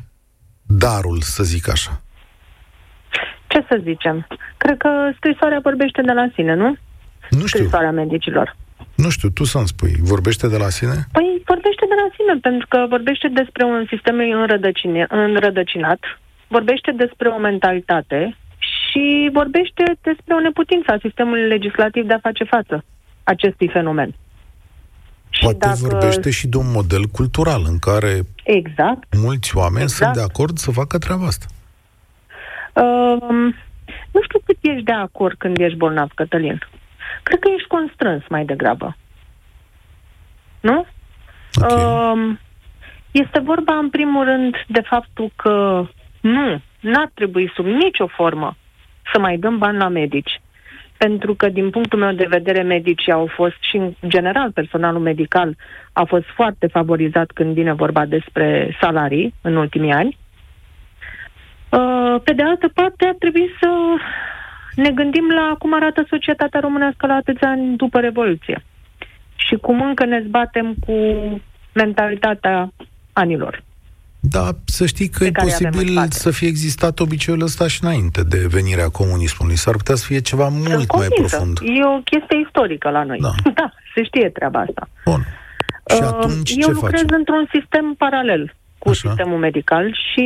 darul, 0.62 1.22
să 1.22 1.43
zic 1.43 1.70
așa? 1.70 2.01
Ce 3.47 3.66
să 3.70 3.80
zicem? 3.84 4.28
Cred 4.58 4.78
că 4.78 4.89
scrisoarea 5.16 5.60
vorbește 5.64 6.01
de 6.01 6.12
la 6.12 6.28
sine, 6.34 6.56
nu? 6.56 6.76
Nu 7.30 7.45
știu. 7.45 7.60
Scrisoarea 7.60 7.91
medicilor. 7.91 8.56
Nu 8.95 9.10
știu, 9.10 9.30
tu 9.30 9.43
să-mi 9.43 9.68
spui, 9.68 9.95
vorbește 9.99 10.47
de 10.47 10.58
la 10.58 10.70
sine? 10.70 10.97
Păi 11.12 11.41
vorbește 11.45 11.86
de 11.91 11.97
la 12.01 12.08
sine, 12.16 12.34
pentru 12.41 12.68
că 12.70 12.86
vorbește 12.89 13.28
despre 13.28 13.64
un 13.64 13.86
sistem 13.89 14.16
înrădăcinat, 15.10 15.99
vorbește 16.58 16.91
despre 16.91 17.28
o 17.28 17.38
mentalitate 17.38 18.38
și 18.58 19.30
vorbește 19.34 19.84
despre 20.01 20.34
o 20.34 20.39
neputință 20.39 20.91
a 20.91 21.03
sistemului 21.08 21.47
legislativ 21.47 22.03
de 22.08 22.14
a 22.14 22.26
face 22.28 22.43
față 22.43 22.84
acestui 23.24 23.70
fenomen. 23.70 24.16
Poate 25.41 25.58
dacă... 25.58 25.78
vorbește 25.82 26.30
și 26.30 26.47
de 26.47 26.58
un 26.58 26.72
model 26.72 27.03
cultural 27.18 27.62
în 27.68 27.80
care 27.80 28.14
exact, 28.43 29.08
mulți 29.26 29.58
oameni 29.58 29.89
exact. 29.89 30.01
sunt 30.01 30.14
de 30.16 30.32
acord 30.32 30.58
să 30.58 30.72
facă 30.72 30.97
treaba 30.97 31.26
asta. 31.26 31.45
Um, 32.82 33.56
nu 34.12 34.20
știu 34.24 34.39
cât 34.45 34.58
ești 34.62 34.84
de 34.84 34.91
acord 34.91 35.36
când 35.38 35.58
ești 35.58 35.78
bolnav, 35.78 36.10
Cătălin. 36.16 36.60
Cred 37.24 37.39
că 37.39 37.49
ești 37.56 37.68
constrâns 37.68 38.24
mai 38.30 38.45
degrabă. 38.45 38.97
Nu? 40.60 40.86
Okay. 41.62 41.84
Um, 41.84 42.39
este 43.12 43.39
vorba, 43.39 43.78
în 43.78 43.89
primul 43.89 44.24
rând, 44.24 44.56
de 44.68 44.82
faptul 44.82 45.32
că 45.36 45.86
nu, 46.26 46.61
n-ar 46.80 47.09
trebui 47.13 47.51
sub 47.55 47.65
nicio 47.65 48.07
formă 48.07 48.55
să 49.13 49.19
mai 49.19 49.38
dăm 49.38 49.57
bani 49.57 49.78
la 49.78 49.88
medici. 49.88 50.41
Pentru 50.97 51.36
că, 51.36 51.49
din 51.49 51.69
punctul 51.69 51.99
meu 51.99 52.11
de 52.11 52.26
vedere, 52.30 52.61
medicii 52.61 53.11
au 53.11 53.28
fost 53.36 53.55
și, 53.59 53.76
în 53.76 53.93
general, 54.07 54.51
personalul 54.51 55.01
medical 55.01 55.55
a 55.93 56.03
fost 56.03 56.26
foarte 56.36 56.67
favorizat 56.67 57.32
când 57.34 57.53
vine 57.53 57.73
vorba 57.73 58.05
despre 58.05 58.78
salarii 58.82 59.34
în 59.41 59.55
ultimii 59.55 59.91
ani. 59.91 60.17
Uh, 61.69 62.21
pe 62.23 62.34
de 62.34 62.43
altă 62.43 62.67
parte, 62.73 63.05
ar 63.05 63.15
trebui 63.19 63.49
să 63.59 63.69
ne 64.76 64.91
gândim 64.91 65.28
la 65.30 65.55
cum 65.59 65.73
arată 65.73 66.05
societatea 66.09 66.59
românească 66.59 67.07
la 67.07 67.13
atâția 67.13 67.49
ani 67.49 67.76
după 67.76 67.99
Revoluție 67.99 68.63
și 69.36 69.55
cum 69.55 69.82
încă 69.82 70.05
ne 70.05 70.23
zbatem 70.28 70.76
cu 70.86 70.95
mentalitatea 71.73 72.69
anilor. 73.13 73.64
Da, 74.30 74.49
să 74.65 74.86
știi 74.86 75.09
că 75.09 75.23
e 75.23 75.32
posibil 75.32 76.07
să 76.09 76.32
fie 76.32 76.47
existat 76.47 76.99
obiceiul 76.99 77.41
ăsta 77.41 77.67
și 77.67 77.84
înainte 77.84 78.23
de 78.23 78.45
venirea 78.49 78.89
comunismului. 78.89 79.55
S-ar 79.55 79.76
putea 79.76 79.95
să 79.95 80.05
fie 80.05 80.19
ceva 80.19 80.47
mult 80.47 80.67
Sunt 80.67 80.95
mai 80.95 81.07
profund. 81.07 81.59
E 81.61 81.86
o 81.86 81.99
chestie 81.99 82.39
istorică 82.45 82.89
la 82.89 83.03
noi. 83.03 83.19
Da, 83.21 83.34
da 83.61 83.73
se 83.95 84.03
știe 84.03 84.30
treaba 84.30 84.59
asta. 84.59 84.88
Bun. 85.05 85.21
Și 85.89 86.01
uh, 86.01 86.07
atunci 86.07 86.51
Eu 86.55 86.67
ce 86.67 86.71
lucrez 86.71 87.01
facem? 87.01 87.17
într-un 87.17 87.47
sistem 87.51 87.95
paralel 87.97 88.55
cu 88.78 88.89
Așa. 88.89 89.07
sistemul 89.07 89.38
medical 89.38 89.97
și 90.11 90.26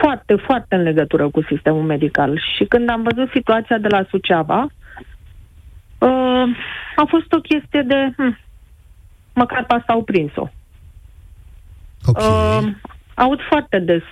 foarte, 0.00 0.34
foarte 0.46 0.74
în 0.74 0.82
legătură 0.82 1.28
cu 1.30 1.42
sistemul 1.42 1.82
medical. 1.82 2.42
Și 2.56 2.64
când 2.64 2.90
am 2.90 3.02
văzut 3.02 3.30
situația 3.30 3.78
de 3.78 3.88
la 3.88 4.06
Suceava, 4.08 4.66
uh, 5.98 6.46
a 6.96 7.04
fost 7.08 7.32
o 7.32 7.40
chestie 7.40 7.82
de... 7.82 8.12
Hm, 8.16 8.38
măcar 9.34 9.64
pe 9.64 9.74
asta 9.74 9.92
au 9.92 10.02
prins-o. 10.02 10.48
Okay. 12.06 12.58
Uh, 12.58 12.70
aud 13.14 13.40
foarte 13.48 13.78
des 13.78 14.02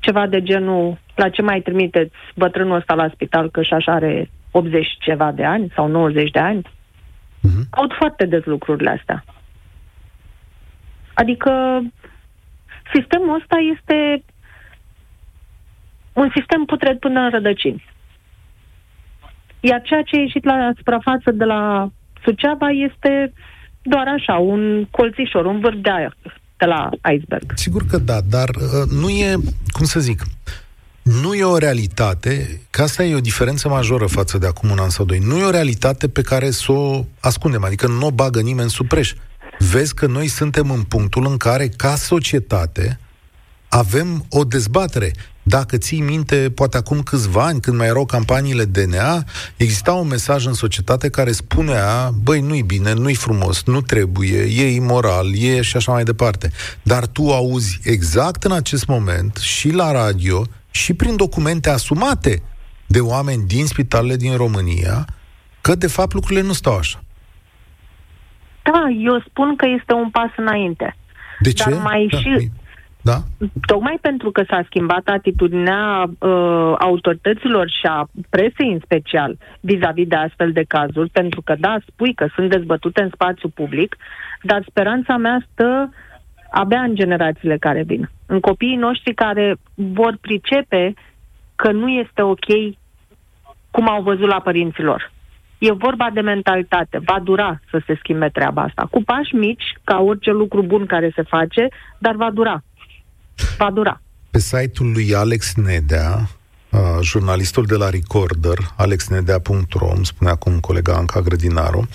ceva 0.00 0.26
de 0.26 0.42
genul 0.42 0.98
la 1.14 1.28
ce 1.28 1.42
mai 1.42 1.60
trimiteți 1.60 2.14
bătrânul 2.34 2.76
ăsta 2.76 2.94
la 2.94 3.08
spital 3.08 3.50
că 3.50 3.62
și 3.62 3.72
așa 3.72 3.92
are 3.92 4.30
80 4.50 4.86
ceva 4.98 5.32
de 5.32 5.44
ani 5.44 5.72
sau 5.74 5.86
90 5.86 6.30
de 6.30 6.38
ani. 6.38 6.62
Uh-huh. 6.62 7.68
Aud 7.70 7.92
foarte 7.92 8.26
des 8.26 8.44
lucrurile 8.44 8.90
astea. 8.90 9.24
Adică 11.14 11.82
sistemul 12.92 13.34
ăsta 13.34 13.56
este 13.76 14.24
un 16.12 16.30
sistem 16.34 16.64
putred 16.64 16.98
până 16.98 17.20
în 17.20 17.30
rădăcini. 17.30 17.84
Iar 19.60 19.82
ceea 19.82 20.02
ce 20.02 20.16
a 20.16 20.20
ieșit 20.20 20.44
la 20.44 20.70
suprafață 20.76 21.30
de 21.30 21.44
la 21.44 21.88
Suceava 22.22 22.68
este 22.68 23.32
doar 23.84 24.06
așa, 24.18 24.34
un 24.34 24.86
colțișor, 24.90 25.44
un 25.44 25.60
vârf 25.60 25.76
de 25.82 25.90
aer 25.90 26.16
de 26.56 26.64
la 26.64 26.90
iceberg. 27.12 27.52
Sigur 27.54 27.86
că 27.86 27.98
da, 27.98 28.20
dar 28.20 28.48
uh, 28.48 28.90
nu 29.00 29.08
e, 29.08 29.36
cum 29.72 29.84
să 29.84 30.00
zic, 30.00 30.22
nu 31.02 31.34
e 31.34 31.44
o 31.44 31.56
realitate, 31.56 32.60
că 32.70 32.82
asta 32.82 33.04
e 33.04 33.14
o 33.14 33.20
diferență 33.20 33.68
majoră 33.68 34.06
față 34.06 34.38
de 34.38 34.46
acum 34.46 34.70
un 34.70 34.78
an 34.78 34.88
sau 34.90 35.04
doi, 35.04 35.18
nu 35.18 35.38
e 35.38 35.44
o 35.44 35.50
realitate 35.50 36.08
pe 36.08 36.22
care 36.22 36.50
să 36.50 36.72
o 36.72 37.04
ascundem, 37.20 37.64
adică 37.64 37.86
nu 37.86 38.06
o 38.06 38.10
bagă 38.10 38.40
nimeni 38.40 38.70
sub 38.70 38.88
preș. 38.88 39.12
Vezi 39.58 39.94
că 39.94 40.06
noi 40.06 40.26
suntem 40.26 40.70
în 40.70 40.82
punctul 40.82 41.26
în 41.26 41.36
care, 41.36 41.68
ca 41.68 41.94
societate, 41.94 42.98
avem 43.68 44.24
o 44.30 44.44
dezbatere. 44.44 45.12
Dacă 45.46 45.76
ții 45.76 46.00
minte, 46.00 46.50
poate 46.54 46.76
acum 46.76 47.00
câțiva 47.00 47.44
ani, 47.44 47.60
când 47.60 47.76
mai 47.76 47.86
erau 47.86 48.06
campaniile 48.06 48.64
DNA, 48.64 49.24
exista 49.56 49.92
un 49.92 50.08
mesaj 50.08 50.46
în 50.46 50.52
societate 50.52 51.10
care 51.10 51.32
spunea, 51.32 52.10
băi, 52.22 52.40
nu-i 52.40 52.62
bine, 52.62 52.92
nu-i 52.92 53.14
frumos, 53.14 53.64
nu 53.64 53.80
trebuie, 53.80 54.40
e 54.40 54.74
imoral, 54.74 55.26
e 55.36 55.62
și 55.62 55.76
așa 55.76 55.92
mai 55.92 56.04
departe. 56.04 56.50
Dar 56.82 57.06
tu 57.06 57.32
auzi 57.32 57.80
exact 57.82 58.44
în 58.44 58.52
acest 58.52 58.86
moment 58.86 59.36
și 59.36 59.70
la 59.70 59.92
radio 59.92 60.44
și 60.70 60.94
prin 60.94 61.16
documente 61.16 61.70
asumate 61.70 62.42
de 62.86 63.00
oameni 63.00 63.46
din 63.46 63.66
spitalele 63.66 64.16
din 64.16 64.36
România 64.36 65.06
că, 65.60 65.74
de 65.74 65.86
fapt, 65.86 66.12
lucrurile 66.12 66.46
nu 66.46 66.52
stau 66.52 66.76
așa. 66.76 67.02
Da, 68.62 68.84
eu 69.04 69.20
spun 69.28 69.56
că 69.56 69.66
este 69.80 69.92
un 69.92 70.10
pas 70.10 70.30
înainte. 70.36 70.96
De 71.40 71.52
ce? 71.52 71.70
Dar 71.70 71.82
mai 71.82 72.08
da, 72.10 72.18
și, 72.18 72.50
da? 73.04 73.16
Tocmai 73.66 73.98
pentru 74.00 74.30
că 74.30 74.42
s-a 74.48 74.62
schimbat 74.64 75.06
atitudinea 75.08 76.02
uh, 76.02 76.74
autorităților 76.78 77.68
și 77.68 77.86
a 77.86 78.08
presei 78.30 78.72
în 78.72 78.80
special 78.84 79.36
vis-a-vis 79.60 80.06
de 80.06 80.16
astfel 80.16 80.52
de 80.52 80.64
cazuri, 80.68 81.10
pentru 81.10 81.42
că, 81.42 81.54
da, 81.58 81.76
spui 81.86 82.14
că 82.14 82.26
sunt 82.34 82.50
dezbătute 82.50 83.02
în 83.02 83.10
spațiu 83.12 83.48
public, 83.48 83.96
dar 84.42 84.64
speranța 84.68 85.16
mea 85.16 85.46
stă 85.52 85.92
abia 86.50 86.80
în 86.80 86.94
generațiile 86.94 87.56
care 87.58 87.82
vin. 87.82 88.10
În 88.26 88.40
copiii 88.40 88.76
noștri 88.76 89.14
care 89.14 89.56
vor 89.74 90.16
pricepe 90.20 90.94
că 91.56 91.72
nu 91.72 91.88
este 91.88 92.22
ok 92.22 92.46
cum 93.70 93.88
au 93.88 94.02
văzut 94.02 94.28
la 94.28 94.40
părinților. 94.40 95.12
E 95.58 95.72
vorba 95.72 96.10
de 96.12 96.20
mentalitate. 96.20 96.98
Va 97.04 97.20
dura 97.22 97.60
să 97.70 97.82
se 97.86 97.96
schimbe 97.98 98.28
treaba 98.28 98.62
asta. 98.62 98.88
Cu 98.90 99.02
pași 99.02 99.34
mici, 99.34 99.72
ca 99.84 100.00
orice 100.00 100.30
lucru 100.30 100.62
bun 100.62 100.86
care 100.86 101.12
se 101.14 101.22
face, 101.22 101.68
dar 101.98 102.14
va 102.14 102.30
dura. 102.30 102.62
Va 103.58 103.70
dura. 103.70 104.00
Pe 104.30 104.38
site-ul 104.38 104.92
lui 104.92 105.14
Alex 105.14 105.54
Nedea, 105.54 106.30
uh, 106.70 106.80
jurnalistul 107.02 107.64
de 107.64 107.74
la 107.74 107.90
Recorder, 107.90 108.72
alexnedea.ro, 108.76 109.92
îmi 109.94 110.06
spune 110.06 110.30
acum 110.30 110.60
colega 110.60 110.94
Anca 110.94 111.20
Grădinaru, 111.20 111.88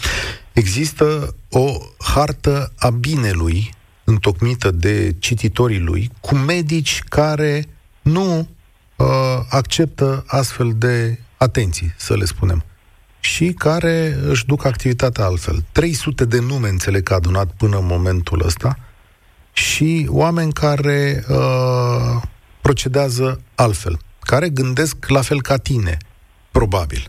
există 0.54 1.36
o 1.50 1.78
hartă 1.98 2.74
a 2.78 2.90
binelui 2.90 3.74
întocmită 4.04 4.72
de 4.72 5.16
cititorii 5.20 5.80
lui, 5.80 6.12
cu 6.20 6.36
medici 6.36 7.04
care 7.10 7.66
nu 8.02 8.50
uh, 8.96 9.06
acceptă 9.50 10.24
astfel 10.28 10.74
de 10.78 11.20
atenții, 11.38 11.94
să 11.98 12.16
le 12.16 12.26
spunem, 12.26 12.64
și 13.20 13.54
care 13.54 14.18
își 14.24 14.46
duc 14.46 14.66
activitatea 14.66 15.26
altfel. 15.26 15.64
300 15.72 16.26
de 16.26 16.40
nume 16.40 16.70
înțeleg 16.70 17.04
că 17.04 17.14
a 17.14 17.16
adunat 17.16 17.52
până 17.58 17.78
în 17.78 17.86
momentul 17.86 18.46
ăsta 18.46 18.78
și 19.52 20.08
oameni 20.10 20.52
care 20.52 21.24
uh, 21.30 22.22
procedează 22.62 23.42
altfel, 23.56 23.98
care 24.20 24.50
gândesc 24.50 25.10
la 25.10 25.22
fel 25.22 25.42
ca 25.42 25.58
tine, 25.58 25.98
probabil. 26.52 27.04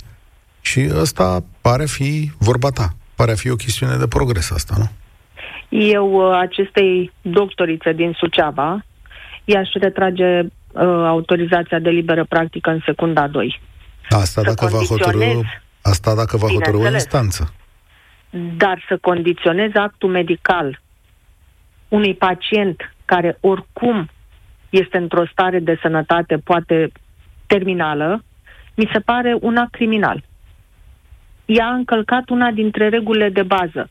Și 0.61 0.89
ăsta 0.95 1.45
pare 1.61 1.85
fi 1.85 2.31
vorba 2.39 2.69
ta, 2.69 2.89
pare 3.15 3.33
a 3.33 3.35
fi 3.35 3.51
o 3.51 3.55
chestiune 3.55 3.97
de 3.97 4.09
progres 4.09 4.51
asta, 4.51 4.75
nu? 4.79 4.89
Eu 5.79 6.13
uh, 6.13 6.39
acestei 6.39 7.13
doctorițe 7.23 7.93
din 7.93 8.13
Suceava 8.19 8.85
i-aș 9.45 9.69
retrage 9.73 10.41
uh, 10.41 10.49
autorizația 11.07 11.79
de 11.79 11.91
liberă 11.91 12.25
practică 12.25 12.71
în 12.71 12.81
secunda 12.85 13.29
2. 13.29 13.61
Asta 14.09 14.43
dacă 14.43 14.67
va 14.67 14.79
hotărâ, 14.79 15.41
asta 15.83 16.15
dacă 16.15 16.37
va 16.37 16.49
hotărâ 16.49 16.77
o 16.77 16.91
instanță. 16.91 17.55
Dar 18.57 18.85
să 18.89 18.99
condiționez 19.01 19.71
actul 19.75 20.09
medical 20.09 20.81
unui 21.91 22.15
pacient 22.15 22.95
care 23.05 23.39
oricum 23.41 24.09
este 24.71 24.97
într-o 24.97 25.27
stare 25.33 25.59
de 25.59 25.79
sănătate 25.83 26.37
poate 26.37 26.93
terminală, 27.47 28.25
mi 28.75 28.91
se 28.93 29.01
pare 29.01 29.37
una 29.41 29.69
criminal. 29.71 30.25
Ea 31.45 31.67
a 31.67 31.75
încălcat 31.75 32.29
una 32.29 32.51
dintre 32.51 32.89
regulile 32.89 33.29
de 33.29 33.43
bază 33.43 33.91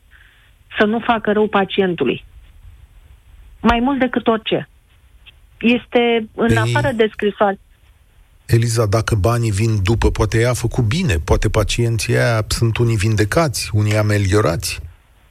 să 0.78 0.84
nu 0.84 0.98
facă 0.98 1.32
rău 1.32 1.48
pacientului. 1.48 2.24
Mai 3.60 3.80
mult 3.80 3.98
decât 3.98 4.26
orice. 4.26 4.68
Este 5.58 6.28
în 6.34 6.50
Ei, 6.50 6.56
afară 6.56 6.92
de 6.92 7.08
scrisoare. 7.12 7.58
Eliza, 8.46 8.86
dacă 8.86 9.14
banii 9.14 9.50
vin 9.50 9.82
după, 9.82 10.10
poate 10.10 10.40
ea 10.40 10.50
a 10.50 10.54
făcut 10.54 10.84
bine, 10.84 11.14
poate 11.24 11.48
pacienții 11.48 12.16
aia 12.16 12.44
sunt 12.48 12.76
unii 12.76 12.96
vindecați, 12.96 13.70
unii 13.72 13.96
ameliorați. 13.96 14.80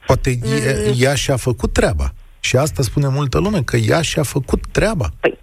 Poate 0.06 0.38
mm. 0.42 0.50
ea, 0.66 0.92
ea 0.98 1.14
și-a 1.14 1.36
făcut 1.36 1.72
treaba. 1.72 2.12
Și 2.40 2.56
asta 2.56 2.82
spune 2.82 3.08
multă 3.08 3.38
lume, 3.38 3.62
că 3.62 3.76
ea 3.76 4.02
și-a 4.02 4.22
făcut 4.22 4.66
treaba. 4.66 5.06
Păi, 5.20 5.38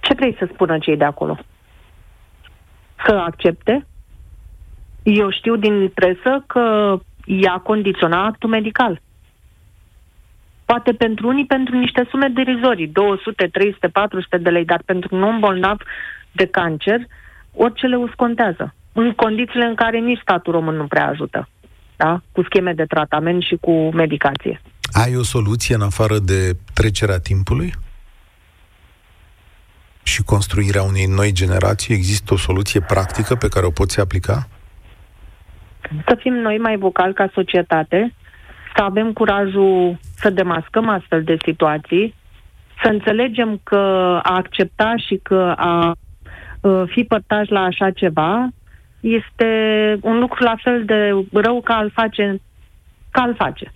ce 0.00 0.14
vrei 0.14 0.36
să 0.38 0.48
spună 0.52 0.78
cei 0.78 0.96
de 0.96 1.04
acolo? 1.04 1.38
Să 3.06 3.12
accepte? 3.12 3.86
Eu 5.02 5.30
știu 5.30 5.56
din 5.56 5.88
presă 5.88 6.44
că 6.46 6.96
ea 7.24 7.58
condiționa 7.58 8.24
actul 8.24 8.48
medical. 8.48 9.00
Poate 10.64 10.92
pentru 10.92 11.28
unii 11.28 11.46
pentru 11.46 11.76
niște 11.76 12.06
sume 12.10 12.28
derizorii, 12.28 12.86
200, 12.86 13.46
300, 13.46 13.88
400 13.88 14.38
de 14.38 14.50
lei, 14.50 14.64
dar 14.64 14.82
pentru 14.84 15.16
un 15.16 15.22
om 15.22 15.38
bolnav 15.38 15.80
de 16.32 16.46
cancer, 16.46 17.00
orice 17.54 17.86
le 17.86 17.96
uscontează. 17.96 18.74
În 18.92 19.12
condițiile 19.12 19.64
în 19.64 19.74
care 19.74 19.98
nici 19.98 20.20
statul 20.20 20.52
român 20.52 20.76
nu 20.76 20.86
prea 20.86 21.08
ajută. 21.08 21.48
Da? 21.96 22.20
Cu 22.32 22.42
scheme 22.42 22.72
de 22.72 22.84
tratament 22.84 23.42
și 23.42 23.56
cu 23.60 23.90
medicație. 23.92 24.60
Ai 24.92 25.16
o 25.16 25.22
soluție 25.22 25.74
în 25.74 25.82
afară 25.82 26.18
de 26.18 26.56
trecerea 26.74 27.18
timpului? 27.18 27.72
Și 30.02 30.22
construirea 30.22 30.82
unei 30.82 31.06
noi 31.06 31.32
generații? 31.32 31.94
Există 31.94 32.34
o 32.34 32.36
soluție 32.36 32.80
practică 32.80 33.34
pe 33.34 33.48
care 33.48 33.66
o 33.66 33.70
poți 33.70 34.00
aplica? 34.00 34.48
Să 36.06 36.16
fim 36.18 36.32
noi 36.32 36.58
mai 36.58 36.76
vocali 36.76 37.14
ca 37.14 37.30
societate, 37.32 38.14
să 38.76 38.82
avem 38.82 39.12
curajul 39.12 39.98
să 40.14 40.30
demascăm 40.30 40.88
astfel 40.88 41.22
de 41.22 41.36
situații, 41.44 42.14
să 42.82 42.88
înțelegem 42.88 43.60
că 43.62 43.76
a 44.22 44.34
accepta 44.36 44.94
și 45.06 45.20
că 45.22 45.54
a 45.56 45.92
uh, 46.60 46.82
fi 46.86 47.04
părtaș 47.04 47.48
la 47.48 47.60
așa 47.60 47.90
ceva 47.90 48.48
este 49.00 49.50
un 50.00 50.18
lucru 50.18 50.42
la 50.42 50.54
fel 50.62 50.84
de 50.84 51.26
rău 51.32 51.60
ca 51.60 51.74
al 51.74 51.90
face, 51.90 52.40
ca 53.10 53.20
al 53.20 53.34
face. 53.34 53.72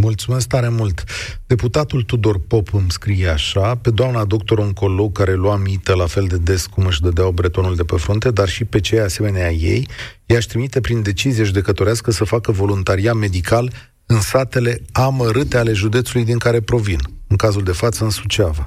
Mulțumesc 0.00 0.46
tare 0.46 0.68
mult. 0.68 1.04
Deputatul 1.46 2.02
Tudor 2.02 2.40
Pop 2.46 2.74
îmi 2.74 2.90
scrie 2.90 3.28
așa, 3.28 3.74
pe 3.74 3.90
doamna 3.90 4.24
doctor 4.24 4.58
oncolog 4.58 5.12
care 5.12 5.34
lua 5.34 5.56
mită 5.56 5.94
la 5.94 6.06
fel 6.06 6.26
de 6.26 6.36
des 6.36 6.66
cum 6.66 6.86
își 6.86 7.00
dădeau 7.00 7.30
bretonul 7.30 7.76
de 7.76 7.84
pe 7.84 7.96
frunte, 7.96 8.30
dar 8.30 8.48
și 8.48 8.64
pe 8.64 8.80
cei 8.80 9.00
asemenea 9.00 9.52
ei, 9.52 9.88
i-aș 10.26 10.44
trimite 10.44 10.80
prin 10.80 11.02
decizie 11.02 11.44
judecătorească 11.44 12.10
să 12.10 12.24
facă 12.24 12.52
voluntariat 12.52 13.14
medical 13.14 13.72
în 14.06 14.20
satele 14.20 14.82
amărâte 14.92 15.58
ale 15.58 15.72
județului 15.72 16.24
din 16.24 16.38
care 16.38 16.60
provin, 16.60 16.98
în 17.26 17.36
cazul 17.36 17.62
de 17.62 17.72
față 17.72 18.04
în 18.04 18.10
Suceava. 18.10 18.64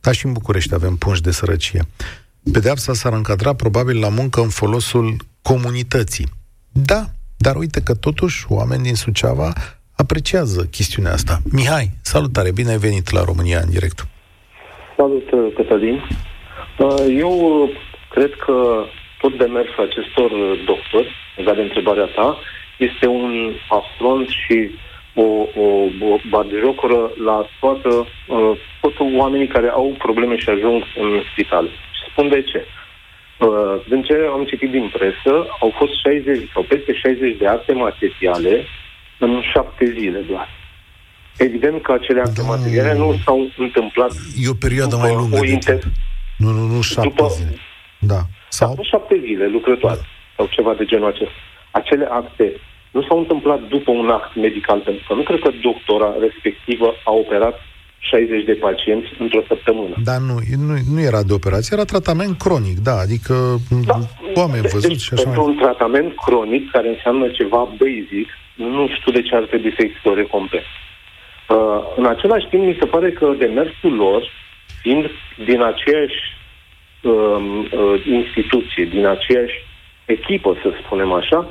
Dar 0.00 0.14
și 0.14 0.26
în 0.26 0.32
București 0.32 0.74
avem 0.74 0.96
pungi 0.96 1.20
de 1.20 1.30
sărăcie. 1.30 1.86
Pedeapsa 2.52 2.94
s-ar 2.94 3.12
încadra 3.12 3.52
probabil 3.52 3.98
la 3.98 4.08
muncă 4.08 4.40
în 4.40 4.48
folosul 4.48 5.16
comunității. 5.42 6.28
Da, 6.72 7.10
dar 7.36 7.56
uite 7.56 7.80
că 7.80 7.94
totuși 7.94 8.46
oameni 8.48 8.82
din 8.82 8.94
Suceava 8.94 9.52
apreciază 10.04 10.60
chestiunea 10.76 11.12
asta. 11.12 11.34
Mihai, 11.52 11.86
salutare, 12.02 12.50
bine 12.52 12.70
ai 12.70 12.84
venit 12.88 13.06
la 13.16 13.22
România 13.30 13.58
în 13.64 13.70
direct. 13.70 13.98
Salut, 14.96 15.28
Cătălin. 15.56 15.96
Uh, 16.78 17.04
eu 17.24 17.34
cred 18.14 18.32
că 18.44 18.84
tot 19.20 19.38
demersul 19.38 19.84
acestor 19.88 20.30
doctori, 20.70 21.08
legat 21.36 21.54
de 21.54 21.62
întrebarea 21.62 22.08
ta, 22.16 22.38
este 22.78 23.06
un 23.06 23.52
afront 23.68 24.28
și 24.28 24.70
o, 25.14 25.28
o, 25.64 25.66
o 26.10 26.16
batjocură 26.28 27.10
la 27.24 27.46
toată, 27.60 27.88
uh, 27.88 28.52
toți 28.80 28.96
oamenii 29.16 29.46
care 29.46 29.68
au 29.68 29.94
probleme 29.98 30.36
și 30.36 30.48
ajung 30.48 30.82
în 30.96 31.10
spital. 31.32 31.66
Și 31.66 32.10
spun 32.10 32.28
de 32.28 32.42
ce. 32.42 32.64
Uh, 33.38 33.74
din 33.88 34.02
ce 34.02 34.14
am 34.32 34.44
citit 34.44 34.70
din 34.70 34.92
presă, 34.92 35.46
au 35.60 35.70
fost 35.78 35.92
60 36.00 36.48
sau 36.52 36.62
peste 36.62 36.92
60 36.92 37.36
de 37.36 37.46
acte 37.46 37.72
materiale 37.72 38.64
în 39.20 39.42
șapte 39.52 39.84
zile 39.98 40.20
doar. 40.30 40.48
Evident 41.36 41.82
că 41.82 41.92
acele 41.92 42.20
acte 42.20 42.42
da. 42.42 42.48
materiale 42.54 42.94
nu 42.94 43.08
s-au 43.24 43.38
întâmplat. 43.58 44.12
E 44.44 44.48
o 44.48 44.62
perioadă 44.66 44.96
mai 44.96 45.14
lungă 45.14 45.36
o 45.38 45.44
inter... 45.44 45.74
de 45.74 45.80
timp. 45.80 45.94
Nu, 46.42 46.50
nu, 46.50 46.74
nu 46.74 46.80
șapte 46.80 47.08
după... 47.08 47.28
zile. 47.28 47.56
Da. 47.98 48.20
Sau? 48.48 48.74
Da, 48.74 48.82
șapte 48.82 49.20
zile 49.26 49.46
lucrătoare 49.46 49.96
da. 49.96 50.06
sau 50.36 50.46
ceva 50.50 50.74
de 50.78 50.84
genul 50.84 51.08
acesta. 51.08 51.38
Acele 51.70 52.06
acte 52.10 52.46
nu 52.90 53.02
s-au 53.02 53.18
întâmplat 53.18 53.60
după 53.68 53.90
un 53.90 54.08
act 54.08 54.34
medical, 54.36 54.78
pentru 54.78 55.04
că 55.08 55.14
nu 55.14 55.22
cred 55.22 55.40
că 55.40 55.50
doctora 55.62 56.10
respectivă 56.20 56.94
a 57.04 57.12
operat 57.12 57.56
60 57.98 58.44
de 58.44 58.52
pacienți 58.52 59.08
într-o 59.18 59.42
săptămână. 59.48 59.94
Dar 60.04 60.18
nu, 60.28 60.36
nu, 60.66 60.74
nu 60.94 61.00
era 61.00 61.22
de 61.22 61.32
operație, 61.32 61.76
era 61.76 61.84
tratament 61.84 62.38
cronic, 62.38 62.78
da, 62.78 62.96
adică 63.06 63.34
da. 63.86 63.98
oameni 64.34 64.66
văzuți 64.72 64.88
deci, 64.88 65.00
și 65.00 65.12
așa 65.12 65.22
Pentru 65.22 65.42
mai... 65.42 65.50
un 65.50 65.58
tratament 65.62 66.10
cronic 66.24 66.70
care 66.70 66.88
înseamnă 66.88 67.28
ceva 67.28 67.62
basic, 67.82 68.28
nu 68.68 68.88
știu 68.88 69.12
de 69.12 69.22
ce 69.22 69.34
ar 69.34 69.42
trebui 69.42 69.74
să 69.76 69.82
existe 69.82 70.08
o 70.08 70.14
recompensă. 70.14 70.66
Uh, 71.48 71.80
în 71.96 72.04
același 72.06 72.46
timp, 72.46 72.64
mi 72.64 72.76
se 72.80 72.86
pare 72.86 73.10
că 73.10 73.34
demersul 73.38 73.94
lor, 73.94 74.30
fiind 74.82 75.10
din 75.44 75.62
aceeași 75.62 76.18
uh, 77.02 77.12
uh, 77.72 78.04
instituție, 78.06 78.84
din 78.84 79.06
aceeași 79.06 79.54
echipă, 80.04 80.56
să 80.62 80.72
spunem 80.84 81.12
așa, 81.12 81.48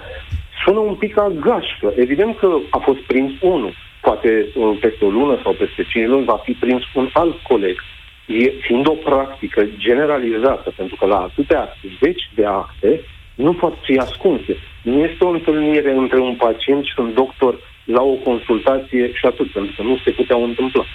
sună 0.65 0.79
un 0.79 0.95
pic 0.95 1.13
ca 1.13 1.31
gașcă. 1.39 1.93
Evident 1.95 2.37
că 2.37 2.57
a 2.69 2.77
fost 2.77 2.99
prins 2.99 3.31
unul. 3.41 3.73
Poate 4.01 4.47
uh, 4.55 4.77
peste 4.81 5.05
o 5.05 5.09
lună 5.09 5.39
sau 5.43 5.53
peste 5.53 5.83
cinci 5.89 6.07
luni 6.07 6.25
va 6.25 6.37
fi 6.43 6.51
prins 6.51 6.83
un 6.93 7.09
alt 7.13 7.35
coleg. 7.41 7.83
E, 8.25 8.49
fiind 8.49 8.87
o 8.87 8.91
practică 8.91 9.67
generalizată, 9.77 10.73
pentru 10.75 10.95
că 10.95 11.05
la 11.05 11.19
atâtea 11.19 11.77
zeci 12.01 12.29
de 12.35 12.45
acte 12.45 13.01
nu 13.45 13.53
pot 13.53 13.75
fi 13.81 13.97
ascunse. 13.97 14.57
Nu 14.81 14.99
este 15.03 15.23
o 15.23 15.29
întâlnire 15.29 15.91
între 15.91 16.19
un 16.19 16.35
pacient 16.35 16.83
și 16.85 16.93
un 16.97 17.11
doctor 17.13 17.59
la 17.83 18.01
o 18.01 18.13
consultație 18.13 19.13
și 19.13 19.25
atât, 19.25 19.51
pentru 19.51 19.73
că 19.75 19.81
nu 19.83 19.97
se 20.03 20.11
puteau 20.11 20.43
întâmpla. 20.43 20.85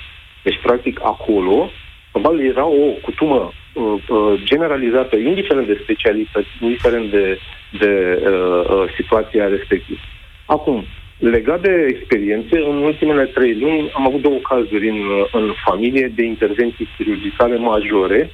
Deci, 0.42 0.60
practic, 0.62 1.00
acolo, 1.02 1.70
probabil 2.10 2.46
era 2.46 2.66
o 2.66 2.86
cutumă 3.02 3.52
uh, 3.72 3.84
uh, 4.08 4.40
generalizată, 4.44 5.16
indiferent 5.16 5.66
de 5.66 5.80
specialități, 5.82 6.48
indiferent 6.60 7.10
de, 7.10 7.38
de 7.78 8.22
uh, 8.26 8.68
uh, 8.68 8.84
situația 8.96 9.48
respectivă. 9.48 10.00
Acum, 10.46 10.84
legat 11.18 11.60
de 11.60 11.86
experiențe, 11.88 12.56
în 12.58 12.76
ultimele 12.76 13.24
trei 13.24 13.54
luni 13.58 13.90
am 13.94 14.06
avut 14.06 14.20
două 14.20 14.38
cazuri 14.38 14.88
în, 14.88 15.00
în 15.32 15.52
familie 15.64 16.12
de 16.14 16.22
intervenții 16.22 16.88
chirurgicale 16.96 17.56
majore 17.56 18.30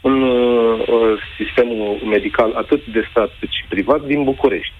în 0.00 0.22
uh, 0.22 0.86
uh, 0.88 1.22
sistemul 1.36 2.00
medical 2.04 2.52
atât 2.54 2.86
de 2.86 3.06
stat 3.10 3.30
cât 3.40 3.48
și 3.48 3.64
privat 3.68 4.02
din 4.02 4.24
București. 4.24 4.72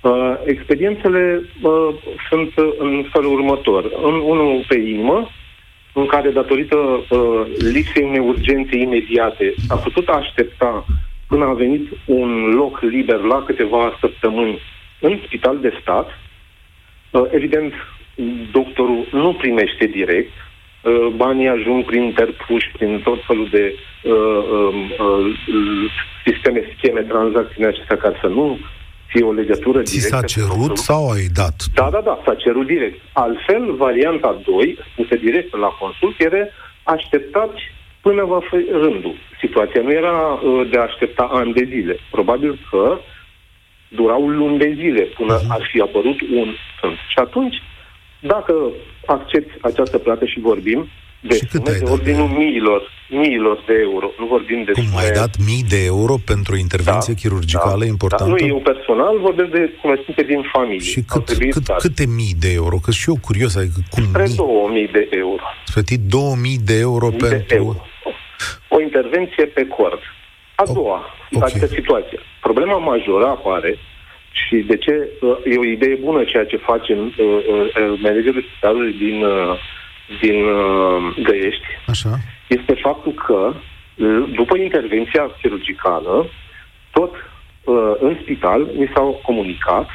Uh, 0.00 0.34
experiențele 0.44 1.42
uh, 1.62 1.94
sunt 2.28 2.52
în 2.78 3.06
felul 3.12 3.32
următor. 3.32 3.84
În, 4.02 4.14
unul 4.14 4.64
pe 4.68 4.78
inimă, 4.78 5.30
în 5.92 6.06
care, 6.06 6.30
datorită 6.30 6.76
uh, 6.76 7.42
lipsei 7.72 8.02
unei 8.02 8.18
urgențe 8.18 8.76
imediate, 8.76 9.54
a 9.68 9.74
putut 9.74 10.08
aștepta 10.08 10.84
până 11.28 11.44
a 11.44 11.52
venit 11.52 11.88
un 12.04 12.54
loc 12.54 12.80
liber 12.80 13.18
la 13.18 13.42
câteva 13.42 13.96
săptămâni 14.00 14.58
în 15.00 15.18
spital 15.26 15.58
de 15.58 15.78
stat. 15.80 16.08
Uh, 17.10 17.22
evident, 17.30 17.72
doctorul 18.52 19.06
nu 19.12 19.32
primește 19.32 19.86
direct, 19.86 20.32
uh, 20.32 20.49
banii 21.16 21.48
ajung 21.48 21.84
prin 21.84 22.02
interpuși, 22.02 22.70
prin 22.72 23.00
tot 23.04 23.24
felul 23.26 23.48
de 23.50 23.74
uh, 24.02 24.12
uh, 24.12 24.74
uh, 24.98 25.92
sisteme, 26.24 26.60
scheme, 26.76 27.00
tranzacții 27.00 27.64
acestea, 27.64 27.96
ca 27.96 28.12
să 28.20 28.26
nu 28.26 28.58
fie 29.06 29.24
o 29.24 29.32
legătură 29.32 29.82
Ți 29.82 29.96
directă. 29.96 30.16
s-a 30.16 30.26
cerut 30.26 30.76
sau 30.78 31.10
ai 31.10 31.26
dat? 31.34 31.56
Da, 31.74 31.88
da, 31.90 32.00
da, 32.00 32.20
s-a 32.24 32.34
cerut 32.34 32.66
direct. 32.66 33.00
Altfel, 33.12 33.74
varianta 33.76 34.40
2, 34.44 34.78
spusă 34.92 35.14
direct 35.14 35.56
la 35.56 35.66
consult, 35.66 36.20
era 36.20 36.46
așteptați 36.82 37.60
până 38.00 38.24
va 38.24 38.40
fi 38.50 38.56
rândul. 38.70 39.14
Situația 39.40 39.80
nu 39.82 39.92
era 39.92 40.16
uh, 40.16 40.68
de 40.70 40.78
a 40.78 40.82
aștepta 40.82 41.22
ani 41.22 41.52
de 41.52 41.64
zile. 41.68 41.96
Probabil 42.10 42.58
că 42.70 42.98
durau 43.88 44.28
luni 44.28 44.58
de 44.58 44.72
zile 44.76 45.02
până 45.02 45.38
uh-huh. 45.38 45.48
ar 45.48 45.68
fi 45.70 45.80
apărut 45.80 46.20
un 46.20 46.48
sunt. 46.80 46.96
Și 47.08 47.18
atunci, 47.18 47.62
dacă 48.20 48.54
accepti 49.06 49.58
această 49.60 49.98
plată 49.98 50.24
și 50.24 50.40
vorbim, 50.40 50.88
de 51.22 51.34
și 51.34 51.46
cât 51.46 51.66
sume 51.66 51.78
de 51.78 51.90
ordinul 51.90 52.28
miilor, 52.28 52.82
miilor 53.10 53.62
de 53.66 53.74
euro. 53.80 54.10
Nu 54.18 54.26
vorbim 54.26 54.62
de 54.64 54.72
Cum 54.72 54.82
sume... 54.84 55.00
ai 55.02 55.10
dat 55.10 55.36
mii 55.46 55.64
de 55.68 55.84
euro 55.84 56.14
pentru 56.24 56.54
o 56.54 56.56
intervenție 56.56 57.12
Da, 57.14 57.20
chirurgicală 57.20 57.78
Da, 57.78 57.84
importantă? 57.86 58.30
nu, 58.30 58.46
eu 58.46 58.60
personal 58.60 59.18
vorbesc 59.20 59.50
de 59.50 59.72
cunoștințe 59.82 60.22
din 60.22 60.42
familie. 60.52 60.88
Și 60.92 61.02
Au 61.08 61.16
cât, 61.16 61.24
trebuit 61.26 61.52
cât, 61.52 61.64
date. 61.64 61.80
câte 61.86 62.06
mii 62.06 62.34
de 62.38 62.52
euro? 62.52 62.76
Că 62.84 62.90
și 62.90 63.08
eu 63.08 63.16
curios, 63.20 63.56
adică 63.56 63.80
cum 63.90 64.02
Spre 64.02 64.22
mii? 64.22 64.34
2000 64.36 64.88
de 64.92 65.08
euro. 65.10 65.42
Plătit 65.72 66.00
2000 66.00 66.58
de 66.64 66.78
euro 66.78 67.06
Mii 67.08 67.18
de 67.18 67.26
pentru... 67.26 67.56
euro. 67.56 67.78
O 68.68 68.80
intervenție 68.80 69.44
pe 69.44 69.66
cord. 69.66 70.00
A 70.54 70.64
doua, 70.72 71.00
ok. 71.32 71.42
adică 71.42 71.66
situația. 71.66 72.18
Problema 72.40 72.76
majoră 72.78 73.26
apare 73.26 73.78
și 74.30 74.56
de 74.56 74.76
ce 74.76 75.08
uh, 75.20 75.36
e 75.44 75.58
o 75.58 75.64
idee 75.64 75.94
bună 75.94 76.24
ceea 76.24 76.44
ce 76.44 76.56
facem 76.56 76.98
uh, 76.98 77.12
uh, 77.16 77.98
managerul 78.02 78.44
spitalului 78.50 78.92
din, 78.92 79.22
uh, 79.22 79.58
din 80.20 80.44
uh, 80.44 81.16
Găiești, 81.22 81.66
Așa. 81.86 82.18
este 82.48 82.74
faptul 82.74 83.12
că 83.12 83.52
uh, 83.54 84.30
după 84.34 84.56
intervenția 84.58 85.30
chirurgicală, 85.42 86.26
tot 86.92 87.14
uh, 87.64 87.92
în 88.00 88.16
spital 88.22 88.60
mi 88.76 88.90
s-au 88.94 89.20
comunicat 89.24 89.88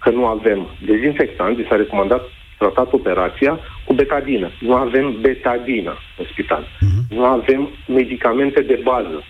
că 0.00 0.10
nu 0.10 0.26
avem 0.26 0.66
dezinfectant, 0.86 1.56
mi 1.56 1.66
s-a 1.68 1.76
recomandat 1.76 2.22
tratat 2.58 2.92
operația 2.92 3.58
cu 3.84 3.92
betadină. 3.94 4.50
Nu 4.60 4.74
avem 4.74 5.16
betadină 5.20 5.96
în 6.18 6.24
spital. 6.30 6.66
Mhm. 6.80 7.14
Nu 7.16 7.24
avem 7.24 7.68
medicamente 7.86 8.60
de 8.60 8.80
bază. 8.82 9.24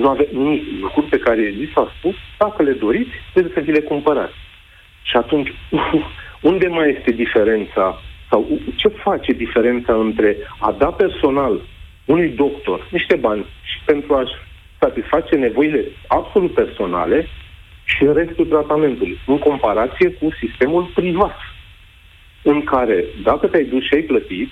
Nu 0.00 0.08
avem 0.08 0.26
nici 0.30 0.64
lucruri 0.80 1.06
pe 1.06 1.18
care 1.18 1.40
li 1.40 1.70
s-a 1.74 1.92
spus, 1.98 2.14
dacă 2.38 2.62
le 2.62 2.72
doriți, 2.72 3.10
trebuie 3.32 3.52
să 3.54 3.60
vi 3.60 3.72
le 3.72 3.80
cumpărați. 3.80 4.34
Și 5.02 5.16
atunci, 5.16 5.52
unde 6.50 6.66
mai 6.66 6.94
este 6.96 7.10
diferența 7.10 8.00
sau 8.30 8.48
ce 8.76 8.88
face 8.88 9.32
diferența 9.32 9.94
între 9.94 10.36
a 10.58 10.72
da 10.72 10.86
personal 10.86 11.60
unui 12.04 12.28
doctor 12.28 12.88
niște 12.90 13.16
bani 13.16 13.44
și 13.62 13.78
pentru 13.84 14.14
a-și 14.14 14.32
satisface 14.78 15.36
nevoile 15.36 15.84
absolut 16.06 16.54
personale 16.54 17.26
și 17.84 18.04
restul 18.12 18.46
tratamentului, 18.46 19.18
în 19.26 19.38
comparație 19.38 20.10
cu 20.10 20.28
sistemul 20.40 20.90
privat, 20.94 21.36
în 22.42 22.64
care, 22.64 23.04
dacă 23.22 23.46
te-ai 23.46 23.64
dus 23.64 23.84
și 23.84 23.94
ai 23.94 24.02
plătit 24.02 24.50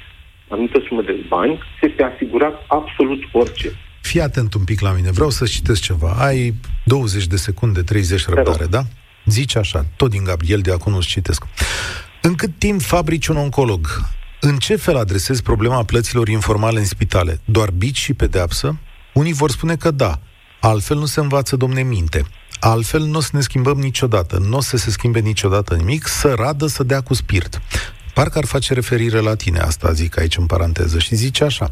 anumită 0.48 0.82
sumă 0.86 1.02
de 1.02 1.16
bani, 1.28 1.58
ți 1.78 1.86
este 1.86 2.02
asigurat 2.02 2.64
absolut 2.66 3.22
orice. 3.32 3.70
Fii 4.06 4.20
atent 4.20 4.54
un 4.54 4.64
pic 4.64 4.80
la 4.80 4.90
mine, 4.90 5.10
vreau 5.10 5.30
să 5.30 5.44
citesc 5.44 5.80
ceva. 5.80 6.10
Ai 6.10 6.54
20 6.84 7.26
de 7.26 7.36
secunde, 7.36 7.82
30 7.82 8.26
răbdare, 8.26 8.66
da? 8.66 8.84
Zici 9.24 9.56
așa, 9.56 9.86
tot 9.96 10.10
din 10.10 10.24
Gabriel 10.24 10.60
de 10.60 10.72
acum 10.72 10.94
îți 10.94 11.06
citesc. 11.06 11.42
În 12.22 12.34
cât 12.34 12.58
timp 12.58 12.82
fabrici 12.82 13.26
un 13.26 13.36
oncolog, 13.36 13.88
în 14.40 14.56
ce 14.56 14.76
fel 14.76 14.96
adresezi 14.96 15.42
problema 15.42 15.84
plăților 15.84 16.28
informale 16.28 16.78
în 16.78 16.84
spitale? 16.84 17.40
Doar 17.44 17.70
bici 17.70 17.98
și 17.98 18.14
pedeapsă? 18.14 18.78
Unii 19.14 19.32
vor 19.32 19.50
spune 19.50 19.76
că 19.76 19.90
da, 19.90 20.20
altfel 20.60 20.96
nu 20.96 21.06
se 21.06 21.20
învață, 21.20 21.56
domne, 21.56 21.82
minte. 21.82 22.24
Altfel 22.60 23.02
nu 23.02 23.16
o 23.16 23.20
să 23.20 23.30
ne 23.32 23.40
schimbăm 23.40 23.78
niciodată, 23.78 24.38
nu 24.38 24.56
o 24.56 24.60
să 24.60 24.76
se 24.76 24.90
schimbe 24.90 25.18
niciodată 25.18 25.74
nimic, 25.74 26.06
să 26.06 26.34
radă, 26.36 26.66
să 26.66 26.82
dea 26.82 27.00
cu 27.00 27.14
spirit. 27.14 27.60
Parcă 28.16 28.38
ar 28.38 28.44
face 28.44 28.74
referire 28.74 29.20
la 29.20 29.34
tine, 29.34 29.58
asta 29.58 29.92
zic 29.92 30.18
aici 30.18 30.36
în 30.36 30.46
paranteză, 30.46 30.98
și 30.98 31.14
zice 31.14 31.44
așa. 31.44 31.70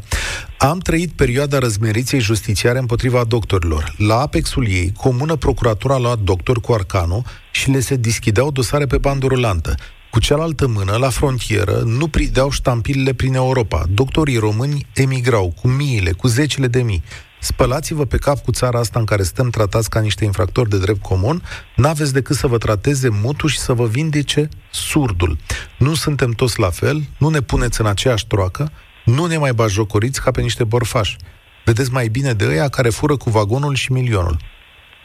Am 0.57 0.79
trăit 0.79 1.11
perioada 1.11 1.57
răzmeriței 1.57 2.19
justițiare 2.19 2.79
împotriva 2.79 3.23
doctorilor. 3.23 3.95
La 3.97 4.19
apexul 4.19 4.67
ei, 4.67 4.91
comună 4.97 5.35
procuratura 5.35 5.93
a 5.93 5.97
luat 5.97 6.19
doctor 6.19 6.59
cu 6.59 6.73
arcanul 6.73 7.23
și 7.51 7.69
le 7.69 7.79
se 7.79 7.95
deschideau 7.95 8.51
dosare 8.51 8.85
pe 8.85 8.97
bandă 8.97 9.27
rulantă. 9.27 9.75
Cu 10.11 10.19
cealaltă 10.19 10.67
mână, 10.67 10.95
la 10.95 11.09
frontieră, 11.09 11.81
nu 11.85 12.07
prideau 12.07 12.49
ștampilele 12.49 13.13
prin 13.13 13.33
Europa. 13.33 13.85
Doctorii 13.89 14.37
români 14.37 14.85
emigrau 14.93 15.53
cu 15.61 15.67
miile, 15.67 16.11
cu 16.11 16.27
zecile 16.27 16.67
de 16.67 16.81
mii. 16.81 17.03
Spălați-vă 17.45 18.05
pe 18.05 18.17
cap 18.17 18.43
cu 18.43 18.51
țara 18.51 18.79
asta 18.79 18.99
în 18.99 19.05
care 19.05 19.23
suntem 19.23 19.49
tratați 19.49 19.89
ca 19.89 19.99
niște 19.99 20.25
infractori 20.25 20.69
de 20.69 20.77
drept 20.77 21.01
comun, 21.01 21.43
n-aveți 21.75 22.13
decât 22.13 22.35
să 22.35 22.47
vă 22.47 22.57
trateze 22.57 23.09
mutul 23.09 23.49
și 23.49 23.59
să 23.59 23.73
vă 23.73 23.85
vindece 23.87 24.49
surdul. 24.71 25.37
Nu 25.77 25.93
suntem 25.93 26.31
toți 26.31 26.59
la 26.59 26.69
fel, 26.69 27.03
nu 27.17 27.29
ne 27.29 27.41
puneți 27.41 27.81
în 27.81 27.87
aceeași 27.87 28.27
troacă, 28.27 28.71
nu 29.03 29.25
ne 29.25 29.37
mai 29.37 29.53
bajocoriți 29.53 30.21
ca 30.21 30.31
pe 30.31 30.41
niște 30.41 30.63
borfași. 30.63 31.17
Vedeți 31.65 31.91
mai 31.91 32.07
bine 32.07 32.33
de 32.33 32.45
ăia 32.45 32.67
care 32.67 32.89
fură 32.89 33.15
cu 33.15 33.29
vagonul 33.29 33.75
și 33.75 33.91
milionul. 33.91 34.37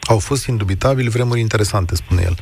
Au 0.01 0.19
fost 0.19 0.45
indubitabil 0.45 1.09
vremuri 1.09 1.39
interesante, 1.39 1.95
spune 1.95 2.21
el. 2.25 2.37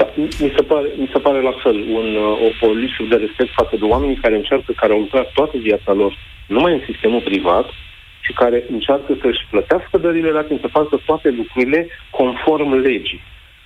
Da, 0.00 0.06
mi 0.16 0.52
se 0.56 0.62
pare, 0.62 0.88
mi 0.96 1.10
se 1.12 1.18
pare 1.18 1.40
la 1.42 1.54
fel 1.62 1.76
un, 1.98 2.08
uh, 2.16 2.62
o, 2.62 2.66
o 2.66 2.72
lipsă 2.72 3.02
de 3.08 3.16
respect 3.16 3.52
față 3.52 3.76
de 3.76 3.84
oamenii 3.84 4.22
care 4.24 4.36
încearcă, 4.36 4.72
care 4.72 4.92
au 4.92 4.98
lucrat 4.98 5.32
toată 5.32 5.56
viața 5.58 5.92
lor 5.92 6.12
numai 6.46 6.72
în 6.72 6.82
sistemul 6.90 7.20
privat 7.20 7.66
și 8.20 8.32
care 8.32 8.64
încearcă 8.70 9.16
să-și 9.22 9.46
plătească 9.50 9.98
dările 9.98 10.30
la 10.30 10.42
timp, 10.42 10.60
să 10.60 10.66
facă 10.66 11.00
toate 11.06 11.28
lucrurile 11.30 11.88
conform 12.10 12.72
legii. 12.72 13.22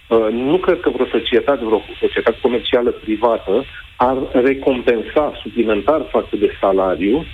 Uh, 0.09 0.29
nu 0.33 0.57
cred 0.57 0.81
că 0.81 0.91
vreo 0.91 1.07
societate, 1.07 1.65
vreo 1.65 1.83
societate 2.01 2.39
comercială 2.43 2.91
privată 2.91 3.65
ar 3.97 4.17
recompensa 4.33 5.33
suplimentar 5.43 6.07
față 6.11 6.37
de 6.37 6.57
salariu 6.61 7.25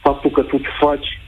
faptul 0.00 0.30
că 0.30 0.42
tu 0.42 0.60
faci 0.80 1.18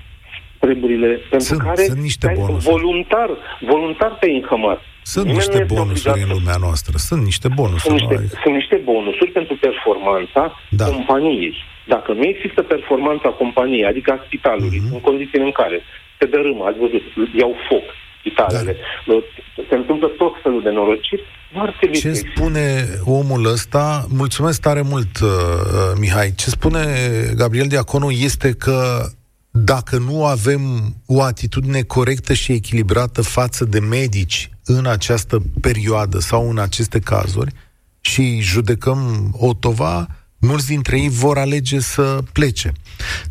treburile 0.64 1.10
pentru 1.30 1.48
Sunt- 1.52 1.62
care 1.68 1.82
sunt 1.92 2.02
niște 2.08 2.26
ai 2.28 2.34
bonusuri. 2.40 2.70
voluntar, 2.72 3.28
voluntar 3.72 4.10
te 4.20 4.28
încămat. 4.38 4.80
Sunt 5.14 5.24
Nimeni 5.26 5.38
nu 5.38 5.42
niște 5.42 5.62
este 5.62 5.74
bonusuri 5.74 6.08
obligat 6.10 6.28
în 6.28 6.34
să- 6.34 6.38
lumea 6.38 6.58
noastră. 6.66 6.92
Sunt 7.08 7.22
niște 7.30 7.48
bonusuri. 7.60 7.82
sunt 7.88 7.96
niște, 8.00 8.16
nu? 8.22 8.38
sunt 8.42 8.54
niște 8.60 8.76
bonusuri 8.90 9.30
pentru 9.38 9.54
performanța 9.66 10.42
Da. 10.80 10.84
companiei. 10.94 11.54
Dacă 11.94 12.10
nu 12.18 12.24
există 12.32 12.60
performanța 12.74 13.28
companiei, 13.42 13.84
adică 13.92 14.08
a 14.12 14.18
spitalului, 14.26 14.80
Mhm. 14.84 14.94
în 14.94 15.00
condițiile 15.08 15.44
în 15.50 15.56
care 15.62 15.78
se 16.18 16.26
dărâmă, 16.34 16.62
ați 16.68 16.78
văzut, 16.84 17.02
iau 17.42 17.52
foc 17.68 17.84
spitalele, 18.20 18.76
Da. 19.06 19.14
se 19.68 19.74
întâmplă 19.80 20.08
tot 20.22 20.32
felul 20.42 20.62
de 20.62 20.70
norociri, 20.70 21.22
nu 21.54 21.60
ar 21.62 21.70
trebui 21.78 21.94
Ce 21.96 22.00
să 22.00 22.08
existe. 22.08 22.30
spune 22.34 22.64
omul 23.04 23.42
ăsta? 23.56 24.04
Mulțumesc 24.22 24.60
tare 24.60 24.82
mult, 24.92 25.12
uh, 25.22 25.28
uh, 25.28 25.92
Mihai. 26.00 26.28
Ce 26.36 26.48
spune 26.50 26.82
Gabriel 27.36 27.66
Diaconu 27.66 28.10
este 28.10 28.48
că 28.64 28.76
dacă 29.54 29.98
nu 29.98 30.24
avem 30.24 30.94
o 31.06 31.22
atitudine 31.22 31.82
corectă 31.82 32.32
și 32.32 32.52
echilibrată 32.52 33.22
față 33.22 33.64
de 33.64 33.80
medici 33.80 34.50
în 34.64 34.86
această 34.86 35.42
perioadă 35.60 36.18
sau 36.18 36.50
în 36.50 36.58
aceste 36.58 36.98
cazuri 36.98 37.52
și 38.00 38.40
judecăm 38.40 39.30
Otova, 39.38 40.06
mulți 40.38 40.66
dintre 40.66 41.00
ei 41.00 41.08
vor 41.08 41.38
alege 41.38 41.80
să 41.80 42.22
plece. 42.32 42.72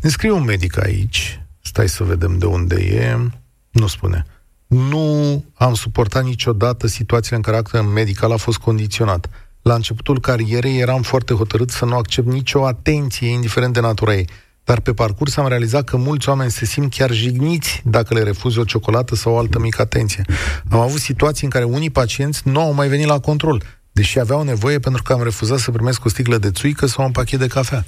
Ne 0.00 0.08
scrie 0.08 0.30
un 0.30 0.44
medic 0.44 0.82
aici, 0.82 1.40
stai 1.62 1.88
să 1.88 2.04
vedem 2.04 2.38
de 2.38 2.46
unde 2.46 2.74
e, 2.74 3.30
nu 3.70 3.86
spune. 3.86 4.26
Nu 4.66 5.44
am 5.54 5.74
suportat 5.74 6.24
niciodată 6.24 6.86
situația 6.86 7.36
în 7.36 7.42
care 7.42 7.56
actul 7.56 7.80
medical 7.80 8.32
a 8.32 8.36
fost 8.36 8.58
condiționat. 8.58 9.30
La 9.62 9.74
începutul 9.74 10.20
carierei 10.20 10.78
eram 10.78 11.02
foarte 11.02 11.34
hotărât 11.34 11.70
să 11.70 11.84
nu 11.84 11.96
accept 11.96 12.26
nicio 12.26 12.66
atenție, 12.66 13.28
indiferent 13.28 13.72
de 13.72 13.80
natura 13.80 14.14
ei. 14.14 14.28
Dar 14.64 14.80
pe 14.80 14.92
parcurs 14.92 15.36
am 15.36 15.48
realizat 15.48 15.84
că 15.84 15.96
mulți 15.96 16.28
oameni 16.28 16.50
se 16.50 16.64
simt 16.64 16.94
chiar 16.94 17.10
jigniți 17.10 17.82
dacă 17.84 18.14
le 18.14 18.22
refuzi 18.22 18.58
o 18.58 18.64
ciocolată 18.64 19.14
sau 19.14 19.32
o 19.34 19.38
altă 19.38 19.58
mică 19.58 19.82
atenție. 19.82 20.24
Am 20.70 20.78
avut 20.78 20.98
situații 20.98 21.44
în 21.44 21.50
care 21.50 21.64
unii 21.64 21.90
pacienți 21.90 22.48
nu 22.48 22.60
au 22.60 22.72
mai 22.72 22.88
venit 22.88 23.06
la 23.06 23.20
control, 23.20 23.62
deși 23.92 24.18
aveau 24.18 24.42
nevoie 24.42 24.78
pentru 24.78 25.02
că 25.02 25.12
am 25.12 25.22
refuzat 25.22 25.58
să 25.58 25.70
primesc 25.70 26.04
o 26.04 26.08
sticlă 26.08 26.36
de 26.36 26.50
țuică 26.50 26.86
sau 26.86 27.04
un 27.04 27.12
pachet 27.12 27.38
de 27.38 27.46
cafea. 27.46 27.84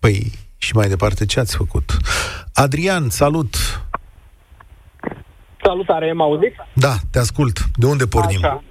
Păi, 0.00 0.32
și 0.56 0.76
mai 0.76 0.88
departe, 0.88 1.26
ce 1.26 1.40
ați 1.40 1.56
făcut? 1.56 1.96
Adrian, 2.54 3.08
salut! 3.08 3.54
Salutare, 5.62 6.12
mă 6.12 6.22
auziți? 6.22 6.56
Da, 6.72 6.94
te 7.10 7.18
ascult. 7.18 7.58
De 7.74 7.86
unde 7.86 8.06
pornim? 8.06 8.44
Așa. 8.44 8.62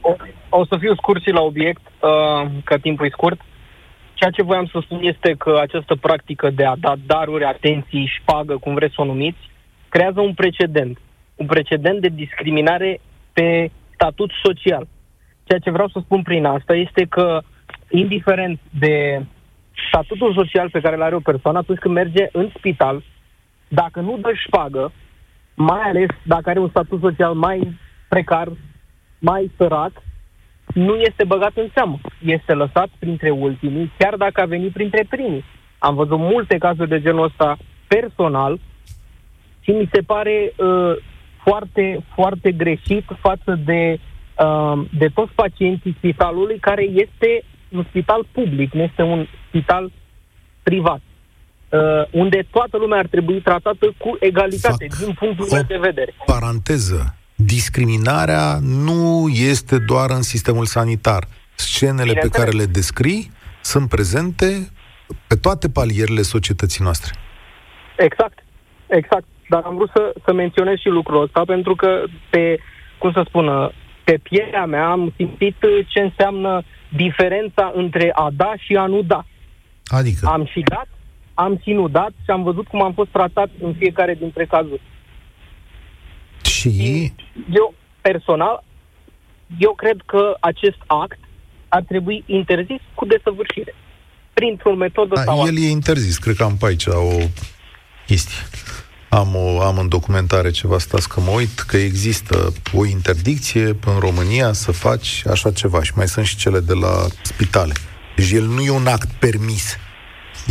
o 0.50 0.66
să 0.66 0.78
fiu 0.80 0.96
scurt 0.96 1.22
și 1.22 1.30
la 1.30 1.42
obiect, 1.42 1.82
uh, 1.86 2.52
că 2.64 2.78
timpul 2.78 3.06
e 3.06 3.10
scurt. 3.12 3.40
Ceea 4.20 4.32
ce 4.32 4.44
voiam 4.44 4.66
să 4.66 4.80
spun 4.84 5.00
este 5.02 5.36
că 5.38 5.58
această 5.62 5.96
practică 5.96 6.50
de 6.50 6.66
a 6.66 6.76
da 6.76 6.94
daruri, 7.06 7.44
atenții, 7.44 8.12
șpagă, 8.20 8.58
cum 8.58 8.74
vreți 8.74 8.94
să 8.94 9.02
o 9.02 9.06
numiți, 9.06 9.50
creează 9.90 10.22
un 10.22 10.34
precedent. 10.34 10.98
Un 11.36 11.46
precedent 11.46 12.02
de 12.02 12.08
discriminare 12.08 13.02
pe 13.34 13.72
statut 13.94 14.32
social. 14.44 14.88
Ceea 15.44 15.60
ce 15.60 15.72
vreau 15.72 15.88
să 15.88 16.00
spun 16.04 16.22
prin 16.22 16.46
asta 16.46 16.76
este 16.76 17.06
că, 17.10 17.42
indiferent 17.90 18.60
de 18.80 19.26
statutul 19.88 20.34
social 20.34 20.70
pe 20.70 20.80
care 20.80 20.96
îl 20.96 21.02
are 21.02 21.16
o 21.16 21.20
persoană, 21.20 21.58
atunci 21.58 21.80
când 21.80 21.94
merge 21.94 22.28
în 22.32 22.50
spital, 22.58 23.04
dacă 23.68 24.00
nu 24.00 24.18
dă 24.18 24.32
șpagă, 24.46 24.92
mai 25.54 25.82
ales 25.82 26.10
dacă 26.24 26.50
are 26.50 26.60
un 26.60 26.70
statut 26.70 27.00
social 27.00 27.34
mai 27.34 27.78
precar, 28.08 28.48
mai 29.20 29.52
sărac, 29.58 29.92
nu 30.74 30.96
este 30.96 31.24
băgat 31.24 31.52
în 31.56 31.70
seamă. 31.74 32.00
Este 32.26 32.54
lăsat 32.54 32.90
printre 33.00 33.30
ultimii, 33.30 33.92
chiar 33.98 34.16
dacă 34.16 34.42
a 34.42 34.46
venit 34.46 34.72
printre 34.72 35.06
primii. 35.10 35.46
Am 35.78 35.96
văzut 35.96 36.18
multe 36.18 36.58
cazuri 36.58 36.90
de 36.90 37.02
genul 37.02 37.24
ăsta 37.24 37.58
personal 37.88 38.60
și 39.60 39.72
mi 39.72 39.90
se 39.94 40.02
pare 40.02 40.54
uh, 40.58 40.96
foarte, 41.44 42.06
foarte 42.16 42.52
greșit 42.52 43.06
față 43.20 43.60
de, 43.66 44.00
uh, 44.44 44.86
de 44.98 45.08
toți 45.14 45.32
pacienții 45.32 45.96
spitalului, 45.98 46.60
care 46.60 46.84
este 46.84 47.44
un 47.70 47.86
spital 47.90 48.26
public, 48.32 48.74
nu 48.74 48.82
este 48.82 49.02
un 49.02 49.28
spital 49.48 49.92
privat. 50.64 51.02
Uh, 51.70 51.80
unde 52.12 52.46
toată 52.52 52.78
lumea 52.78 53.00
ar 53.00 53.08
trebui 53.08 53.42
tratată 53.42 53.94
cu 53.98 54.18
egalitate, 54.20 54.88
Fac 54.90 55.00
din 55.00 55.14
punctul 55.14 55.48
meu 55.52 55.62
de 55.68 55.78
vedere. 55.78 56.14
Paranteză 56.26 57.19
discriminarea 57.46 58.58
nu 58.62 59.28
este 59.28 59.78
doar 59.78 60.10
în 60.10 60.22
sistemul 60.22 60.66
sanitar. 60.66 61.24
Scenele 61.56 62.14
pe 62.14 62.28
care 62.28 62.50
le 62.50 62.66
descrii 62.66 63.32
sunt 63.62 63.90
prezente 63.90 64.70
pe 65.28 65.36
toate 65.36 65.70
palierele 65.70 66.22
societății 66.22 66.84
noastre. 66.84 67.14
Exact, 67.98 68.44
exact. 68.88 69.26
Dar 69.50 69.62
am 69.66 69.76
vrut 69.76 69.90
să, 69.94 70.14
să 70.26 70.34
menționez 70.34 70.78
și 70.78 70.88
lucrul 70.88 71.22
ăsta 71.22 71.44
pentru 71.46 71.76
că 71.76 72.04
pe, 72.30 72.60
cum 72.98 73.12
să 73.12 73.24
spun, 73.28 73.72
pe 74.04 74.20
pielea 74.24 74.66
mea 74.66 74.90
am 74.90 75.14
simțit 75.16 75.56
ce 75.88 76.00
înseamnă 76.00 76.64
diferența 76.90 77.72
între 77.76 78.12
a 78.14 78.30
da 78.34 78.54
și 78.58 78.76
a 78.76 78.86
nu 78.86 79.02
da. 79.02 79.26
Adică? 79.86 80.28
Am 80.28 80.46
și 80.46 80.60
dat, 80.60 80.88
am 81.34 81.60
și 81.64 81.72
nu 81.72 81.88
dat 81.88 82.12
și 82.24 82.30
am 82.30 82.44
văzut 82.44 82.68
cum 82.68 82.82
am 82.82 82.94
fost 82.94 83.10
tratat 83.10 83.50
în 83.62 83.74
fiecare 83.74 84.14
dintre 84.14 84.46
cazuri. 84.46 84.82
Și... 86.60 87.14
Eu, 87.52 87.74
personal, 88.02 88.64
eu 89.58 89.74
cred 89.74 89.98
că 90.06 90.38
acest 90.40 90.78
act 90.86 91.20
ar 91.68 91.84
trebui 91.88 92.24
interzis 92.26 92.82
cu 92.94 93.06
desăvârșire. 93.06 93.76
Printr-o 94.34 94.76
metodă 94.76 95.16
da, 95.16 95.24
sau 95.24 95.46
El 95.46 95.58
e 95.58 95.70
interzis, 95.70 96.18
cred 96.18 96.36
că 96.36 96.44
am 96.44 96.58
pe 96.58 96.66
aici 96.66 96.86
o 96.86 97.18
chestie. 98.06 98.38
Am, 99.10 99.36
o, 99.36 99.62
am 99.62 99.78
în 99.78 99.88
documentare 99.88 100.52
ceva, 100.52 100.78
stați 100.78 101.10
că 101.10 101.20
mă 101.20 101.32
uit, 101.32 101.60
că 101.60 101.78
există 101.78 102.54
o 102.74 102.86
interdicție 102.86 103.66
în 103.66 104.00
România 104.00 104.54
să 104.54 104.72
faci 104.72 105.24
așa 105.30 105.52
ceva 105.52 105.84
și 105.84 105.92
mai 105.96 106.08
sunt 106.08 106.26
și 106.26 106.36
cele 106.36 106.60
de 106.60 106.74
la 106.74 107.08
spitale. 107.22 107.74
Deci 108.16 108.32
el 108.32 108.44
nu 108.44 108.62
e 108.62 108.70
un 108.70 108.88
act 108.88 109.12
permis. 109.20 109.78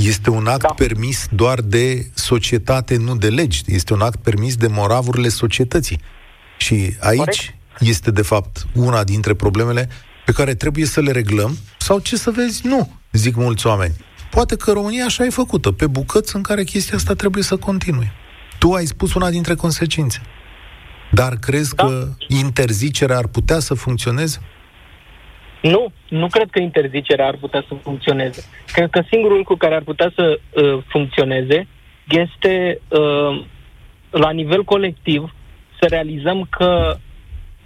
Este 0.02 0.30
un 0.30 0.46
act 0.46 0.62
da. 0.62 0.68
permis 0.76 1.26
doar 1.30 1.60
de 1.60 2.10
societate, 2.14 2.96
nu 2.96 3.16
de 3.16 3.28
legi. 3.28 3.62
Este 3.66 3.92
un 3.92 4.00
act 4.00 4.16
permis 4.16 4.56
de 4.56 4.66
moravurile 4.66 5.28
societății. 5.28 6.00
Și 6.58 6.96
aici 7.00 7.18
Corect. 7.18 7.54
este, 7.80 8.10
de 8.10 8.22
fapt, 8.22 8.66
una 8.74 9.04
dintre 9.04 9.34
problemele 9.34 9.88
pe 10.24 10.32
care 10.32 10.54
trebuie 10.54 10.84
să 10.84 11.00
le 11.00 11.10
reglăm, 11.10 11.58
sau 11.78 11.98
ce 11.98 12.16
să 12.16 12.30
vezi, 12.30 12.66
nu, 12.66 12.92
zic 13.12 13.36
mulți 13.36 13.66
oameni. 13.66 13.94
Poate 14.30 14.56
că 14.56 14.72
România 14.72 15.04
așa 15.04 15.24
e 15.24 15.30
făcută, 15.30 15.72
pe 15.72 15.86
bucăți 15.86 16.36
în 16.36 16.42
care 16.42 16.64
chestia 16.64 16.96
asta 16.96 17.14
trebuie 17.14 17.42
să 17.42 17.56
continue. 17.56 18.12
Tu 18.58 18.72
ai 18.72 18.86
spus 18.86 19.14
una 19.14 19.30
dintre 19.30 19.54
consecințe. 19.54 20.20
Dar 21.12 21.36
crezi 21.36 21.74
da. 21.74 21.84
că 21.84 22.08
interzicerea 22.28 23.16
ar 23.16 23.26
putea 23.26 23.58
să 23.58 23.74
funcționeze? 23.74 24.40
Nu, 25.62 25.86
nu 26.08 26.26
cred 26.26 26.50
că 26.50 26.60
interzicerea 26.60 27.26
ar 27.26 27.36
putea 27.40 27.64
să 27.68 27.74
funcționeze. 27.74 28.44
Cred 28.72 28.90
că 28.90 29.02
singurul 29.10 29.36
lucru 29.36 29.56
care 29.56 29.74
ar 29.74 29.82
putea 29.82 30.12
să 30.14 30.40
uh, 30.52 30.78
funcționeze 30.86 31.66
este 32.08 32.80
uh, 32.88 33.44
la 34.10 34.30
nivel 34.30 34.64
colectiv 34.64 35.34
să 35.80 35.86
realizăm 35.88 36.46
că 36.50 36.96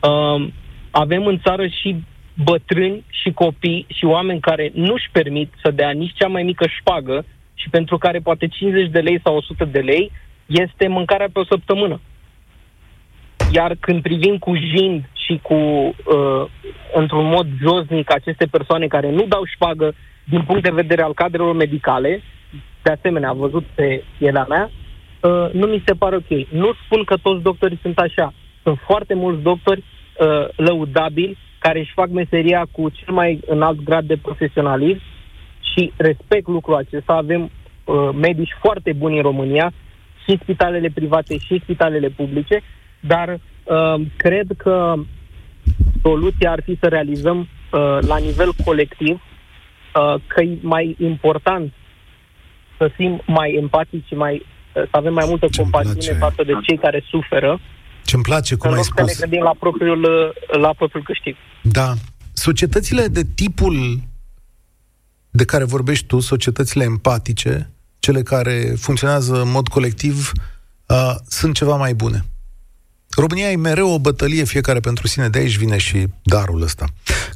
uh, 0.00 0.46
avem 0.90 1.26
în 1.26 1.38
țară 1.38 1.66
și 1.66 2.04
bătrâni 2.44 3.04
și 3.10 3.30
copii 3.32 3.86
și 3.88 4.04
oameni 4.04 4.40
care 4.40 4.70
nu-și 4.74 5.08
permit 5.12 5.52
să 5.62 5.70
dea 5.70 5.90
nici 5.90 6.14
cea 6.14 6.28
mai 6.28 6.42
mică 6.42 6.66
șpagă 6.78 7.24
și 7.54 7.68
pentru 7.70 7.98
care 7.98 8.18
poate 8.18 8.48
50 8.48 8.90
de 8.90 9.00
lei 9.00 9.20
sau 9.24 9.36
100 9.36 9.64
de 9.64 9.78
lei 9.78 10.10
este 10.46 10.88
mâncarea 10.88 11.28
pe 11.32 11.38
o 11.38 11.44
săptămână. 11.44 12.00
Iar 13.52 13.76
când 13.80 14.02
privim 14.02 14.38
cu 14.38 14.54
jind 14.56 15.04
și 15.24 15.38
cu, 15.42 15.54
uh, 15.54 16.44
într-un 16.94 17.26
mod 17.26 17.46
josnic, 17.60 18.12
aceste 18.12 18.46
persoane 18.50 18.86
care 18.86 19.10
nu 19.10 19.24
dau 19.28 19.44
șpagă 19.44 19.94
din 20.24 20.42
punct 20.42 20.62
de 20.62 20.70
vedere 20.70 21.02
al 21.02 21.14
cadrelor 21.14 21.54
medicale, 21.54 22.22
de 22.82 22.90
asemenea, 22.90 23.28
am 23.28 23.38
văzut 23.38 23.64
pe 23.74 24.04
pielea 24.18 24.46
mea, 24.48 24.70
uh, 25.20 25.52
nu 25.52 25.66
mi 25.66 25.82
se 25.86 25.94
pare 25.94 26.16
ok. 26.16 26.48
Nu 26.48 26.72
spun 26.84 27.04
că 27.04 27.16
toți 27.16 27.42
doctorii 27.42 27.78
sunt 27.82 27.98
așa. 27.98 28.34
Sunt 28.62 28.78
foarte 28.86 29.14
mulți 29.14 29.42
doctori 29.42 29.84
uh, 30.18 30.48
lăudabili 30.56 31.38
care 31.58 31.78
își 31.78 31.92
fac 31.94 32.08
meseria 32.08 32.66
cu 32.70 32.88
cel 32.88 33.14
mai 33.14 33.40
înalt 33.46 33.82
grad 33.82 34.04
de 34.04 34.16
profesionalism 34.16 35.00
și 35.72 35.92
respect 35.96 36.46
lucrul 36.46 36.74
acesta. 36.74 37.12
Avem 37.12 37.42
uh, 37.84 38.08
medici 38.20 38.56
foarte 38.60 38.92
buni 38.92 39.16
în 39.16 39.22
România, 39.22 39.72
și 40.28 40.38
spitalele 40.42 40.90
private 40.94 41.38
și 41.38 41.60
spitalele 41.62 42.08
publice, 42.08 42.60
dar 43.00 43.28
uh, 43.28 43.40
cred 44.16 44.46
că 44.56 44.94
soluția 46.02 46.50
ar 46.50 46.62
fi 46.64 46.76
să 46.80 46.88
realizăm 46.88 47.38
uh, 47.38 47.98
la 48.00 48.16
nivel 48.16 48.52
colectiv 48.64 49.14
uh, 49.14 50.20
că 50.26 50.40
e 50.40 50.58
mai 50.60 50.96
important 50.98 51.72
să 52.78 52.90
fim 52.96 53.22
mai 53.26 53.54
empatici 53.60 54.06
și 54.06 54.14
mai, 54.14 54.34
uh, 54.34 54.82
să 54.82 54.90
avem 54.90 55.12
mai 55.12 55.24
multă 55.28 55.46
compasiune 55.56 56.18
față 56.18 56.42
de 56.46 56.52
cei 56.62 56.78
care 56.78 57.04
suferă. 57.08 57.60
Ce-mi 58.04 58.22
place 58.22 58.54
cum 58.54 58.72
ai 58.72 58.82
spus. 58.82 59.12
Să 59.12 59.16
ne 59.18 59.20
gândim 59.20 59.42
la 59.42 59.54
propriul, 59.58 60.02
uh, 60.02 60.58
la 60.60 60.72
propriul 60.74 61.04
câștig. 61.04 61.36
Da. 61.62 61.92
Societățile 62.32 63.06
de 63.06 63.22
tipul 63.34 64.00
de 65.30 65.44
care 65.44 65.64
vorbești 65.64 66.06
tu, 66.06 66.20
societățile 66.20 66.84
empatice, 66.84 67.70
cele 67.98 68.22
care 68.22 68.74
funcționează 68.76 69.42
în 69.42 69.50
mod 69.50 69.68
colectiv, 69.68 70.32
uh, 70.86 71.14
sunt 71.28 71.54
ceva 71.54 71.76
mai 71.76 71.94
bune. 71.94 72.24
România 73.16 73.50
e 73.50 73.56
mereu 73.56 73.88
o 73.94 73.98
bătălie, 73.98 74.44
fiecare 74.44 74.80
pentru 74.80 75.06
sine, 75.06 75.28
de 75.28 75.38
aici 75.38 75.56
vine 75.56 75.78
și 75.78 76.06
darul 76.22 76.62
ăsta. 76.62 76.84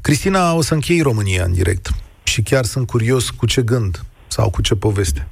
Cristina, 0.02 0.54
o 0.54 0.60
să 0.60 0.74
închei 0.74 1.00
România 1.00 1.44
în 1.44 1.52
direct 1.52 1.88
și 2.24 2.42
chiar 2.42 2.64
sunt 2.64 2.86
curios 2.86 3.30
cu 3.30 3.46
ce 3.46 3.62
gând 3.62 3.96
sau 4.26 4.50
cu 4.50 4.62
ce 4.62 4.74
poveste. 4.74 5.26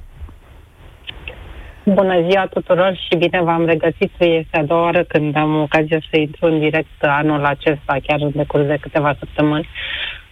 Bună 1.83 2.27
ziua 2.29 2.47
tuturor 2.47 2.99
și 3.07 3.17
bine 3.17 3.41
v-am 3.41 3.65
regăsit. 3.65 4.11
Este 4.17 4.57
a 4.57 4.63
doua 4.63 4.81
oară 4.81 5.03
când 5.03 5.35
am 5.35 5.61
ocazia 5.61 5.99
să 6.09 6.17
intru 6.17 6.45
în 6.45 6.59
direct 6.59 6.99
anul 6.99 7.45
acesta, 7.45 7.97
chiar 8.07 8.19
în 8.19 8.31
decurs 8.35 8.65
de 8.65 8.77
câteva 8.81 9.15
săptămâni. 9.19 9.69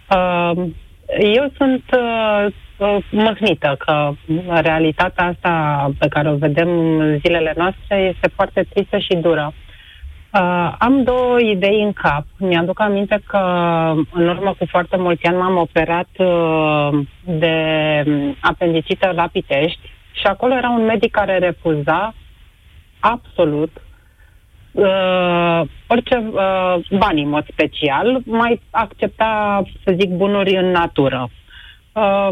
Uh, 0.10 0.52
eu 1.36 1.52
sunt 1.58 1.84
uh, 1.98 2.46
uh, 2.78 2.98
mâhnită 3.12 3.76
că 3.86 4.12
realitatea 4.62 5.26
asta 5.26 5.92
pe 5.98 6.08
care 6.08 6.30
o 6.30 6.36
vedem 6.36 6.70
în 7.00 7.20
zilele 7.20 7.54
noastre 7.58 7.96
este 8.14 8.32
foarte 8.36 8.68
tristă 8.74 8.98
și 8.98 9.16
dură. 9.16 9.54
Uh, 10.34 10.76
am 10.80 11.04
două 11.04 11.40
idei 11.40 11.82
în 11.82 11.94
cap. 11.94 12.26
Mi-aduc 12.38 12.80
aminte 12.80 13.22
că 13.28 13.38
în 14.14 14.28
urmă 14.28 14.56
cu 14.58 14.66
foarte 14.66 14.98
mulți 14.98 15.26
ani 15.26 15.38
m-am 15.38 15.58
operat 15.58 16.10
uh, 16.18 17.00
de 17.24 17.56
apendicită 18.40 19.12
la 19.16 19.28
Pitești 19.32 19.80
și 20.12 20.26
acolo 20.28 20.54
era 20.54 20.70
un 20.70 20.86
medic 20.86 21.12
care 21.12 21.38
refuza 21.38 22.14
absolut 23.00 23.82
uh, 24.72 25.62
orice 25.88 26.18
uh, 26.18 26.76
bani 26.98 27.22
în 27.22 27.30
mod 27.30 27.46
special, 27.52 28.22
mai 28.26 28.62
accepta, 28.70 29.64
să 29.86 29.96
zic, 30.00 30.10
bunuri 30.10 30.56
în 30.56 30.72
natură. 30.72 31.30
Uh, 31.92 32.30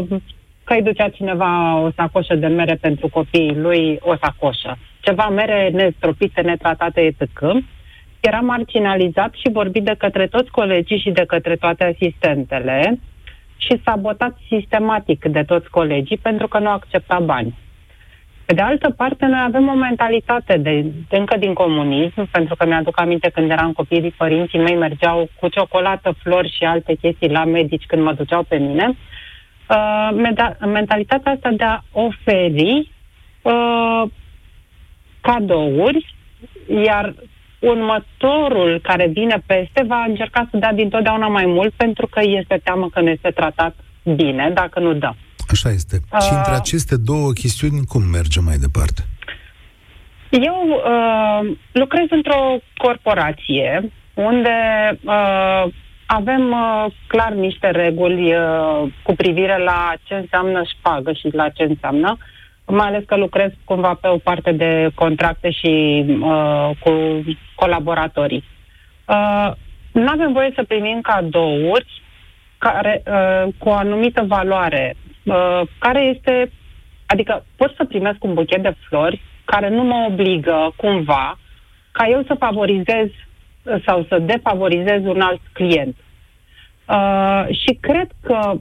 că 0.64 0.74
îi 0.74 0.82
ducea 0.82 1.08
cineva 1.08 1.78
o 1.78 1.90
sacoșă 1.96 2.34
de 2.34 2.46
mere 2.46 2.74
pentru 2.74 3.08
copiii 3.08 3.56
lui, 3.56 3.98
o 4.00 4.14
sacoșă. 4.20 4.78
Ceva 5.00 5.28
mere 5.28 5.68
nestropite, 5.72 6.40
netratate, 6.40 7.00
etc. 7.00 7.28
Era 8.22 8.40
marginalizat 8.40 9.34
și 9.34 9.52
vorbit 9.52 9.84
de 9.84 9.94
către 9.98 10.26
toți 10.26 10.50
colegii 10.50 10.98
și 10.98 11.10
de 11.10 11.24
către 11.24 11.56
toate 11.56 11.84
asistentele 11.84 13.00
și 13.56 13.80
sabotat 13.84 14.36
sistematic 14.48 15.24
de 15.24 15.42
toți 15.42 15.70
colegii 15.70 16.16
pentru 16.16 16.48
că 16.48 16.58
nu 16.58 16.68
accepta 16.68 17.18
bani. 17.18 17.58
Pe 18.44 18.54
de 18.54 18.60
altă 18.60 18.90
parte, 18.90 19.26
noi 19.26 19.40
avem 19.44 19.68
o 19.68 19.74
mentalitate 19.74 20.56
de, 20.56 20.84
de 21.08 21.16
încă 21.16 21.36
din 21.36 21.52
comunism, 21.52 22.30
pentru 22.30 22.54
că 22.56 22.66
mi-aduc 22.66 23.00
aminte 23.00 23.30
când 23.30 23.50
eram 23.50 23.72
copii, 23.72 24.14
părinții 24.16 24.58
mei 24.58 24.76
mergeau 24.76 25.28
cu 25.40 25.48
ciocolată, 25.48 26.14
flori 26.22 26.54
și 26.56 26.64
alte 26.64 26.94
chestii 26.94 27.30
la 27.30 27.44
medici 27.44 27.86
când 27.86 28.02
mă 28.02 28.12
duceau 28.12 28.42
pe 28.42 28.56
mine. 28.56 28.96
Uh, 29.68 30.08
mentalitatea 30.66 31.32
asta 31.32 31.50
de 31.50 31.64
a 31.64 31.80
oferi 31.92 32.90
uh, 33.42 34.02
cadouri, 35.20 36.14
iar 36.84 37.14
următorul 37.62 38.80
care 38.82 39.06
vine 39.06 39.42
peste 39.46 39.84
va 39.86 40.04
încerca 40.08 40.48
să 40.50 40.56
dea 40.56 40.72
dintotdeauna 40.72 41.26
mai 41.26 41.46
mult 41.46 41.72
pentru 41.76 42.06
că 42.06 42.20
este 42.22 42.60
teamă 42.64 42.88
că 42.92 43.00
ne 43.00 43.10
este 43.10 43.30
tratat 43.30 43.74
bine 44.14 44.50
dacă 44.54 44.80
nu 44.80 44.92
dă. 44.92 45.10
Așa 45.50 45.70
este. 45.70 45.96
Uh, 46.12 46.20
și 46.20 46.32
între 46.32 46.54
aceste 46.54 46.96
două 46.96 47.32
chestiuni, 47.32 47.84
cum 47.88 48.02
mergem 48.02 48.44
mai 48.44 48.56
departe? 48.56 49.02
Eu 50.30 50.58
uh, 50.68 51.56
lucrez 51.72 52.06
într-o 52.10 52.56
corporație 52.76 53.90
unde 54.14 54.56
uh, 55.04 55.64
avem 56.06 56.50
uh, 56.50 56.92
clar 57.06 57.32
niște 57.32 57.70
reguli 57.70 58.34
uh, 58.34 58.92
cu 59.02 59.14
privire 59.14 59.58
la 59.58 59.92
ce 60.02 60.14
înseamnă 60.14 60.62
șpagă 60.76 61.12
și 61.12 61.28
la 61.32 61.48
ce 61.48 61.62
înseamnă, 61.62 62.16
mai 62.74 62.86
ales 62.86 63.02
că 63.06 63.16
lucrez 63.16 63.50
cumva 63.64 63.94
pe 63.94 64.08
o 64.08 64.16
parte 64.16 64.52
de 64.52 64.90
contracte 64.94 65.50
și 65.50 66.04
uh, 66.20 66.70
cu 66.80 66.90
colaboratorii. 67.54 68.44
Uh, 69.08 69.52
nu 69.92 70.08
avem 70.08 70.32
voie 70.32 70.52
să 70.54 70.62
primim 70.62 71.00
cadouri 71.00 72.02
care, 72.58 73.02
uh, 73.06 73.52
cu 73.58 73.68
o 73.68 73.72
anumită 73.72 74.24
valoare 74.28 74.96
Uh, 75.24 75.60
care 75.78 76.00
este, 76.00 76.52
adică 77.06 77.44
pot 77.56 77.74
să 77.76 77.84
primesc 77.84 78.24
un 78.24 78.34
buchet 78.34 78.62
de 78.62 78.74
flori 78.88 79.20
care 79.44 79.68
nu 79.68 79.82
mă 79.82 80.06
obligă 80.10 80.72
cumva 80.76 81.38
ca 81.92 82.06
eu 82.08 82.22
să 82.26 82.34
favorizez 82.38 83.06
uh, 83.06 83.82
sau 83.86 84.06
să 84.08 84.18
defavorizez 84.18 85.04
un 85.04 85.20
alt 85.20 85.40
client. 85.52 85.96
Uh, 86.88 87.44
și 87.50 87.78
cred 87.80 88.08
că 88.22 88.52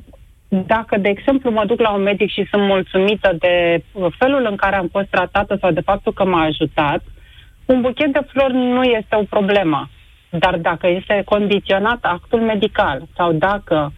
dacă, 0.54 0.98
de 0.98 1.10
exemplu, 1.10 1.52
mă 1.52 1.66
duc 1.66 1.80
la 1.80 1.92
un 1.92 2.02
medic 2.02 2.32
și 2.32 2.48
sunt 2.50 2.62
mulțumită 2.62 3.36
de 3.40 3.84
felul 4.18 4.46
în 4.50 4.56
care 4.56 4.76
am 4.76 4.88
fost 4.88 5.08
tratată 5.08 5.58
sau 5.62 5.72
de 5.72 5.82
faptul 5.82 6.14
că 6.14 6.26
m-a 6.26 6.42
ajutat, 6.44 7.04
un 7.66 7.82
buchet 7.82 8.14
de 8.14 8.20
flori 8.28 8.54
nu 8.54 8.84
este 8.84 9.16
o 9.16 9.24
problemă. 9.24 9.90
Dar 10.30 10.58
dacă 10.58 10.88
este 10.88 11.22
condiționat 11.26 11.98
actul 12.02 12.42
medical 12.42 13.02
sau 13.16 13.32
dacă 13.32 13.94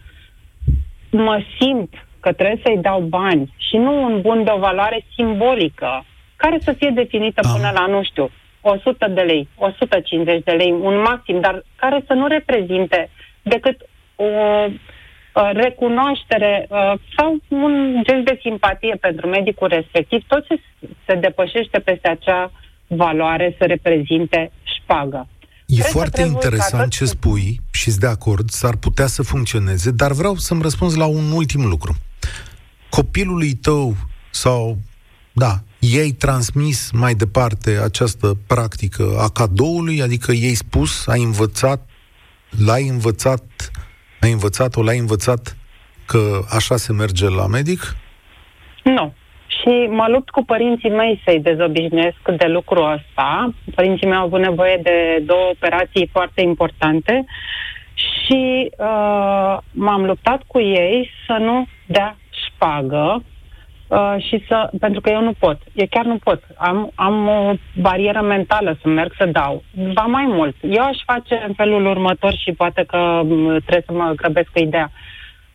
mă 1.10 1.42
simt 1.58 2.06
că 2.20 2.32
trebuie 2.32 2.60
să-i 2.64 2.82
dau 2.82 3.00
bani 3.00 3.54
și 3.56 3.76
nu 3.76 4.02
un 4.02 4.20
bun 4.20 4.44
de 4.44 4.50
o 4.54 4.58
valoare 4.58 5.04
simbolică, 5.14 6.04
care 6.36 6.58
să 6.60 6.72
fie 6.72 6.90
definită 6.94 7.40
ah. 7.44 7.52
până 7.54 7.70
la, 7.74 7.86
nu 7.86 8.02
știu, 8.02 8.30
100 8.60 9.08
de 9.08 9.20
lei, 9.20 9.48
150 9.56 10.42
de 10.44 10.52
lei, 10.52 10.70
un 10.70 11.00
maxim, 11.00 11.40
dar 11.40 11.62
care 11.76 12.04
să 12.06 12.12
nu 12.12 12.26
reprezinte 12.26 13.10
decât 13.42 13.76
o 14.16 14.24
recunoaștere 15.52 16.66
uh, 16.68 16.92
sau 17.16 17.38
un 17.48 18.02
gest 18.02 18.24
de 18.24 18.38
simpatie 18.42 18.96
pentru 19.00 19.28
medicul 19.28 19.68
respectiv, 19.68 20.24
tot 20.26 20.46
ce 20.46 20.60
se 21.06 21.14
depășește 21.14 21.78
peste 21.78 22.08
acea 22.08 22.52
valoare 22.86 23.54
să 23.58 23.64
reprezinte 23.64 24.52
șpagă. 24.62 25.28
E 25.66 25.74
Cred 25.74 25.86
foarte 25.86 26.22
interesant 26.22 26.90
ce 26.90 27.04
spui 27.04 27.60
și 27.72 27.90
de 27.98 28.06
acord, 28.06 28.50
s-ar 28.50 28.76
putea 28.76 29.06
să 29.06 29.22
funcționeze, 29.22 29.90
dar 29.90 30.12
vreau 30.12 30.34
să-mi 30.34 30.62
răspunzi 30.62 30.98
la 30.98 31.06
un 31.06 31.30
ultim 31.32 31.64
lucru 31.66 31.96
copilului 32.94 33.52
tău 33.52 33.96
sau, 34.30 34.78
da, 35.32 35.62
ei 35.78 36.12
transmis 36.12 36.90
mai 36.90 37.14
departe 37.14 37.70
această 37.70 38.36
practică 38.46 39.16
a 39.18 39.28
cadoului, 39.28 40.02
adică 40.02 40.32
ei 40.32 40.54
spus, 40.54 41.06
ai 41.06 41.22
învățat, 41.22 41.88
l-ai 42.64 42.88
învățat, 42.88 43.70
ai 44.24 44.32
învățat-o, 44.32 44.82
l-ai 44.82 44.98
învățat 44.98 45.56
că 46.06 46.18
așa 46.56 46.76
se 46.76 46.92
merge 46.92 47.28
la 47.28 47.46
medic? 47.46 47.96
Nu. 48.82 49.12
Și 49.46 49.88
mă 49.90 50.06
lupt 50.08 50.30
cu 50.30 50.44
părinții 50.44 50.90
mei 50.90 51.22
să-i 51.24 51.40
dezobișnuiesc 51.40 52.22
de 52.36 52.46
lucrul 52.46 52.92
ăsta. 52.92 53.54
Părinții 53.74 54.06
mei 54.06 54.16
au 54.16 54.24
avut 54.24 54.40
nevoie 54.40 54.80
de 54.82 55.22
două 55.26 55.48
operații 55.50 56.08
foarte 56.12 56.40
importante 56.40 57.24
și 57.94 58.70
uh, 58.78 59.58
m-am 59.70 60.04
luptat 60.04 60.42
cu 60.46 60.60
ei 60.60 61.10
să 61.26 61.36
nu 61.40 61.66
dea 61.86 62.16
șpagă 62.46 63.22
uh, 63.94 64.24
și 64.26 64.44
să, 64.48 64.70
pentru 64.80 65.00
că 65.00 65.10
eu 65.10 65.22
nu 65.22 65.32
pot, 65.38 65.58
eu 65.72 65.86
chiar 65.90 66.04
nu 66.04 66.16
pot. 66.16 66.42
Am, 66.56 66.90
am 66.94 67.28
o 67.28 67.52
barieră 67.80 68.20
mentală 68.20 68.78
să 68.82 68.88
merg 68.88 69.12
să 69.18 69.26
dau. 69.26 69.62
Va 69.92 70.02
mai 70.02 70.24
mult. 70.26 70.56
Eu 70.60 70.82
aș 70.82 70.98
face 71.04 71.44
în 71.46 71.54
felul 71.54 71.86
următor 71.86 72.34
și 72.36 72.52
poate 72.52 72.84
că 72.86 73.20
mm, 73.24 73.46
trebuie 73.46 73.84
să 73.86 73.92
mă 73.92 74.12
grăbesc 74.16 74.48
cu 74.52 74.58
ideea. 74.58 74.90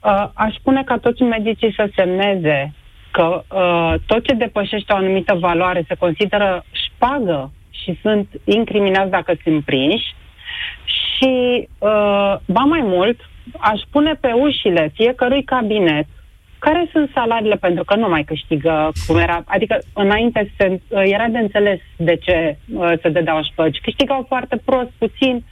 Uh, 0.04 0.26
aș 0.34 0.56
spune 0.56 0.84
ca 0.84 0.98
toți 0.98 1.22
medicii 1.22 1.74
să 1.74 1.90
semneze 1.96 2.74
că 3.12 3.44
uh, 3.54 3.94
tot 4.06 4.24
ce 4.24 4.34
depășește 4.34 4.94
o 4.94 4.96
anumită 4.96 5.36
valoare 5.40 5.84
se 5.88 5.96
consideră 5.96 6.66
șpagă 6.72 7.52
și 7.70 8.00
sunt 8.02 8.28
incriminați 8.44 9.10
dacă 9.10 9.34
sunt 9.44 9.64
prinși 9.66 10.16
și, 10.84 11.68
uh, 11.78 12.36
ba 12.46 12.64
mai 12.68 12.82
mult, 12.84 13.30
aș 13.60 13.82
pune 13.92 14.14
pe 14.14 14.32
ușile 14.32 14.92
fiecărui 14.94 15.44
cabinet 15.44 16.06
care 16.60 16.89
sunt 16.91 17.10
salariile, 17.14 17.55
pentru 17.55 17.84
că 17.84 17.95
nu 17.95 18.10
mai 18.10 18.24
câștigă 18.24 18.91
cum 19.07 19.18
era, 19.18 19.43
adică 19.45 19.80
înainte 19.93 20.51
se, 20.57 20.80
era 20.89 21.28
de 21.28 21.38
înțeles 21.38 21.80
de 21.97 22.16
ce 22.16 22.57
uh, 22.74 22.93
se 23.01 23.10
dădeau 23.10 23.43
șpăgi. 23.43 23.82
Câștigau 23.82 24.26
foarte 24.28 24.62
prost, 24.66 24.89
puțin. 24.97 25.43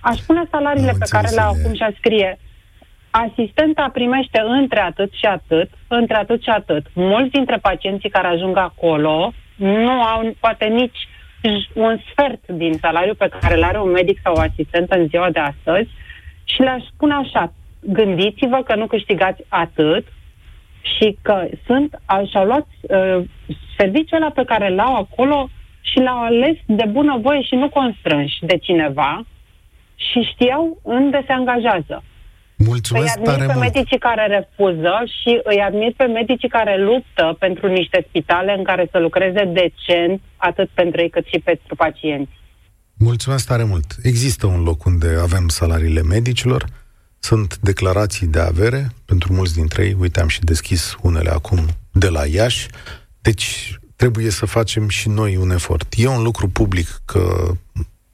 Aș 0.00 0.18
pune 0.18 0.42
salariile 0.50 0.92
pe 0.98 1.06
care 1.08 1.28
le-au 1.34 1.48
acum 1.48 1.74
și 1.74 1.82
a 1.82 1.92
scrie 1.96 2.38
asistenta 3.10 3.90
primește 3.92 4.42
între 4.46 4.80
atât 4.80 5.12
și 5.12 5.26
atât, 5.26 5.70
între 5.88 6.16
atât 6.16 6.42
și 6.42 6.48
atât. 6.48 6.86
Mulți 6.92 7.30
dintre 7.30 7.56
pacienții 7.56 8.10
care 8.10 8.26
ajung 8.26 8.56
acolo 8.56 9.32
nu 9.56 9.90
au 10.02 10.36
poate 10.40 10.64
nici 10.64 11.08
un 11.72 11.98
sfert 12.10 12.46
din 12.46 12.72
salariul 12.72 13.14
pe 13.14 13.28
care 13.40 13.54
îl 13.56 13.62
are 13.62 13.80
un 13.80 13.90
medic 13.90 14.20
sau 14.22 14.34
o 14.34 14.40
asistentă 14.40 14.98
în 14.98 15.06
ziua 15.06 15.30
de 15.30 15.38
astăzi 15.38 15.88
și 16.44 16.60
le-aș 16.60 16.82
spune 16.94 17.14
așa, 17.14 17.52
gândiți-vă 17.80 18.62
că 18.64 18.74
nu 18.74 18.86
câștigați 18.86 19.42
atât, 19.48 20.06
și 20.80 21.18
că 21.22 21.48
sunt, 21.66 22.00
și-au 22.30 22.44
luat 22.44 22.66
uh, 22.80 23.24
serviciul 23.78 24.16
ăla 24.16 24.30
pe 24.30 24.44
care 24.44 24.74
l-au 24.74 24.96
acolo 24.96 25.48
și 25.80 25.98
l-au 25.98 26.22
ales 26.22 26.56
de 26.66 26.84
bună 26.90 27.18
voie 27.22 27.42
și 27.42 27.54
nu 27.54 27.68
constrânși 27.68 28.38
de 28.40 28.56
cineva 28.56 29.26
și 29.94 30.28
știau 30.32 30.78
unde 30.82 31.24
se 31.26 31.32
angajează. 31.32 32.02
Mulțumesc 32.56 33.04
îi 33.04 33.10
admir 33.10 33.28
tare 33.28 33.46
pe 33.46 33.52
mult. 33.52 33.74
medicii 33.74 33.98
care 33.98 34.26
refuză 34.26 34.94
și 35.20 35.40
îi 35.42 35.60
admir 35.60 35.92
pe 35.96 36.04
medicii 36.04 36.48
care 36.48 36.82
luptă 36.82 37.36
pentru 37.38 37.66
niște 37.66 38.04
spitale 38.08 38.54
în 38.58 38.64
care 38.64 38.88
să 38.90 38.98
lucreze 38.98 39.44
decent, 39.44 40.20
atât 40.36 40.68
pentru 40.74 41.00
ei 41.00 41.10
cât 41.10 41.26
și 41.26 41.38
pentru 41.38 41.74
pacienți. 41.74 42.30
Mulțumesc 42.98 43.46
tare 43.46 43.64
mult. 43.64 43.86
Există 44.02 44.46
un 44.46 44.62
loc 44.62 44.84
unde 44.84 45.08
avem 45.22 45.48
salariile 45.48 46.02
medicilor, 46.02 46.64
sunt 47.20 47.58
declarații 47.60 48.26
de 48.26 48.38
avere 48.38 48.92
pentru 49.04 49.32
mulți 49.32 49.54
dintre 49.54 49.84
ei. 49.84 49.96
Uite, 49.98 50.20
am 50.20 50.28
și 50.28 50.40
deschis 50.40 50.94
unele 51.00 51.30
acum 51.30 51.66
de 51.92 52.08
la 52.08 52.26
Iași. 52.26 52.66
Deci 53.20 53.78
trebuie 53.96 54.30
să 54.30 54.46
facem 54.46 54.88
și 54.88 55.08
noi 55.08 55.36
un 55.36 55.50
efort. 55.50 55.92
E 55.96 56.06
un 56.06 56.22
lucru 56.22 56.48
public 56.48 57.00
că 57.04 57.52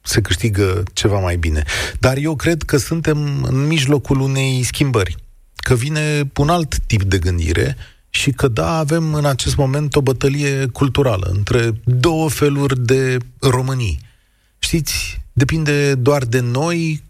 se 0.01 0.21
câștigă 0.21 0.83
ceva 0.93 1.19
mai 1.19 1.37
bine. 1.37 1.63
Dar 1.99 2.17
eu 2.17 2.35
cred 2.35 2.63
că 2.63 2.77
suntem 2.77 3.43
în 3.43 3.67
mijlocul 3.67 4.19
unei 4.19 4.63
schimbări. 4.63 5.15
Că 5.55 5.75
vine 5.75 6.31
un 6.35 6.49
alt 6.49 6.77
tip 6.87 7.03
de 7.03 7.17
gândire 7.17 7.77
și 8.09 8.31
că 8.31 8.47
da, 8.47 8.77
avem 8.77 9.13
în 9.13 9.25
acest 9.25 9.55
moment 9.55 9.95
o 9.95 10.01
bătălie 10.01 10.65
culturală 10.65 11.31
între 11.35 11.81
două 11.83 12.29
feluri 12.29 12.79
de 12.79 13.17
Românii. 13.39 13.99
Știți, 14.59 15.21
depinde 15.33 15.95
doar 15.95 16.25
de 16.25 16.39
noi 16.39 17.03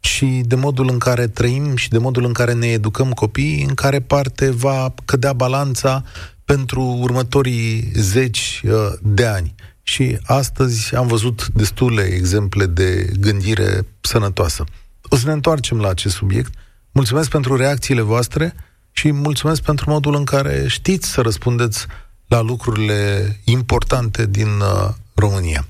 și 0.00 0.42
de 0.44 0.54
modul 0.54 0.88
în 0.90 0.98
care 0.98 1.26
trăim 1.26 1.76
și 1.76 1.88
de 1.88 1.98
modul 1.98 2.24
în 2.24 2.32
care 2.32 2.52
ne 2.52 2.66
educăm 2.66 3.12
copiii, 3.12 3.62
în 3.62 3.74
care 3.74 4.00
parte 4.00 4.50
va 4.50 4.94
cădea 5.04 5.32
balanța 5.32 6.04
pentru 6.44 6.82
următorii 6.82 7.90
zeci 7.94 8.62
uh, 8.64 8.72
de 9.02 9.26
ani. 9.26 9.54
Și 9.82 10.18
astăzi 10.24 10.94
am 10.94 11.06
văzut 11.06 11.48
destule 11.54 12.02
exemple 12.02 12.66
de 12.66 13.10
gândire 13.20 13.86
sănătoasă. 14.00 14.64
O 15.02 15.16
să 15.16 15.26
ne 15.26 15.32
întoarcem 15.32 15.80
la 15.80 15.88
acest 15.88 16.14
subiect. 16.14 16.52
Mulțumesc 16.92 17.30
pentru 17.30 17.56
reacțiile 17.56 18.00
voastre 18.00 18.54
și 18.92 19.12
mulțumesc 19.12 19.62
pentru 19.62 19.90
modul 19.90 20.14
în 20.14 20.24
care 20.24 20.64
știți 20.66 21.08
să 21.08 21.20
răspundeți 21.20 21.86
la 22.26 22.40
lucrurile 22.40 23.40
importante 23.44 24.26
din 24.26 24.48
uh, 24.48 24.88
România. 25.18 25.66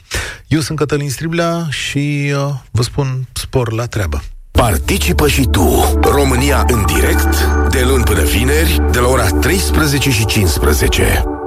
Eu 0.47 0.61
sunt 0.61 0.79
Cătălin 0.79 1.11
Striblea 1.11 1.67
și 1.71 2.33
uh, 2.35 2.55
vă 2.71 2.83
spun 2.83 3.29
spor 3.33 3.73
la 3.73 3.87
treabă. 3.87 4.23
Participă 4.51 5.29
și 5.29 5.49
tu, 5.51 5.99
România 6.03 6.65
în 6.69 6.85
direct, 6.87 7.45
de 7.71 7.85
luni 7.89 8.05
până 8.05 8.23
vineri, 8.23 8.81
de 8.91 8.99
la 8.99 9.09
ora 9.09 9.29
13 9.29 10.11
și 10.11 10.27
15. 10.27 11.38